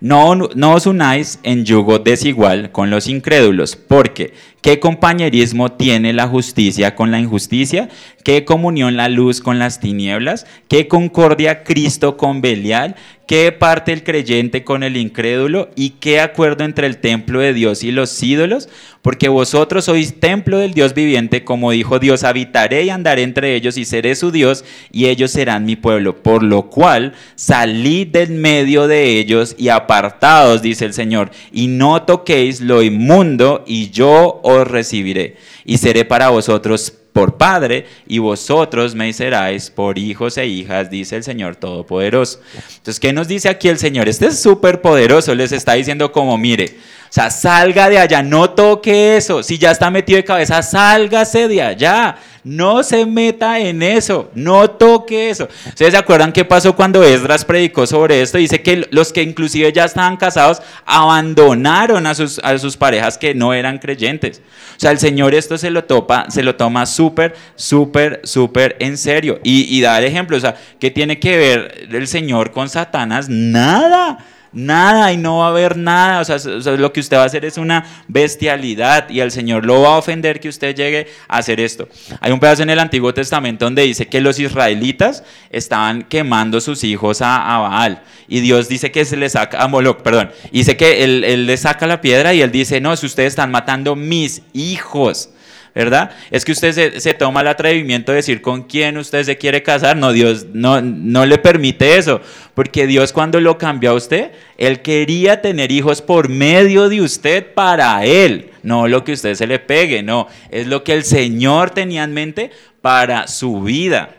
no, 0.00 0.74
os 0.74 0.86
unáis 0.86 1.40
en 1.42 1.64
yugo 1.64 1.98
desigual 1.98 2.70
con 2.70 2.88
los 2.88 3.08
incrédulos, 3.08 3.74
porque 3.74 4.32
¿qué 4.60 4.78
compañerismo 4.78 5.72
tiene 5.72 6.12
la 6.12 6.28
justicia 6.28 6.94
con 6.94 7.10
la 7.10 7.18
injusticia? 7.18 7.88
¿Qué 8.22 8.44
comunión 8.44 8.96
la 8.96 9.08
luz 9.08 9.40
con 9.40 9.58
las 9.58 9.80
tinieblas? 9.80 10.46
¿Qué 10.68 10.86
concordia 10.86 11.64
Cristo 11.64 12.16
con 12.16 12.40
Belial? 12.40 12.94
¿Qué 13.28 13.52
parte 13.52 13.92
el 13.92 14.04
creyente 14.04 14.64
con 14.64 14.82
el 14.82 14.96
incrédulo? 14.96 15.68
¿Y 15.76 15.90
qué 16.00 16.18
acuerdo 16.18 16.64
entre 16.64 16.86
el 16.86 16.96
templo 16.96 17.40
de 17.40 17.52
Dios 17.52 17.84
y 17.84 17.90
los 17.90 18.22
ídolos? 18.22 18.70
Porque 19.02 19.28
vosotros 19.28 19.84
sois 19.84 20.18
templo 20.18 20.56
del 20.56 20.72
Dios 20.72 20.94
viviente, 20.94 21.44
como 21.44 21.70
dijo 21.72 21.98
Dios, 21.98 22.24
habitaré 22.24 22.84
y 22.84 22.88
andaré 22.88 23.24
entre 23.24 23.54
ellos 23.54 23.76
y 23.76 23.84
seré 23.84 24.14
su 24.14 24.30
Dios 24.30 24.64
y 24.92 25.08
ellos 25.08 25.30
serán 25.30 25.66
mi 25.66 25.76
pueblo. 25.76 26.22
Por 26.22 26.42
lo 26.42 26.70
cual 26.70 27.12
salid 27.34 28.06
del 28.06 28.30
medio 28.30 28.88
de 28.88 29.18
ellos 29.18 29.54
y 29.58 29.68
apartados, 29.68 30.62
dice 30.62 30.86
el 30.86 30.94
Señor, 30.94 31.30
y 31.52 31.66
no 31.66 32.04
toquéis 32.04 32.62
lo 32.62 32.82
inmundo 32.82 33.62
y 33.66 33.90
yo 33.90 34.40
os 34.42 34.66
recibiré 34.66 35.36
y 35.66 35.76
seré 35.76 36.06
para 36.06 36.30
vosotros 36.30 36.94
por 37.18 37.36
Padre, 37.36 37.84
y 38.06 38.20
vosotros 38.20 38.94
me 38.94 39.12
seráis 39.12 39.70
por 39.70 39.98
hijos 39.98 40.38
e 40.38 40.46
hijas, 40.46 40.88
dice 40.88 41.16
el 41.16 41.24
Señor 41.24 41.56
Todopoderoso. 41.56 42.38
Entonces, 42.76 43.00
¿qué 43.00 43.12
nos 43.12 43.26
dice 43.26 43.48
aquí 43.48 43.66
el 43.66 43.76
Señor? 43.76 44.08
Este 44.08 44.26
es 44.26 44.38
súper 44.38 44.80
poderoso, 44.80 45.34
les 45.34 45.50
está 45.50 45.72
diciendo 45.72 46.12
como, 46.12 46.38
mire, 46.38 46.76
sea, 47.10 47.30
salga 47.30 47.88
de 47.88 47.98
allá, 47.98 48.22
no 48.22 48.50
toque 48.50 49.16
eso. 49.16 49.42
Si 49.42 49.58
ya 49.58 49.70
está 49.70 49.90
metido 49.90 50.16
de 50.16 50.24
cabeza, 50.24 50.62
sálgase 50.62 51.48
de 51.48 51.62
allá. 51.62 52.16
No 52.44 52.82
se 52.82 53.04
meta 53.04 53.58
en 53.58 53.82
eso, 53.82 54.30
no 54.34 54.70
toque 54.70 55.28
eso. 55.28 55.48
¿Ustedes 55.66 55.92
se 55.92 55.98
acuerdan 55.98 56.32
qué 56.32 56.44
pasó 56.44 56.74
cuando 56.74 57.02
Esdras 57.02 57.44
predicó 57.44 57.86
sobre 57.86 58.22
esto? 58.22 58.38
Dice 58.38 58.62
que 58.62 58.88
los 58.90 59.12
que 59.12 59.22
inclusive 59.22 59.70
ya 59.72 59.84
estaban 59.84 60.16
casados 60.16 60.62
abandonaron 60.86 62.06
a 62.06 62.14
sus, 62.14 62.38
a 62.38 62.56
sus 62.56 62.76
parejas 62.76 63.18
que 63.18 63.34
no 63.34 63.52
eran 63.52 63.78
creyentes. 63.78 64.40
O 64.76 64.80
sea, 64.80 64.92
el 64.92 64.98
Señor 64.98 65.34
esto 65.34 65.58
se 65.58 65.70
lo, 65.70 65.84
topa, 65.84 66.30
se 66.30 66.42
lo 66.42 66.56
toma 66.56 66.86
súper, 66.86 67.34
súper, 67.54 68.20
súper 68.24 68.76
en 68.80 68.96
serio. 68.96 69.40
Y, 69.42 69.76
y 69.76 69.80
da 69.82 69.98
el 69.98 70.04
ejemplo, 70.04 70.36
o 70.36 70.40
sea, 70.40 70.56
¿qué 70.78 70.90
tiene 70.90 71.18
que 71.18 71.36
ver 71.36 71.88
el 71.92 72.06
Señor 72.06 72.52
con 72.52 72.68
Satanás? 72.68 73.28
Nada 73.28 74.24
nada 74.52 75.12
y 75.12 75.16
no 75.16 75.38
va 75.38 75.46
a 75.46 75.50
haber 75.50 75.76
nada. 75.76 76.20
O 76.20 76.24
sea, 76.24 76.76
lo 76.76 76.92
que 76.92 77.00
usted 77.00 77.16
va 77.16 77.22
a 77.22 77.26
hacer 77.26 77.44
es 77.44 77.58
una 77.58 77.84
bestialidad 78.08 79.08
y 79.10 79.20
al 79.20 79.30
Señor 79.30 79.64
lo 79.64 79.82
va 79.82 79.94
a 79.94 79.98
ofender 79.98 80.40
que 80.40 80.48
usted 80.48 80.74
llegue 80.74 81.08
a 81.28 81.38
hacer 81.38 81.60
esto. 81.60 81.88
Hay 82.20 82.32
un 82.32 82.40
pedazo 82.40 82.62
en 82.62 82.70
el 82.70 82.78
Antiguo 82.78 83.12
Testamento 83.14 83.64
donde 83.64 83.82
dice 83.82 84.06
que 84.06 84.20
los 84.20 84.38
israelitas 84.38 85.24
estaban 85.50 86.02
quemando 86.02 86.60
sus 86.60 86.84
hijos 86.84 87.20
a, 87.22 87.58
Baal 87.58 88.02
y 88.28 88.40
Dios 88.40 88.68
dice 88.68 88.90
que 88.90 89.04
se 89.04 89.16
le 89.16 89.28
saca 89.28 89.62
a 89.62 89.68
Moloch, 89.68 90.02
perdón, 90.02 90.30
dice 90.52 90.76
que 90.76 91.04
él, 91.04 91.24
él 91.24 91.46
le 91.46 91.56
saca 91.56 91.86
la 91.86 92.00
piedra 92.00 92.34
y 92.34 92.42
él 92.42 92.52
dice, 92.52 92.80
no, 92.80 92.94
si 92.96 93.06
ustedes 93.06 93.28
están 93.32 93.50
matando 93.50 93.96
mis 93.96 94.42
hijos. 94.52 95.30
¿Verdad? 95.78 96.10
Es 96.32 96.44
que 96.44 96.50
usted 96.50 96.98
se, 96.98 97.14
toma 97.14 97.40
el 97.40 97.46
atrevimiento 97.46 98.10
de 98.10 98.16
decir 98.16 98.42
con 98.42 98.64
quién 98.64 98.98
usted 98.98 99.22
se 99.22 99.38
quiere 99.38 99.62
casar. 99.62 99.96
No, 99.96 100.12
Dios 100.12 100.46
no, 100.52 100.80
no 100.82 101.24
le 101.24 101.38
permite 101.38 101.96
eso, 101.96 102.20
porque 102.54 102.88
Dios 102.88 103.12
cuando 103.12 103.40
lo 103.40 103.58
cambió 103.58 103.92
a 103.92 103.94
usted, 103.94 104.32
Él 104.56 104.82
quería 104.82 105.40
tener 105.40 105.70
hijos 105.70 106.02
por 106.02 106.28
medio 106.28 106.88
de 106.88 107.00
usted 107.00 107.54
para 107.54 108.04
Él, 108.04 108.50
no 108.64 108.88
lo 108.88 109.04
que 109.04 109.12
usted 109.12 109.36
se 109.36 109.46
le 109.46 109.60
pegue, 109.60 110.02
no, 110.02 110.26
es 110.50 110.66
lo 110.66 110.82
que 110.82 110.94
el 110.94 111.04
Señor 111.04 111.70
tenía 111.70 112.02
en 112.02 112.12
mente 112.12 112.50
para 112.82 113.28
su 113.28 113.62
vida. 113.62 114.16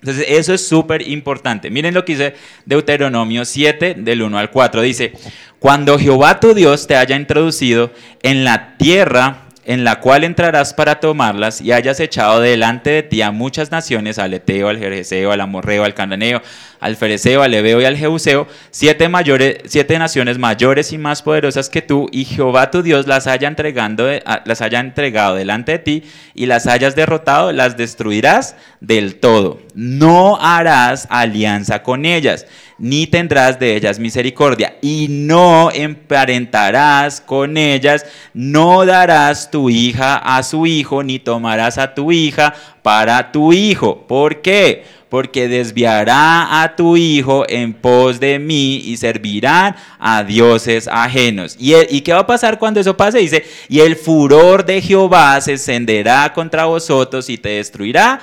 Entonces, 0.00 0.24
eso 0.28 0.54
es 0.54 0.66
súper 0.66 1.06
importante. 1.06 1.70
Miren 1.70 1.94
lo 1.94 2.04
que 2.04 2.14
dice 2.14 2.34
Deuteronomio 2.64 3.44
7, 3.44 3.94
del 3.98 4.22
1 4.22 4.38
al 4.38 4.50
4. 4.50 4.82
Dice, 4.82 5.12
cuando 5.60 6.00
Jehová 6.00 6.40
tu 6.40 6.52
Dios 6.52 6.88
te 6.88 6.96
haya 6.96 7.14
introducido 7.14 7.92
en 8.22 8.42
la 8.42 8.76
tierra 8.76 9.49
en 9.70 9.84
la 9.84 10.00
cual 10.00 10.24
entrarás 10.24 10.74
para 10.74 10.98
tomarlas 10.98 11.60
y 11.60 11.70
hayas 11.70 12.00
echado 12.00 12.40
delante 12.40 12.90
de 12.90 13.02
ti 13.04 13.22
a 13.22 13.30
muchas 13.30 13.70
naciones, 13.70 14.18
al 14.18 14.34
Eteo, 14.34 14.68
al 14.68 14.80
Jerjeseo, 14.80 15.30
al 15.30 15.40
Amorreo, 15.40 15.84
al 15.84 15.94
Cananeo, 15.94 16.42
al 16.80 16.96
Fereceo, 16.96 17.40
al 17.40 17.54
Ebeo 17.54 17.80
y 17.80 17.84
al 17.84 17.96
Jebuseo, 17.96 18.48
siete, 18.72 19.08
mayores, 19.08 19.58
siete 19.66 19.96
naciones 20.00 20.38
mayores 20.38 20.92
y 20.92 20.98
más 20.98 21.22
poderosas 21.22 21.70
que 21.70 21.82
tú, 21.82 22.08
y 22.10 22.24
Jehová 22.24 22.72
tu 22.72 22.82
Dios 22.82 23.06
las 23.06 23.28
haya, 23.28 23.46
entregando, 23.46 24.08
las 24.44 24.60
haya 24.60 24.80
entregado 24.80 25.36
delante 25.36 25.70
de 25.70 25.78
ti 25.78 26.02
y 26.34 26.46
las 26.46 26.66
hayas 26.66 26.96
derrotado, 26.96 27.52
las 27.52 27.76
destruirás 27.76 28.56
del 28.80 29.20
todo. 29.20 29.60
No 29.76 30.36
harás 30.40 31.06
alianza 31.10 31.84
con 31.84 32.06
ellas 32.06 32.44
ni 32.80 33.06
tendrás 33.06 33.60
de 33.60 33.76
ellas 33.76 33.98
misericordia, 33.98 34.76
y 34.80 35.06
no 35.10 35.70
emparentarás 35.70 37.20
con 37.20 37.58
ellas, 37.58 38.06
no 38.32 38.86
darás 38.86 39.50
tu 39.50 39.68
hija 39.68 40.16
a 40.16 40.42
su 40.42 40.66
hijo, 40.66 41.02
ni 41.02 41.18
tomarás 41.18 41.76
a 41.76 41.94
tu 41.94 42.10
hija 42.10 42.54
para 42.82 43.32
tu 43.32 43.52
hijo. 43.52 44.06
¿Por 44.06 44.40
qué? 44.40 44.84
Porque 45.10 45.46
desviará 45.46 46.62
a 46.62 46.74
tu 46.74 46.96
hijo 46.96 47.44
en 47.48 47.74
pos 47.74 48.18
de 48.18 48.38
mí 48.38 48.76
y 48.76 48.96
servirán 48.96 49.76
a 49.98 50.24
dioses 50.24 50.88
ajenos. 50.88 51.56
¿Y, 51.58 51.74
¿Y 51.90 52.00
qué 52.00 52.14
va 52.14 52.20
a 52.20 52.26
pasar 52.26 52.58
cuando 52.58 52.80
eso 52.80 52.96
pase? 52.96 53.18
Dice, 53.18 53.44
y 53.68 53.80
el 53.80 53.94
furor 53.94 54.64
de 54.64 54.80
Jehová 54.80 55.38
se 55.42 55.52
encenderá 55.52 56.32
contra 56.32 56.64
vosotros 56.64 57.28
y 57.28 57.36
te 57.36 57.50
destruirá 57.50 58.20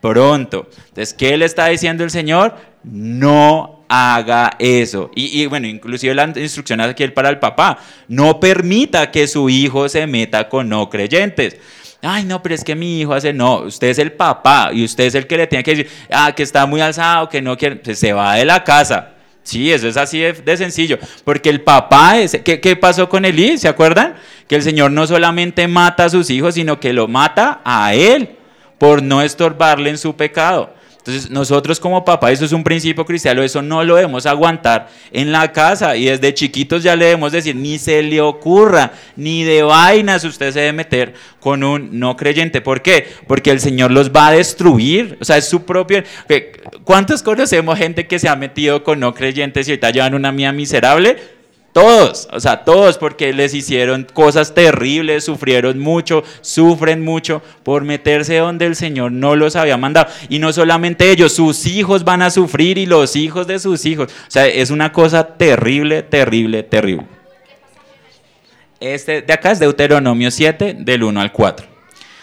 pronto. 0.00 0.68
Entonces, 0.88 1.12
¿qué 1.12 1.36
le 1.36 1.44
está 1.44 1.66
diciendo 1.66 2.04
el 2.04 2.10
Señor? 2.10 2.54
No 2.84 3.77
haga 3.88 4.52
eso. 4.58 5.10
Y, 5.14 5.46
bueno, 5.46 5.66
inclusive 5.66 6.14
la 6.14 6.24
instrucción 6.36 6.80
aquí 6.80 7.06
para 7.08 7.30
el 7.30 7.38
papá, 7.38 7.78
no 8.06 8.38
permita 8.38 9.10
que 9.10 9.26
su 9.26 9.48
hijo 9.48 9.88
se 9.88 10.06
meta 10.06 10.48
con 10.48 10.68
no 10.68 10.88
creyentes. 10.88 11.56
Ay, 12.00 12.24
no, 12.24 12.42
pero 12.42 12.54
es 12.54 12.62
que 12.62 12.76
mi 12.76 13.00
hijo 13.00 13.12
hace, 13.12 13.32
no, 13.32 13.62
usted 13.62 13.88
es 13.88 13.98
el 13.98 14.12
papá 14.12 14.70
y 14.72 14.84
usted 14.84 15.04
es 15.04 15.16
el 15.16 15.26
que 15.26 15.36
le 15.36 15.46
tiene 15.48 15.64
que 15.64 15.74
decir, 15.74 15.90
ah, 16.12 16.32
que 16.32 16.44
está 16.44 16.64
muy 16.64 16.80
alzado, 16.80 17.28
que 17.28 17.42
no 17.42 17.56
quiere, 17.56 17.76
pues 17.76 17.98
se 17.98 18.12
va 18.12 18.34
de 18.34 18.44
la 18.44 18.62
casa. 18.62 19.14
Sí, 19.42 19.72
eso 19.72 19.88
es 19.88 19.96
así 19.96 20.20
de, 20.20 20.56
sencillo, 20.56 20.98
porque 21.24 21.48
el 21.48 21.62
papá 21.62 22.18
es, 22.18 22.38
¿qué, 22.44 22.60
¿qué 22.60 22.76
pasó 22.76 23.08
con 23.08 23.24
Elí? 23.24 23.56
¿Se 23.56 23.66
acuerdan? 23.66 24.14
Que 24.46 24.56
el 24.56 24.62
Señor 24.62 24.92
no 24.92 25.06
solamente 25.06 25.66
mata 25.66 26.04
a 26.04 26.10
sus 26.10 26.28
hijos, 26.30 26.54
sino 26.54 26.78
que 26.78 26.92
lo 26.92 27.08
mata 27.08 27.62
a 27.64 27.94
él 27.94 28.36
por 28.76 29.02
no 29.02 29.22
estorbarle 29.22 29.90
en 29.90 29.98
su 29.98 30.14
pecado. 30.14 30.74
Entonces, 31.08 31.30
nosotros 31.30 31.80
como 31.80 32.04
papá, 32.04 32.30
eso 32.32 32.44
es 32.44 32.52
un 32.52 32.62
principio 32.62 33.06
cristiano, 33.06 33.42
eso 33.42 33.62
no 33.62 33.82
lo 33.82 33.96
debemos 33.96 34.26
aguantar 34.26 34.90
en 35.10 35.32
la 35.32 35.50
casa 35.52 35.96
y 35.96 36.04
desde 36.04 36.34
chiquitos 36.34 36.82
ya 36.82 36.96
le 36.96 37.06
debemos 37.06 37.32
decir, 37.32 37.56
ni 37.56 37.78
se 37.78 38.02
le 38.02 38.20
ocurra, 38.20 38.92
ni 39.16 39.42
de 39.42 39.62
vainas 39.62 40.22
usted 40.24 40.52
se 40.52 40.60
debe 40.60 40.74
meter 40.74 41.14
con 41.40 41.64
un 41.64 41.98
no 41.98 42.14
creyente. 42.14 42.60
¿Por 42.60 42.82
qué? 42.82 43.06
Porque 43.26 43.50
el 43.50 43.60
Señor 43.60 43.90
los 43.90 44.10
va 44.10 44.26
a 44.26 44.32
destruir, 44.32 45.16
o 45.18 45.24
sea, 45.24 45.38
es 45.38 45.48
su 45.48 45.64
propio... 45.64 46.04
¿Cuántos 46.84 47.22
conocemos 47.22 47.78
gente 47.78 48.06
que 48.06 48.18
se 48.18 48.28
ha 48.28 48.36
metido 48.36 48.84
con 48.84 49.00
no 49.00 49.14
creyentes 49.14 49.66
y 49.66 49.70
ahorita 49.70 49.88
llevan 49.88 50.14
una 50.14 50.30
mía 50.30 50.52
miserable? 50.52 51.37
Todos, 51.78 52.28
o 52.32 52.40
sea, 52.40 52.64
todos 52.64 52.98
porque 52.98 53.32
les 53.32 53.54
hicieron 53.54 54.02
cosas 54.12 54.52
terribles, 54.52 55.22
sufrieron 55.22 55.78
mucho, 55.78 56.24
sufren 56.40 57.04
mucho 57.04 57.40
por 57.62 57.84
meterse 57.84 58.38
donde 58.38 58.66
el 58.66 58.74
Señor 58.74 59.12
no 59.12 59.36
los 59.36 59.54
había 59.54 59.76
mandado. 59.76 60.10
Y 60.28 60.40
no 60.40 60.52
solamente 60.52 61.08
ellos, 61.08 61.34
sus 61.34 61.66
hijos 61.66 62.02
van 62.02 62.22
a 62.22 62.30
sufrir 62.30 62.78
y 62.78 62.86
los 62.86 63.14
hijos 63.14 63.46
de 63.46 63.60
sus 63.60 63.86
hijos. 63.86 64.10
O 64.10 64.30
sea, 64.30 64.48
es 64.48 64.72
una 64.72 64.90
cosa 64.90 65.36
terrible, 65.36 66.02
terrible, 66.02 66.64
terrible. 66.64 67.06
Este 68.80 69.22
de 69.22 69.32
acá 69.32 69.52
es 69.52 69.60
Deuteronomio 69.60 70.32
7, 70.32 70.78
del 70.80 71.04
1 71.04 71.20
al 71.20 71.30
4. 71.30 71.64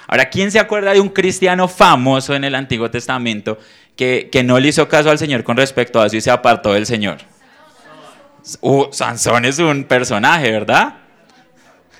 Ahora, 0.07 0.29
¿quién 0.29 0.51
se 0.51 0.59
acuerda 0.59 0.91
de 0.91 0.99
un 0.99 1.07
cristiano 1.07 1.69
famoso 1.69 2.35
en 2.35 2.43
el 2.43 2.55
Antiguo 2.55 2.91
Testamento 2.91 3.57
que, 3.95 4.27
que 4.29 4.43
no 4.43 4.59
le 4.59 4.67
hizo 4.67 4.89
caso 4.89 5.09
al 5.09 5.17
Señor 5.17 5.45
con 5.45 5.55
respecto 5.55 6.01
a 6.01 6.07
eso 6.07 6.17
y 6.17 6.21
se 6.21 6.29
apartó 6.29 6.73
del 6.73 6.85
Señor? 6.85 7.19
Uh, 8.62 8.86
Sansón 8.91 9.45
es 9.45 9.60
un 9.60 9.84
personaje, 9.86 10.52
¿verdad? 10.52 10.96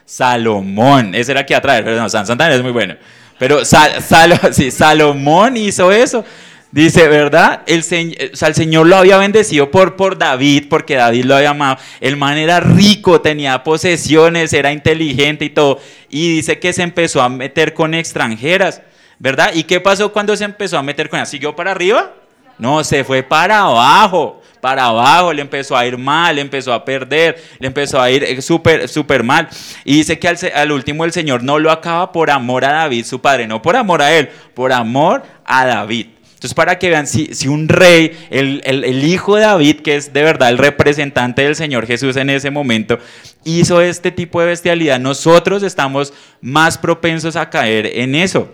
Salomón, 0.06 1.16
ese 1.16 1.32
era 1.32 1.46
que 1.46 1.56
atrae, 1.56 1.82
pero 1.82 1.98
no, 1.98 2.08
Sansón 2.08 2.38
también 2.38 2.60
es 2.60 2.64
muy 2.64 2.72
bueno. 2.72 2.96
Pero 3.40 3.62
Salomón 4.72 5.58
hizo 5.58 5.92
eso. 5.92 6.24
Dice, 6.72 7.08
¿verdad? 7.08 7.62
El, 7.68 7.80
o 7.80 8.36
sea, 8.36 8.50
el, 8.50 8.56
Señor 8.56 8.86
lo 8.88 8.98
había 8.98 9.18
bendecido 9.18 9.72
por, 9.72 9.96
por 9.96 10.18
David, 10.18 10.66
porque 10.70 10.96
David 10.96 11.24
lo 11.24 11.36
había 11.36 11.52
amado. 11.52 11.78
El 12.02 12.18
man 12.18 12.38
era 12.38 12.60
rico, 12.60 13.22
tenía 13.22 13.64
posesiones, 13.64 14.52
era 14.52 14.74
inteligente 14.74 15.46
y 15.46 15.50
todo. 15.50 15.80
Y 16.10 16.36
dice 16.36 16.60
que 16.60 16.74
se 16.74 16.84
empezó 16.84 17.22
a 17.22 17.30
meter 17.30 17.74
con 17.74 17.94
extranjeras, 17.94 18.82
¿verdad? 19.20 19.52
¿Y 19.54 19.64
qué 19.64 19.80
pasó 19.80 20.12
cuando 20.12 20.36
se 20.36 20.44
empezó 20.44 20.78
a 20.78 20.84
meter 20.84 21.10
con 21.10 21.20
ellas? 21.20 21.30
¿Siguió 21.30 21.56
para 21.56 21.72
arriba? 21.72 22.14
No, 22.58 22.84
se 22.84 23.06
fue 23.06 23.24
para 23.24 23.60
abajo 23.62 24.42
para 24.66 24.86
abajo, 24.86 25.32
le 25.32 25.44
empezó 25.44 25.78
a 25.78 25.86
ir 25.86 25.96
mal, 25.96 26.34
le 26.34 26.42
empezó 26.42 26.74
a 26.74 26.84
perder, 26.84 27.40
le 27.60 27.68
empezó 27.68 28.02
a 28.02 28.10
ir 28.10 28.24
eh, 28.24 28.42
súper, 28.42 28.90
súper 28.90 29.22
mal. 29.22 29.48
Y 29.84 29.98
dice 29.98 30.18
que 30.18 30.28
al, 30.28 30.72
último 30.72 31.06
el 31.06 31.12
Señor 31.12 31.44
no 31.44 31.60
lo 31.60 31.70
acaba 31.70 32.12
por 32.12 32.32
amor 32.32 32.66
a 32.66 32.72
David, 32.72 33.06
su 33.06 33.22
padre, 33.22 33.46
no 33.46 33.62
por 33.62 33.76
amor 33.76 34.02
a 34.02 34.12
él, 34.12 34.28
por 34.56 34.74
amor 34.74 35.22
a 35.46 35.68
David. 35.68 36.08
Entonces, 36.34 36.56
para 36.56 36.80
que 36.80 36.90
vean, 36.90 37.06
si, 37.06 37.36
si 37.36 37.48
un 37.48 37.70
rey, 37.70 38.18
el, 38.32 38.64
el, 38.66 39.04
hijo 39.04 39.36
de 39.36 39.44
David, 39.44 39.82
que 39.82 39.98
es 39.98 40.14
de 40.14 40.24
verdad 40.24 40.50
el 40.50 40.58
representante 40.58 41.44
del 41.44 41.56
Señor 41.56 41.86
Jesús 41.86 42.16
en 42.16 42.32
ese 42.32 42.50
momento, 42.50 42.98
hizo 43.44 43.82
este 43.82 44.10
tipo 44.10 44.42
de 44.42 44.48
bestialidad, 44.48 45.00
nosotros 45.00 45.62
estamos 45.62 46.12
más 46.42 46.80
propensos 46.80 47.36
a 47.36 47.52
caer 47.52 47.86
en 47.86 48.16
eso. 48.16 48.52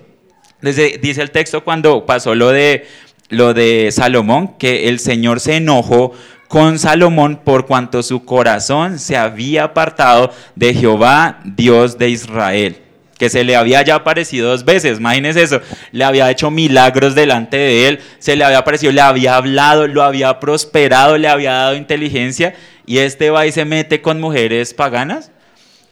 dice 0.61 1.21
el 1.21 1.31
texto 1.31 1.63
cuando 1.63 2.05
pasó 2.05 2.35
lo 2.35 2.49
de, 2.49 2.85
lo 3.31 3.55
de 3.55 3.89
Salomón, 3.91 4.55
que 4.59 4.87
el 4.87 4.99
Señor 4.99 5.39
se 5.39 5.55
enojó 5.55 6.13
con 6.47 6.77
Salomón 6.77 7.39
por 7.43 7.65
cuanto 7.65 8.03
su 8.03 8.23
corazón 8.25 8.99
se 8.99 9.17
había 9.17 9.63
apartado 9.63 10.31
de 10.55 10.73
Jehová, 10.73 11.39
Dios 11.43 11.97
de 11.97 12.09
Israel 12.09 12.81
que 13.21 13.29
se 13.29 13.43
le 13.43 13.55
había 13.55 13.83
ya 13.83 13.93
aparecido 13.97 14.49
dos 14.49 14.65
veces, 14.65 14.97
imagínense 14.97 15.43
eso, 15.43 15.61
le 15.91 16.03
había 16.03 16.31
hecho 16.31 16.49
milagros 16.49 17.13
delante 17.13 17.55
de 17.55 17.87
él, 17.87 17.99
se 18.17 18.35
le 18.35 18.43
había 18.43 18.57
aparecido, 18.57 18.91
le 18.91 19.01
había 19.01 19.35
hablado, 19.35 19.85
lo 19.85 20.01
había 20.01 20.39
prosperado, 20.39 21.19
le 21.19 21.27
había 21.27 21.51
dado 21.51 21.75
inteligencia, 21.75 22.55
y 22.87 22.97
este 22.97 23.29
va 23.29 23.45
y 23.45 23.51
se 23.51 23.63
mete 23.63 24.01
con 24.01 24.19
mujeres 24.19 24.73
paganas. 24.73 25.29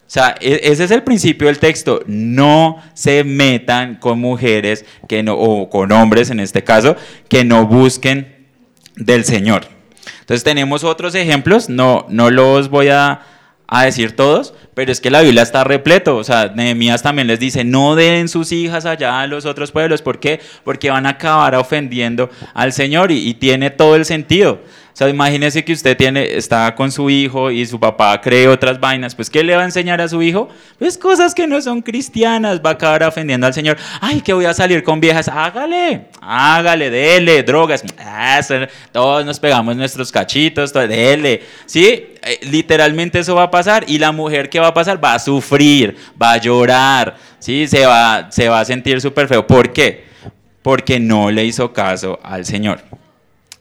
O 0.09 0.11
sea, 0.11 0.33
e, 0.41 0.61
ese 0.63 0.85
es 0.85 0.89
el 0.89 1.03
principio 1.03 1.45
del 1.45 1.59
texto. 1.59 2.01
No 2.07 2.81
se 2.95 3.23
metan 3.23 3.97
con 3.97 4.19
mujeres 4.19 4.83
que 5.07 5.21
no, 5.21 5.35
o 5.35 5.69
con 5.69 5.91
hombres 5.91 6.31
en 6.31 6.39
este 6.39 6.63
caso, 6.63 6.95
que 7.27 7.45
no 7.45 7.67
busquen 7.67 8.47
del 8.95 9.23
Señor. 9.23 9.67
Entonces 10.21 10.43
tenemos 10.43 10.83
otros 10.83 11.13
ejemplos, 11.13 11.69
no, 11.69 12.07
no 12.09 12.31
los 12.31 12.69
voy 12.69 12.87
a, 12.87 13.21
a 13.67 13.85
decir 13.85 14.15
todos, 14.15 14.55
pero 14.73 14.91
es 14.91 14.99
que 14.99 15.11
la 15.11 15.21
Biblia 15.21 15.43
está 15.43 15.63
repleto, 15.63 16.17
o 16.17 16.23
sea, 16.23 16.53
Nehemías 16.55 17.03
también 17.03 17.27
les 17.27 17.39
dice, 17.39 17.63
no 17.63 17.95
den 17.95 18.29
sus 18.29 18.51
hijas 18.51 18.85
allá 18.85 19.21
a 19.21 19.27
los 19.27 19.45
otros 19.45 19.71
pueblos, 19.71 20.01
¿por 20.01 20.19
qué? 20.19 20.39
Porque 20.63 20.89
van 20.89 21.05
a 21.05 21.09
acabar 21.09 21.53
ofendiendo 21.53 22.31
al 22.55 22.73
Señor 22.73 23.11
y, 23.11 23.29
y 23.29 23.35
tiene 23.35 23.69
todo 23.69 23.95
el 23.95 24.05
sentido. 24.05 24.59
Sea, 24.99 25.07
imagínese 25.07 25.63
que 25.63 25.71
usted 25.71 25.95
tiene, 25.95 26.35
está 26.35 26.75
con 26.75 26.91
su 26.91 27.09
hijo 27.09 27.51
y 27.51 27.65
su 27.65 27.79
papá 27.79 28.19
cree 28.19 28.49
otras 28.49 28.81
vainas, 28.81 29.15
pues 29.15 29.29
¿qué 29.29 29.45
le 29.45 29.55
va 29.55 29.61
a 29.61 29.63
enseñar 29.63 30.01
a 30.01 30.09
su 30.09 30.21
hijo? 30.21 30.49
Pues 30.77 30.97
cosas 30.97 31.33
que 31.33 31.47
no 31.47 31.61
son 31.61 31.81
cristianas, 31.81 32.59
va 32.59 32.71
a 32.71 32.73
acabar 32.73 33.03
ofendiendo 33.03 33.47
al 33.47 33.53
Señor. 33.53 33.77
Ay, 34.01 34.19
que 34.19 34.33
voy 34.33 34.43
a 34.43 34.53
salir 34.53 34.83
con 34.83 34.99
viejas, 34.99 35.29
hágale, 35.29 36.07
hágale, 36.19 36.89
dele, 36.89 37.43
drogas, 37.43 37.81
ah, 37.97 38.41
todos 38.91 39.25
nos 39.25 39.39
pegamos 39.39 39.73
nuestros 39.77 40.11
cachitos, 40.11 40.73
dele, 40.73 41.43
¿sí? 41.65 42.07
Eh, 42.21 42.39
literalmente 42.51 43.19
eso 43.19 43.35
va 43.35 43.43
a 43.43 43.51
pasar 43.51 43.85
y 43.87 43.99
la 43.99 44.11
mujer 44.11 44.49
que 44.49 44.59
va 44.59 44.67
a 44.67 44.73
pasar 44.73 45.01
va 45.01 45.13
a 45.13 45.19
sufrir, 45.19 45.95
va 46.21 46.33
a 46.33 46.37
llorar, 46.39 47.15
¿sí? 47.39 47.69
Se 47.69 47.85
va, 47.85 48.27
se 48.29 48.49
va 48.49 48.59
a 48.59 48.65
sentir 48.65 48.99
súper 48.99 49.29
feo. 49.29 49.47
¿Por 49.47 49.71
qué? 49.71 50.03
Porque 50.61 50.99
no 50.99 51.31
le 51.31 51.45
hizo 51.45 51.71
caso 51.71 52.19
al 52.21 52.43
Señor. 52.43 52.98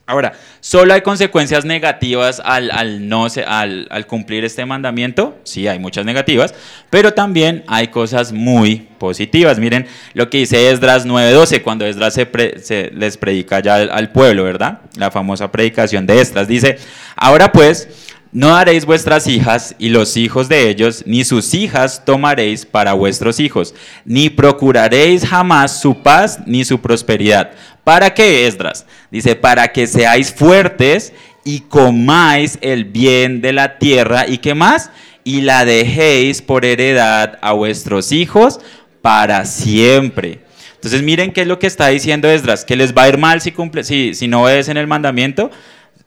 Ahora, 0.09 0.33
¿solo 0.61 0.95
hay 0.95 1.03
consecuencias 1.03 1.67
negativas 1.67 2.41
al, 2.43 3.07
no, 3.11 3.27
al, 3.47 3.87
al, 3.91 4.07
cumplir 4.07 4.43
este 4.43 4.65
mandamiento? 4.65 5.37
Sí, 5.45 5.69
hay 5.69 5.79
muchas 5.79 6.07
negativas, 6.07 6.55
pero 6.89 7.13
también 7.13 7.63
hay 7.67 7.89
cosas 7.89 8.33
muy 8.33 8.89
positivas. 8.97 9.59
Miren 9.59 9.87
lo 10.15 10.31
que 10.31 10.39
dice 10.39 10.71
Esdras 10.71 11.07
9:12, 11.07 11.63
cuando 11.63 11.85
Esdras 11.85 12.15
se, 12.15 12.91
les 12.95 13.19
predica 13.19 13.61
ya 13.61 13.75
al, 13.75 14.11
pueblo, 14.11 14.45
¿verdad? 14.45 14.79
La 14.97 15.11
famosa 15.11 15.53
predicación 15.53 16.07
de 16.07 16.23
Esdras. 16.23 16.49
Dice, 16.49 16.79
ahora 17.15 17.53
pues, 17.53 18.08
no 18.33 18.49
daréis 18.49 18.85
vuestras 18.85 19.27
hijas 19.27 19.75
y 19.79 19.89
los 19.89 20.17
hijos 20.17 20.49
de 20.49 20.69
ellos, 20.69 21.05
ni 21.07 21.25
sus 21.25 21.55
hijas 21.55 22.05
tomaréis 22.05 22.67
para 22.67 22.93
vuestros 22.93 23.41
hijos, 23.41 23.75
ni 24.05 24.31
procuraréis 24.31 25.27
jamás 25.27 25.81
su 25.81 26.03
paz 26.03 26.41
ni 26.47 26.65
su 26.65 26.81
prosperidad 26.81 27.53
¿Para 27.89 28.13
qué, 28.13 28.47
Esdras? 28.47 28.85
Dice, 29.11 29.35
para 29.35 29.69
que 29.69 29.87
seáis 29.87 30.31
fuertes 30.31 31.15
y 31.43 31.61
comáis 31.61 32.59
el 32.61 32.85
bien 32.85 33.41
de 33.41 33.55
la 33.55 33.79
tierra 33.79 34.29
y 34.29 34.37
qué 34.37 34.53
más? 34.53 34.91
Y 35.25 35.41
la 35.41 35.65
dejéis 35.65 36.43
por 36.43 36.67
heredad 36.67 37.39
a 37.41 37.53
vuestros 37.53 38.13
hijos 38.13 38.61
para 39.01 39.47
siempre. 39.47 40.41
Entonces 40.75 41.03
miren 41.03 41.33
qué 41.33 41.41
es 41.41 41.47
lo 41.47 41.59
que 41.59 41.67
está 41.67 41.89
diciendo 41.89 42.29
Esdras, 42.29 42.67
que 42.67 42.77
les 42.77 42.95
va 42.95 43.05
a 43.05 43.09
ir 43.09 43.17
mal 43.17 43.41
si, 43.41 43.53
cumple, 43.53 43.83
si, 43.85 44.13
si 44.13 44.29
no 44.29 44.43
obedecen 44.43 44.77
el 44.77 44.87
mandamiento. 44.87 45.51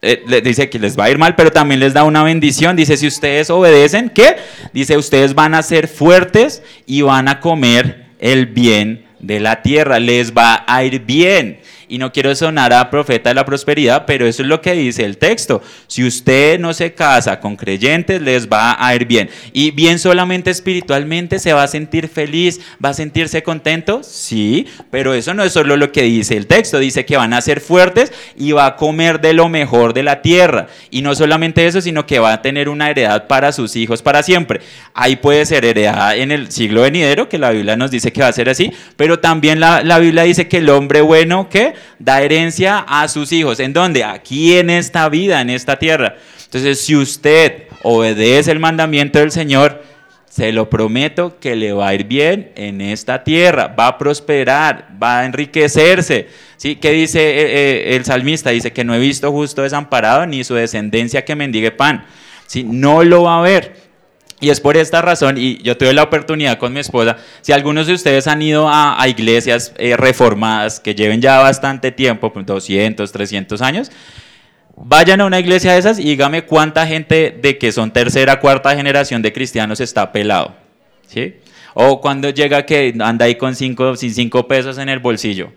Eh, 0.04 0.42
dice 0.42 0.68
que 0.68 0.80
les 0.80 0.98
va 0.98 1.04
a 1.04 1.10
ir 1.10 1.18
mal, 1.18 1.36
pero 1.36 1.52
también 1.52 1.78
les 1.78 1.94
da 1.94 2.02
una 2.02 2.24
bendición. 2.24 2.74
Dice, 2.74 2.96
si 2.96 3.06
ustedes 3.06 3.50
obedecen, 3.50 4.10
¿qué? 4.10 4.36
Dice, 4.72 4.96
ustedes 4.96 5.34
van 5.34 5.54
a 5.54 5.62
ser 5.62 5.86
fuertes 5.86 6.64
y 6.86 7.02
van 7.02 7.28
a 7.28 7.38
comer 7.38 8.06
el 8.18 8.46
bien 8.46 9.06
de 9.20 9.38
la 9.38 9.62
tierra. 9.62 10.00
Les 10.00 10.32
va 10.34 10.64
a 10.66 10.82
ir 10.82 11.00
bien 11.04 11.60
y 11.92 11.98
no 11.98 12.10
quiero 12.10 12.34
sonar 12.34 12.72
a 12.72 12.88
profeta 12.88 13.28
de 13.28 13.34
la 13.34 13.44
prosperidad, 13.44 14.06
pero 14.06 14.26
eso 14.26 14.40
es 14.40 14.48
lo 14.48 14.62
que 14.62 14.72
dice 14.72 15.04
el 15.04 15.18
texto. 15.18 15.60
Si 15.88 16.02
usted 16.02 16.58
no 16.58 16.72
se 16.72 16.94
casa 16.94 17.38
con 17.38 17.54
creyentes, 17.54 18.22
les 18.22 18.48
va 18.48 18.78
a 18.78 18.94
ir 18.94 19.04
bien. 19.04 19.28
Y 19.52 19.72
bien 19.72 19.98
solamente 19.98 20.50
espiritualmente, 20.50 21.38
¿se 21.38 21.52
va 21.52 21.64
a 21.64 21.68
sentir 21.68 22.08
feliz? 22.08 22.60
¿Va 22.82 22.88
a 22.88 22.94
sentirse 22.94 23.42
contento? 23.42 24.02
Sí, 24.02 24.66
pero 24.90 25.12
eso 25.12 25.34
no 25.34 25.44
es 25.44 25.52
solo 25.52 25.76
lo 25.76 25.92
que 25.92 26.04
dice 26.04 26.34
el 26.34 26.46
texto. 26.46 26.78
Dice 26.78 27.04
que 27.04 27.18
van 27.18 27.34
a 27.34 27.42
ser 27.42 27.60
fuertes 27.60 28.10
y 28.38 28.52
va 28.52 28.64
a 28.64 28.76
comer 28.76 29.20
de 29.20 29.34
lo 29.34 29.50
mejor 29.50 29.92
de 29.92 30.02
la 30.02 30.22
tierra. 30.22 30.68
Y 30.90 31.02
no 31.02 31.14
solamente 31.14 31.66
eso, 31.66 31.82
sino 31.82 32.06
que 32.06 32.20
va 32.20 32.32
a 32.32 32.40
tener 32.40 32.70
una 32.70 32.88
heredad 32.88 33.26
para 33.26 33.52
sus 33.52 33.76
hijos 33.76 34.00
para 34.00 34.22
siempre. 34.22 34.62
Ahí 34.94 35.16
puede 35.16 35.44
ser 35.44 35.66
heredada 35.66 36.16
en 36.16 36.32
el 36.32 36.50
siglo 36.50 36.80
venidero, 36.80 37.28
que 37.28 37.36
la 37.36 37.50
Biblia 37.50 37.76
nos 37.76 37.90
dice 37.90 38.14
que 38.14 38.22
va 38.22 38.28
a 38.28 38.32
ser 38.32 38.48
así, 38.48 38.72
pero 38.96 39.18
también 39.18 39.60
la, 39.60 39.82
la 39.82 39.98
Biblia 39.98 40.22
dice 40.22 40.48
que 40.48 40.56
el 40.56 40.70
hombre 40.70 41.02
bueno, 41.02 41.50
¿qué? 41.50 41.74
Da 41.98 42.22
herencia 42.22 42.78
a 42.78 43.08
sus 43.08 43.32
hijos. 43.32 43.60
¿En 43.60 43.72
dónde? 43.72 44.04
Aquí 44.04 44.56
en 44.56 44.70
esta 44.70 45.08
vida, 45.08 45.40
en 45.40 45.50
esta 45.50 45.78
tierra. 45.78 46.16
Entonces, 46.44 46.80
si 46.80 46.96
usted 46.96 47.64
obedece 47.82 48.50
el 48.50 48.58
mandamiento 48.58 49.18
del 49.18 49.30
Señor, 49.30 49.82
se 50.32 50.50
lo 50.50 50.70
prometo 50.70 51.38
que 51.38 51.56
le 51.56 51.74
va 51.74 51.88
a 51.88 51.94
ir 51.94 52.04
bien 52.04 52.52
en 52.54 52.80
esta 52.80 53.22
tierra, 53.22 53.68
va 53.68 53.88
a 53.88 53.98
prosperar, 53.98 54.88
va 55.02 55.20
a 55.20 55.26
enriquecerse. 55.26 56.28
¿Sí? 56.56 56.76
¿Qué 56.76 56.90
dice 56.92 57.20
eh, 57.20 57.92
eh, 57.92 57.96
el 57.96 58.06
salmista? 58.06 58.48
Dice 58.48 58.72
que 58.72 58.82
no 58.82 58.94
he 58.94 58.98
visto 58.98 59.30
justo 59.30 59.60
desamparado 59.60 60.24
ni 60.24 60.42
su 60.42 60.54
descendencia 60.54 61.26
que 61.26 61.36
mendigue 61.36 61.70
pan. 61.70 62.06
¿Sí? 62.46 62.64
No 62.64 63.04
lo 63.04 63.24
va 63.24 63.40
a 63.40 63.42
ver. 63.42 63.76
Y 64.42 64.50
es 64.50 64.58
por 64.58 64.76
esta 64.76 65.00
razón, 65.00 65.38
y 65.38 65.62
yo 65.62 65.76
tuve 65.76 65.92
la 65.92 66.02
oportunidad 66.02 66.58
con 66.58 66.72
mi 66.72 66.80
esposa, 66.80 67.16
si 67.42 67.52
algunos 67.52 67.86
de 67.86 67.92
ustedes 67.92 68.26
han 68.26 68.42
ido 68.42 68.68
a, 68.68 68.98
iglesias 69.06 69.72
eh, 69.78 69.96
reformadas 69.96 70.80
que 70.80 70.96
lleven 70.96 71.22
ya 71.22 71.38
bastante 71.38 71.92
tiempo, 71.92 72.32
200, 72.34 72.96
pues, 72.96 73.12
300 73.12 73.62
años, 73.62 73.92
vayan 74.74 75.20
a 75.20 75.26
una 75.26 75.38
iglesia 75.38 75.74
de 75.74 75.78
esas 75.78 76.00
y 76.00 76.02
dígame 76.02 76.44
cuánta 76.44 76.84
gente 76.88 77.38
de 77.40 77.56
que 77.56 77.70
son 77.70 77.92
tercera, 77.92 78.40
cuarta 78.40 78.74
generación 78.74 79.22
de 79.22 79.32
cristianos 79.32 79.78
está 79.78 80.10
pelado. 80.10 80.56
¿sí? 81.06 81.36
O 81.74 82.00
cuando 82.00 82.28
llega 82.30 82.66
que 82.66 82.92
anda 82.98 83.26
ahí 83.26 83.36
con 83.36 83.54
cinco, 83.54 83.94
sin 83.94 84.12
cinco 84.12 84.48
pesos 84.48 84.76
en 84.78 84.88
el 84.88 84.98
bolsillo. 84.98 85.52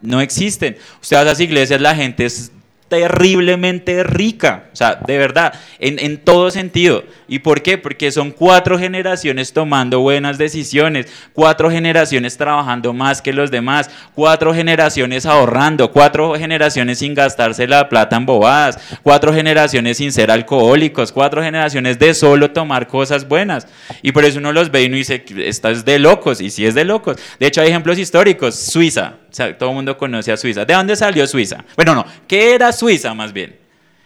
No 0.00 0.22
existen. 0.22 0.78
Usted 1.02 1.16
va 1.16 1.20
a 1.20 1.24
esas 1.24 1.40
iglesias, 1.40 1.82
la 1.82 1.94
gente 1.94 2.24
es 2.24 2.50
terriblemente 2.92 4.02
rica, 4.02 4.64
o 4.70 4.76
sea, 4.76 4.96
de 5.06 5.16
verdad, 5.16 5.54
en, 5.78 6.18
todo 6.18 6.50
sentido. 6.50 7.04
¿Y 7.26 7.38
por 7.38 7.62
qué? 7.62 7.78
Porque 7.78 8.12
son 8.12 8.30
cuatro 8.30 8.78
generaciones 8.78 9.54
tomando 9.54 10.00
buenas 10.00 10.36
decisiones, 10.36 11.06
cuatro 11.32 11.70
generaciones 11.70 12.36
trabajando 12.36 12.92
más 12.92 13.22
que 13.22 13.32
los 13.32 13.50
demás, 13.50 13.88
cuatro 14.14 14.52
generaciones 14.52 15.24
ahorrando, 15.24 15.90
cuatro 15.90 16.34
generaciones 16.34 16.98
sin 16.98 17.14
gastarse 17.14 17.66
la 17.66 17.88
plata 17.88 18.16
en 18.16 18.26
bobadas, 18.26 18.78
cuatro 19.02 19.32
generaciones 19.32 19.96
sin 19.96 20.12
ser 20.12 20.30
alcohólicos, 20.30 21.12
cuatro 21.12 21.42
generaciones 21.42 21.98
de 21.98 22.12
solo 22.12 22.50
tomar 22.50 22.88
cosas 22.88 23.26
buenas. 23.26 23.66
Y 24.02 24.12
por 24.12 24.26
eso 24.26 24.38
uno 24.38 24.52
los 24.52 24.70
ve 24.70 24.82
y 24.82 24.86
uno 24.88 24.96
dice, 24.96 25.24
esta 25.38 25.70
es 25.70 25.86
de 25.86 25.98
locos, 25.98 26.42
y 26.42 26.50
sí 26.50 26.66
es 26.66 26.74
de 26.74 26.84
locos. 26.84 27.16
De 27.40 27.46
hecho, 27.46 27.62
hay 27.62 27.70
ejemplos 27.70 27.98
históricos, 27.98 28.54
Suiza, 28.54 29.14
todo 29.32 29.70
el 29.70 29.74
mundo 29.74 29.96
conoce 29.96 30.32
a 30.32 30.36
Suiza. 30.36 30.64
¿De 30.64 30.74
dónde 30.74 30.96
salió 30.96 31.26
Suiza? 31.26 31.64
Bueno, 31.76 31.94
no, 31.94 32.06
¿qué 32.26 32.54
era 32.54 32.72
Suiza 32.72 33.14
más 33.14 33.32
bien? 33.32 33.58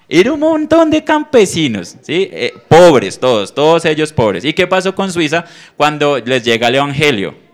Era 0.09 0.33
un 0.33 0.41
montón 0.41 0.91
de 0.91 1.03
campesinos, 1.03 1.97
¿sí? 2.03 2.29
Eh, 2.33 2.55
pobres, 2.69 3.19
todos, 3.19 3.53
todos 3.53 3.85
ellos 3.85 4.13
pobres. 4.13 4.45
¿Y 4.45 4.53
qué 4.53 4.67
pasó 4.67 4.95
con 4.95 5.11
Suiza 5.11 5.45
cuando 5.77 6.19
les 6.19 6.45
llega 6.45 6.69
el 6.69 6.77
Evangelio? 6.77 7.46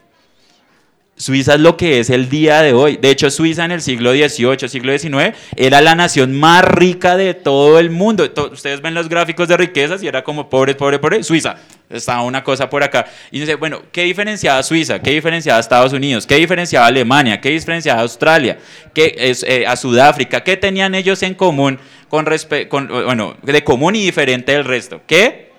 Suiza 1.16 1.54
es 1.54 1.60
lo 1.60 1.76
que 1.76 2.00
es 2.00 2.10
el 2.10 2.28
día 2.28 2.62
de 2.62 2.72
hoy. 2.72 2.96
De 2.96 3.10
hecho, 3.10 3.30
Suiza 3.30 3.64
en 3.64 3.70
el 3.70 3.82
siglo 3.82 4.12
XVIII, 4.12 4.68
siglo 4.68 4.98
XIX, 4.98 5.36
era 5.56 5.80
la 5.80 5.94
nación 5.94 6.38
más 6.38 6.64
rica 6.64 7.16
de 7.16 7.34
todo 7.34 7.78
el 7.78 7.90
mundo. 7.90 8.28
Ustedes 8.50 8.80
ven 8.80 8.94
los 8.94 9.08
gráficos 9.08 9.46
de 9.46 9.56
riquezas 9.56 10.02
y 10.02 10.08
era 10.08 10.24
como 10.24 10.48
pobre, 10.48 10.74
pobre, 10.74 10.98
pobre. 10.98 11.22
Suiza, 11.22 11.56
estaba 11.90 12.22
una 12.22 12.42
cosa 12.42 12.68
por 12.68 12.82
acá. 12.82 13.06
Y 13.30 13.38
dice, 13.38 13.54
bueno, 13.54 13.82
¿qué 13.92 14.04
diferenciaba 14.04 14.62
Suiza? 14.62 15.00
¿Qué 15.00 15.10
diferenciaba 15.10 15.60
Estados 15.60 15.92
Unidos? 15.92 16.26
¿Qué 16.26 16.36
diferenciaba 16.36 16.86
Alemania? 16.86 17.40
¿Qué 17.40 17.50
diferenciaba 17.50 18.00
Australia? 18.00 18.58
¿Qué 18.94 19.14
eh, 19.16 19.66
a 19.66 19.76
Sudáfrica? 19.76 20.42
¿Qué 20.42 20.56
tenían 20.56 20.94
ellos 20.94 21.22
en 21.22 21.34
común? 21.34 21.78
Con, 22.08 22.26
con, 22.68 22.88
bueno, 22.88 23.36
de 23.42 23.62
común 23.62 23.96
y 23.96 24.02
diferente 24.02 24.52
del 24.52 24.64
resto. 24.64 25.02
¿Qué? 25.06 25.51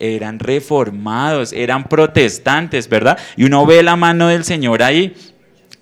Eran 0.00 0.38
reformados, 0.38 1.52
eran 1.52 1.84
protestantes, 1.84 2.88
¿verdad? 2.88 3.18
Y 3.36 3.44
uno 3.44 3.66
ve 3.66 3.82
la 3.82 3.96
mano 3.96 4.28
del 4.28 4.44
Señor 4.44 4.82
ahí. 4.82 5.14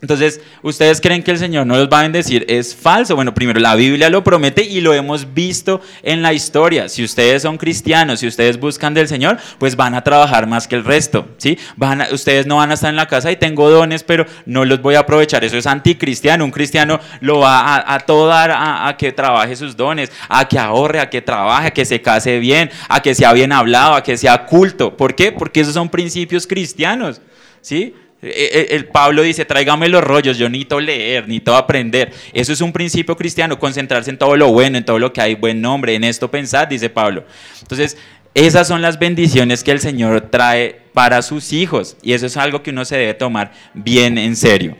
Entonces, 0.00 0.40
¿ustedes 0.62 1.00
creen 1.00 1.24
que 1.24 1.32
el 1.32 1.38
Señor 1.38 1.66
no 1.66 1.76
los 1.76 1.88
va 1.88 1.98
a 1.98 2.02
bendecir? 2.02 2.46
Es 2.48 2.76
falso. 2.76 3.16
Bueno, 3.16 3.34
primero, 3.34 3.58
la 3.58 3.74
Biblia 3.74 4.08
lo 4.08 4.22
promete 4.22 4.62
y 4.62 4.80
lo 4.80 4.94
hemos 4.94 5.34
visto 5.34 5.80
en 6.04 6.22
la 6.22 6.32
historia. 6.32 6.88
Si 6.88 7.02
ustedes 7.02 7.42
son 7.42 7.58
cristianos, 7.58 8.20
si 8.20 8.28
ustedes 8.28 8.60
buscan 8.60 8.94
del 8.94 9.08
Señor, 9.08 9.38
pues 9.58 9.74
van 9.74 9.96
a 9.96 10.04
trabajar 10.04 10.46
más 10.46 10.68
que 10.68 10.76
el 10.76 10.84
resto, 10.84 11.28
¿sí? 11.38 11.58
Van 11.74 12.04
ustedes 12.12 12.46
no 12.46 12.58
van 12.58 12.70
a 12.70 12.74
estar 12.74 12.90
en 12.90 12.96
la 12.96 13.08
casa 13.08 13.32
y 13.32 13.36
tengo 13.36 13.68
dones, 13.70 14.04
pero 14.04 14.24
no 14.46 14.64
los 14.64 14.80
voy 14.80 14.94
a 14.94 15.00
aprovechar. 15.00 15.42
Eso 15.42 15.58
es 15.58 15.66
anticristiano. 15.66 16.44
Un 16.44 16.52
cristiano 16.52 17.00
lo 17.20 17.40
va 17.40 17.58
a, 17.58 17.94
a 17.94 17.98
todo 17.98 18.28
dar 18.28 18.52
a, 18.52 18.86
a, 18.86 18.96
que 18.96 19.10
trabaje 19.10 19.56
sus 19.56 19.76
dones, 19.76 20.12
a 20.28 20.46
que 20.46 20.60
ahorre, 20.60 21.00
a 21.00 21.10
que 21.10 21.22
trabaje, 21.22 21.66
a 21.66 21.70
que 21.72 21.84
se 21.84 22.00
case 22.00 22.38
bien, 22.38 22.70
a 22.88 23.02
que 23.02 23.16
sea 23.16 23.32
bien 23.32 23.50
hablado, 23.50 23.94
a 23.94 24.04
que 24.04 24.16
sea 24.16 24.46
culto. 24.46 24.96
¿Por 24.96 25.16
qué? 25.16 25.32
Porque 25.32 25.62
esos 25.62 25.74
son 25.74 25.88
principios 25.88 26.46
cristianos, 26.46 27.20
¿sí? 27.60 27.96
Eh, 28.20 28.50
eh, 28.52 28.66
el 28.70 28.86
Pablo 28.86 29.22
dice, 29.22 29.44
tráigame 29.44 29.88
los 29.88 30.02
rollos, 30.02 30.36
yo 30.36 30.48
necesito 30.48 30.80
leer, 30.80 31.24
necesito 31.28 31.54
aprender. 31.54 32.10
Eso 32.32 32.52
es 32.52 32.60
un 32.60 32.72
principio 32.72 33.16
cristiano, 33.16 33.58
concentrarse 33.58 34.10
en 34.10 34.18
todo 34.18 34.36
lo 34.36 34.48
bueno, 34.52 34.76
en 34.76 34.84
todo 34.84 34.98
lo 34.98 35.12
que 35.12 35.20
hay 35.20 35.34
buen 35.36 35.60
nombre, 35.60 35.94
en 35.94 36.02
esto 36.02 36.30
pensar, 36.30 36.68
dice 36.68 36.90
Pablo. 36.90 37.24
Entonces, 37.60 37.96
esas 38.34 38.66
son 38.66 38.82
las 38.82 38.98
bendiciones 38.98 39.62
que 39.62 39.70
el 39.70 39.80
Señor 39.80 40.30
trae 40.30 40.80
para 40.92 41.22
sus 41.22 41.52
hijos 41.52 41.96
y 42.02 42.12
eso 42.12 42.26
es 42.26 42.36
algo 42.36 42.62
que 42.62 42.70
uno 42.70 42.84
se 42.84 42.96
debe 42.96 43.14
tomar 43.14 43.52
bien 43.72 44.18
en 44.18 44.34
serio. 44.34 44.76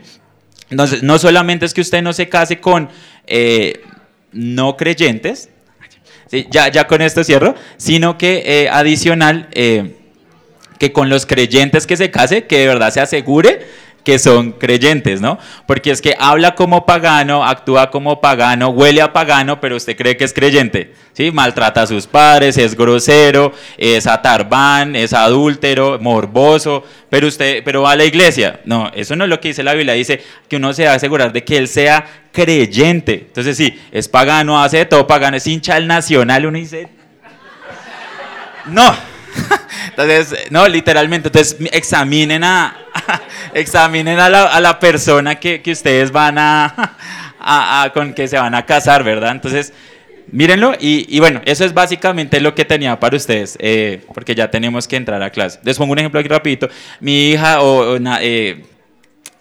Entonces, 0.69 1.01
no 1.01 1.17
solamente 1.17 1.65
es 1.65 1.73
que 1.73 1.81
usted 1.81 2.01
no 2.01 2.11
se 2.11 2.27
case 2.27 2.59
con 2.59 2.89
eh, 3.25 3.81
no 4.33 4.75
creyentes, 4.75 5.49
ya, 6.51 6.67
ya 6.67 6.85
con 6.85 7.01
esto 7.01 7.23
cierro, 7.23 7.55
sino 7.77 8.17
que 8.17 8.69
adicional 8.71 9.49
que 10.79 10.91
con 10.91 11.09
los 11.09 11.25
creyentes 11.25 11.85
que 11.85 11.97
se 11.97 12.09
case, 12.09 12.45
que 12.45 12.59
de 12.59 12.67
verdad 12.67 12.91
se 12.91 13.01
asegure 13.01 13.67
que 14.03 14.17
son 14.17 14.53
creyentes, 14.53 15.21
¿no? 15.21 15.37
Porque 15.67 15.91
es 15.91 16.01
que 16.01 16.15
habla 16.17 16.55
como 16.55 16.85
pagano, 16.85 17.45
actúa 17.45 17.91
como 17.91 18.21
pagano, 18.21 18.69
huele 18.69 19.01
a 19.01 19.13
pagano, 19.13 19.59
pero 19.59 19.75
usted 19.75 19.95
cree 19.95 20.17
que 20.17 20.23
es 20.23 20.33
creyente, 20.33 20.93
¿sí? 21.13 21.31
Maltrata 21.31 21.83
a 21.83 21.87
sus 21.87 22.07
padres, 22.07 22.57
es 22.57 22.75
grosero, 22.75 23.53
es 23.77 24.07
atarbán, 24.07 24.95
es 24.95 25.13
adúltero, 25.13 25.99
morboso, 25.99 26.83
pero 27.09 27.27
usted, 27.27 27.61
pero 27.63 27.83
va 27.83 27.91
a 27.91 27.95
la 27.95 28.05
iglesia. 28.05 28.61
No, 28.65 28.89
eso 28.95 29.15
no 29.15 29.25
es 29.25 29.29
lo 29.29 29.39
que 29.39 29.49
dice 29.49 29.63
la 29.63 29.73
Biblia, 29.73 29.93
dice 29.93 30.23
que 30.47 30.55
uno 30.55 30.73
se 30.73 30.85
va 30.85 30.93
a 30.93 30.95
asegurar 30.95 31.33
de 31.33 31.43
que 31.43 31.57
él 31.57 31.67
sea 31.67 32.05
creyente. 32.31 33.25
Entonces 33.27 33.57
sí, 33.57 33.79
es 33.91 34.07
pagano, 34.07 34.63
hace 34.63 34.77
de 34.77 34.85
todo 34.85 35.07
pagano, 35.07 35.37
es 35.37 35.45
hincha 35.45 35.75
del 35.75 35.87
nacional, 35.87 36.45
uno 36.45 36.57
dice... 36.57 36.87
No, 38.65 38.93
entonces, 39.89 40.51
no, 40.51 40.67
literalmente, 40.67 41.29
entonces 41.29 41.57
examinen 41.71 42.43
a, 42.43 42.77
examinen 43.53 44.19
a 44.19 44.29
la, 44.29 44.43
a 44.43 44.59
la 44.59 44.79
persona 44.79 45.35
que, 45.35 45.61
que, 45.61 45.71
ustedes 45.71 46.11
van 46.11 46.35
a, 46.39 47.91
con 47.93 48.13
que 48.13 48.27
se 48.27 48.37
van 48.37 48.55
a 48.55 48.65
casar, 48.65 49.03
¿verdad? 49.03 49.31
Entonces, 49.31 49.73
mírenlo 50.31 50.73
y, 50.79 51.05
y, 51.15 51.19
bueno, 51.19 51.41
eso 51.45 51.65
es 51.65 51.73
básicamente 51.73 52.39
lo 52.39 52.55
que 52.55 52.65
tenía 52.65 52.99
para 52.99 53.17
ustedes, 53.17 53.57
eh, 53.59 54.01
porque 54.13 54.35
ya 54.35 54.49
tenemos 54.49 54.87
que 54.87 54.95
entrar 54.95 55.21
a 55.21 55.29
clase. 55.29 55.59
Les 55.63 55.77
pongo 55.77 55.93
un 55.93 55.99
ejemplo 55.99 56.19
aquí 56.19 56.29
rapidito. 56.29 56.69
Mi 56.99 57.31
hija 57.31 57.61
o, 57.61 57.97
eh, 57.97 58.63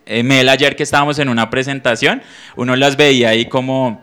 eh, 0.07 0.23
Mel 0.23 0.49
ayer 0.49 0.75
que 0.75 0.83
estábamos 0.83 1.19
en 1.19 1.29
una 1.29 1.51
presentación, 1.51 2.23
uno 2.57 2.77
las 2.77 2.97
veía 2.97 3.31
ahí 3.31 3.47
como 3.47 4.03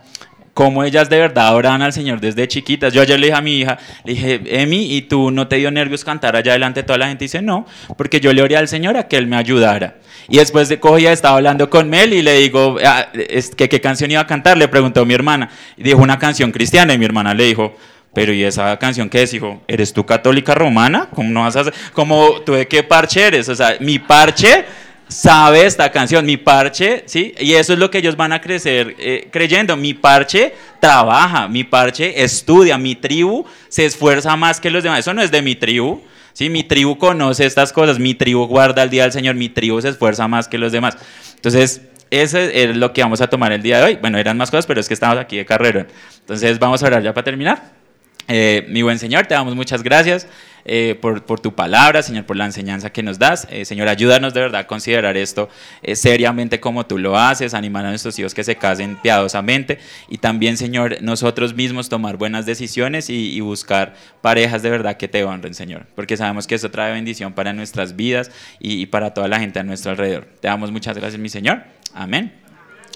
cómo 0.56 0.84
ellas 0.84 1.10
de 1.10 1.18
verdad 1.18 1.54
oran 1.54 1.82
al 1.82 1.92
Señor 1.92 2.18
desde 2.18 2.48
chiquitas. 2.48 2.94
Yo 2.94 3.02
ayer 3.02 3.20
le 3.20 3.26
dije 3.26 3.36
a 3.36 3.42
mi 3.42 3.58
hija, 3.58 3.76
le 4.04 4.14
dije, 4.14 4.40
Emi, 4.62 4.96
¿y 4.96 5.02
tú 5.02 5.30
no 5.30 5.48
te 5.48 5.56
dio 5.56 5.70
nervios 5.70 6.02
cantar 6.02 6.34
allá 6.34 6.54
delante 6.54 6.80
de 6.80 6.86
toda 6.86 6.98
la 6.98 7.08
gente? 7.08 7.26
Y 7.26 7.28
dice, 7.28 7.42
no, 7.42 7.66
porque 7.98 8.20
yo 8.20 8.32
le 8.32 8.40
oré 8.40 8.56
al 8.56 8.66
Señor 8.66 8.96
a 8.96 9.06
que 9.06 9.18
Él 9.18 9.26
me 9.26 9.36
ayudara. 9.36 9.96
Y 10.30 10.38
después 10.38 10.70
de 10.70 10.80
cogía, 10.80 11.12
estaba 11.12 11.36
hablando 11.36 11.68
con 11.68 11.90
Mel 11.90 12.14
y 12.14 12.22
le 12.22 12.38
digo, 12.38 12.78
ah, 12.82 13.06
¿qué, 13.12 13.68
¿qué 13.68 13.80
canción 13.82 14.10
iba 14.10 14.22
a 14.22 14.26
cantar? 14.26 14.56
Le 14.56 14.66
preguntó 14.66 15.04
mi 15.04 15.12
hermana. 15.12 15.50
Y 15.76 15.82
dijo, 15.82 15.98
una 15.98 16.18
canción 16.18 16.50
cristiana. 16.52 16.94
Y 16.94 16.98
mi 16.98 17.04
hermana 17.04 17.34
le 17.34 17.44
dijo, 17.44 17.76
pero 18.14 18.32
¿y 18.32 18.42
esa 18.42 18.78
canción 18.78 19.10
qué 19.10 19.24
es, 19.24 19.34
hijo? 19.34 19.60
¿Eres 19.68 19.92
tú 19.92 20.06
católica 20.06 20.54
romana? 20.54 21.10
¿Cómo 21.14 21.28
no 21.28 21.42
vas 21.42 21.56
a 21.56 21.60
hacer? 21.60 21.74
¿Cómo 21.92 22.40
tú 22.46 22.54
de 22.54 22.66
qué 22.66 22.82
parche 22.82 23.26
eres? 23.26 23.50
O 23.50 23.54
sea, 23.54 23.76
mi 23.80 23.98
parche 23.98 24.64
sabe 25.08 25.66
esta 25.66 25.90
canción, 25.90 26.26
mi 26.26 26.36
parche, 26.36 27.04
¿sí? 27.06 27.34
Y 27.38 27.54
eso 27.54 27.72
es 27.72 27.78
lo 27.78 27.90
que 27.90 27.98
ellos 27.98 28.16
van 28.16 28.32
a 28.32 28.40
crecer 28.40 28.94
eh, 28.98 29.28
creyendo. 29.30 29.76
Mi 29.76 29.94
parche 29.94 30.54
trabaja, 30.80 31.48
mi 31.48 31.64
parche 31.64 32.22
estudia, 32.22 32.78
mi 32.78 32.94
tribu 32.94 33.44
se 33.68 33.84
esfuerza 33.84 34.36
más 34.36 34.60
que 34.60 34.70
los 34.70 34.82
demás. 34.82 35.00
Eso 35.00 35.14
no 35.14 35.22
es 35.22 35.30
de 35.30 35.42
mi 35.42 35.54
tribu. 35.54 36.00
¿sí? 36.32 36.50
Mi 36.50 36.64
tribu 36.64 36.98
conoce 36.98 37.46
estas 37.46 37.72
cosas, 37.72 37.98
mi 37.98 38.14
tribu 38.14 38.46
guarda 38.46 38.82
el 38.82 38.90
día 38.90 39.04
del 39.04 39.12
Señor, 39.12 39.34
mi 39.36 39.48
tribu 39.48 39.80
se 39.80 39.88
esfuerza 39.88 40.28
más 40.28 40.48
que 40.48 40.58
los 40.58 40.72
demás. 40.72 40.96
Entonces, 41.36 41.82
eso 42.10 42.38
es 42.38 42.76
lo 42.76 42.92
que 42.92 43.02
vamos 43.02 43.20
a 43.20 43.26
tomar 43.26 43.52
el 43.52 43.62
día 43.62 43.78
de 43.78 43.84
hoy. 43.84 43.98
Bueno, 44.00 44.18
eran 44.18 44.36
más 44.36 44.50
cosas, 44.50 44.66
pero 44.66 44.80
es 44.80 44.88
que 44.88 44.94
estamos 44.94 45.18
aquí 45.18 45.36
de 45.36 45.46
carrera. 45.46 45.86
Entonces, 46.20 46.58
vamos 46.58 46.82
a 46.82 46.86
orar 46.86 47.02
ya 47.02 47.14
para 47.14 47.24
terminar. 47.24 47.85
Eh, 48.28 48.66
mi 48.68 48.82
buen 48.82 48.98
Señor, 48.98 49.26
te 49.26 49.34
damos 49.34 49.54
muchas 49.54 49.82
gracias. 49.82 50.26
Eh, 50.68 50.98
por, 51.00 51.40
tu 51.40 51.54
palabra, 51.54 52.02
Señor, 52.02 52.26
por 52.26 52.36
la 52.36 52.44
enseñanza 52.44 52.90
que 52.90 53.00
nos 53.04 53.20
das. 53.20 53.46
Eh, 53.50 53.64
Señor, 53.64 53.88
ayúdanos 53.88 54.34
de 54.34 54.40
verdad 54.40 54.62
a 54.62 54.66
considerar 54.66 55.16
esto 55.16 55.48
eh, 55.80 55.94
seriamente 55.94 56.58
como 56.58 56.84
tú 56.86 56.98
lo 56.98 57.16
haces, 57.16 57.54
animar 57.54 57.86
a 57.86 57.90
nuestros 57.90 58.18
hijos 58.18 58.34
que 58.34 58.42
se 58.42 58.56
casen 58.56 58.96
piadosamente 58.96 59.78
y 60.08 60.18
también, 60.18 60.56
Señor, 60.56 61.00
nosotros 61.02 61.54
mismos 61.54 61.88
tomar 61.88 62.16
buenas 62.16 62.46
decisiones 62.46 63.08
y, 63.10 63.40
buscar 63.46 63.94
parejas 64.22 64.62
de 64.62 64.70
verdad 64.70 64.96
que 64.96 65.06
te 65.06 65.22
honren, 65.22 65.54
Señor, 65.54 65.86
porque 65.94 66.16
sabemos 66.16 66.48
que 66.48 66.56
eso 66.56 66.68
trae 66.68 66.92
bendición 66.92 67.32
para 67.32 67.52
nuestras 67.52 67.94
vidas 67.94 68.32
y, 68.58 68.80
y 68.80 68.86
para 68.86 69.14
toda 69.14 69.28
la 69.28 69.38
gente 69.38 69.60
a 69.60 69.62
nuestro 69.62 69.92
alrededor. 69.92 70.26
Te 70.40 70.48
damos 70.48 70.72
muchas 70.72 70.96
gracias, 70.96 71.20
mi 71.20 71.28
Señor. 71.28 71.62
Amén. 71.94 72.32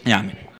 Y 0.04 0.10
amén. 0.10 0.49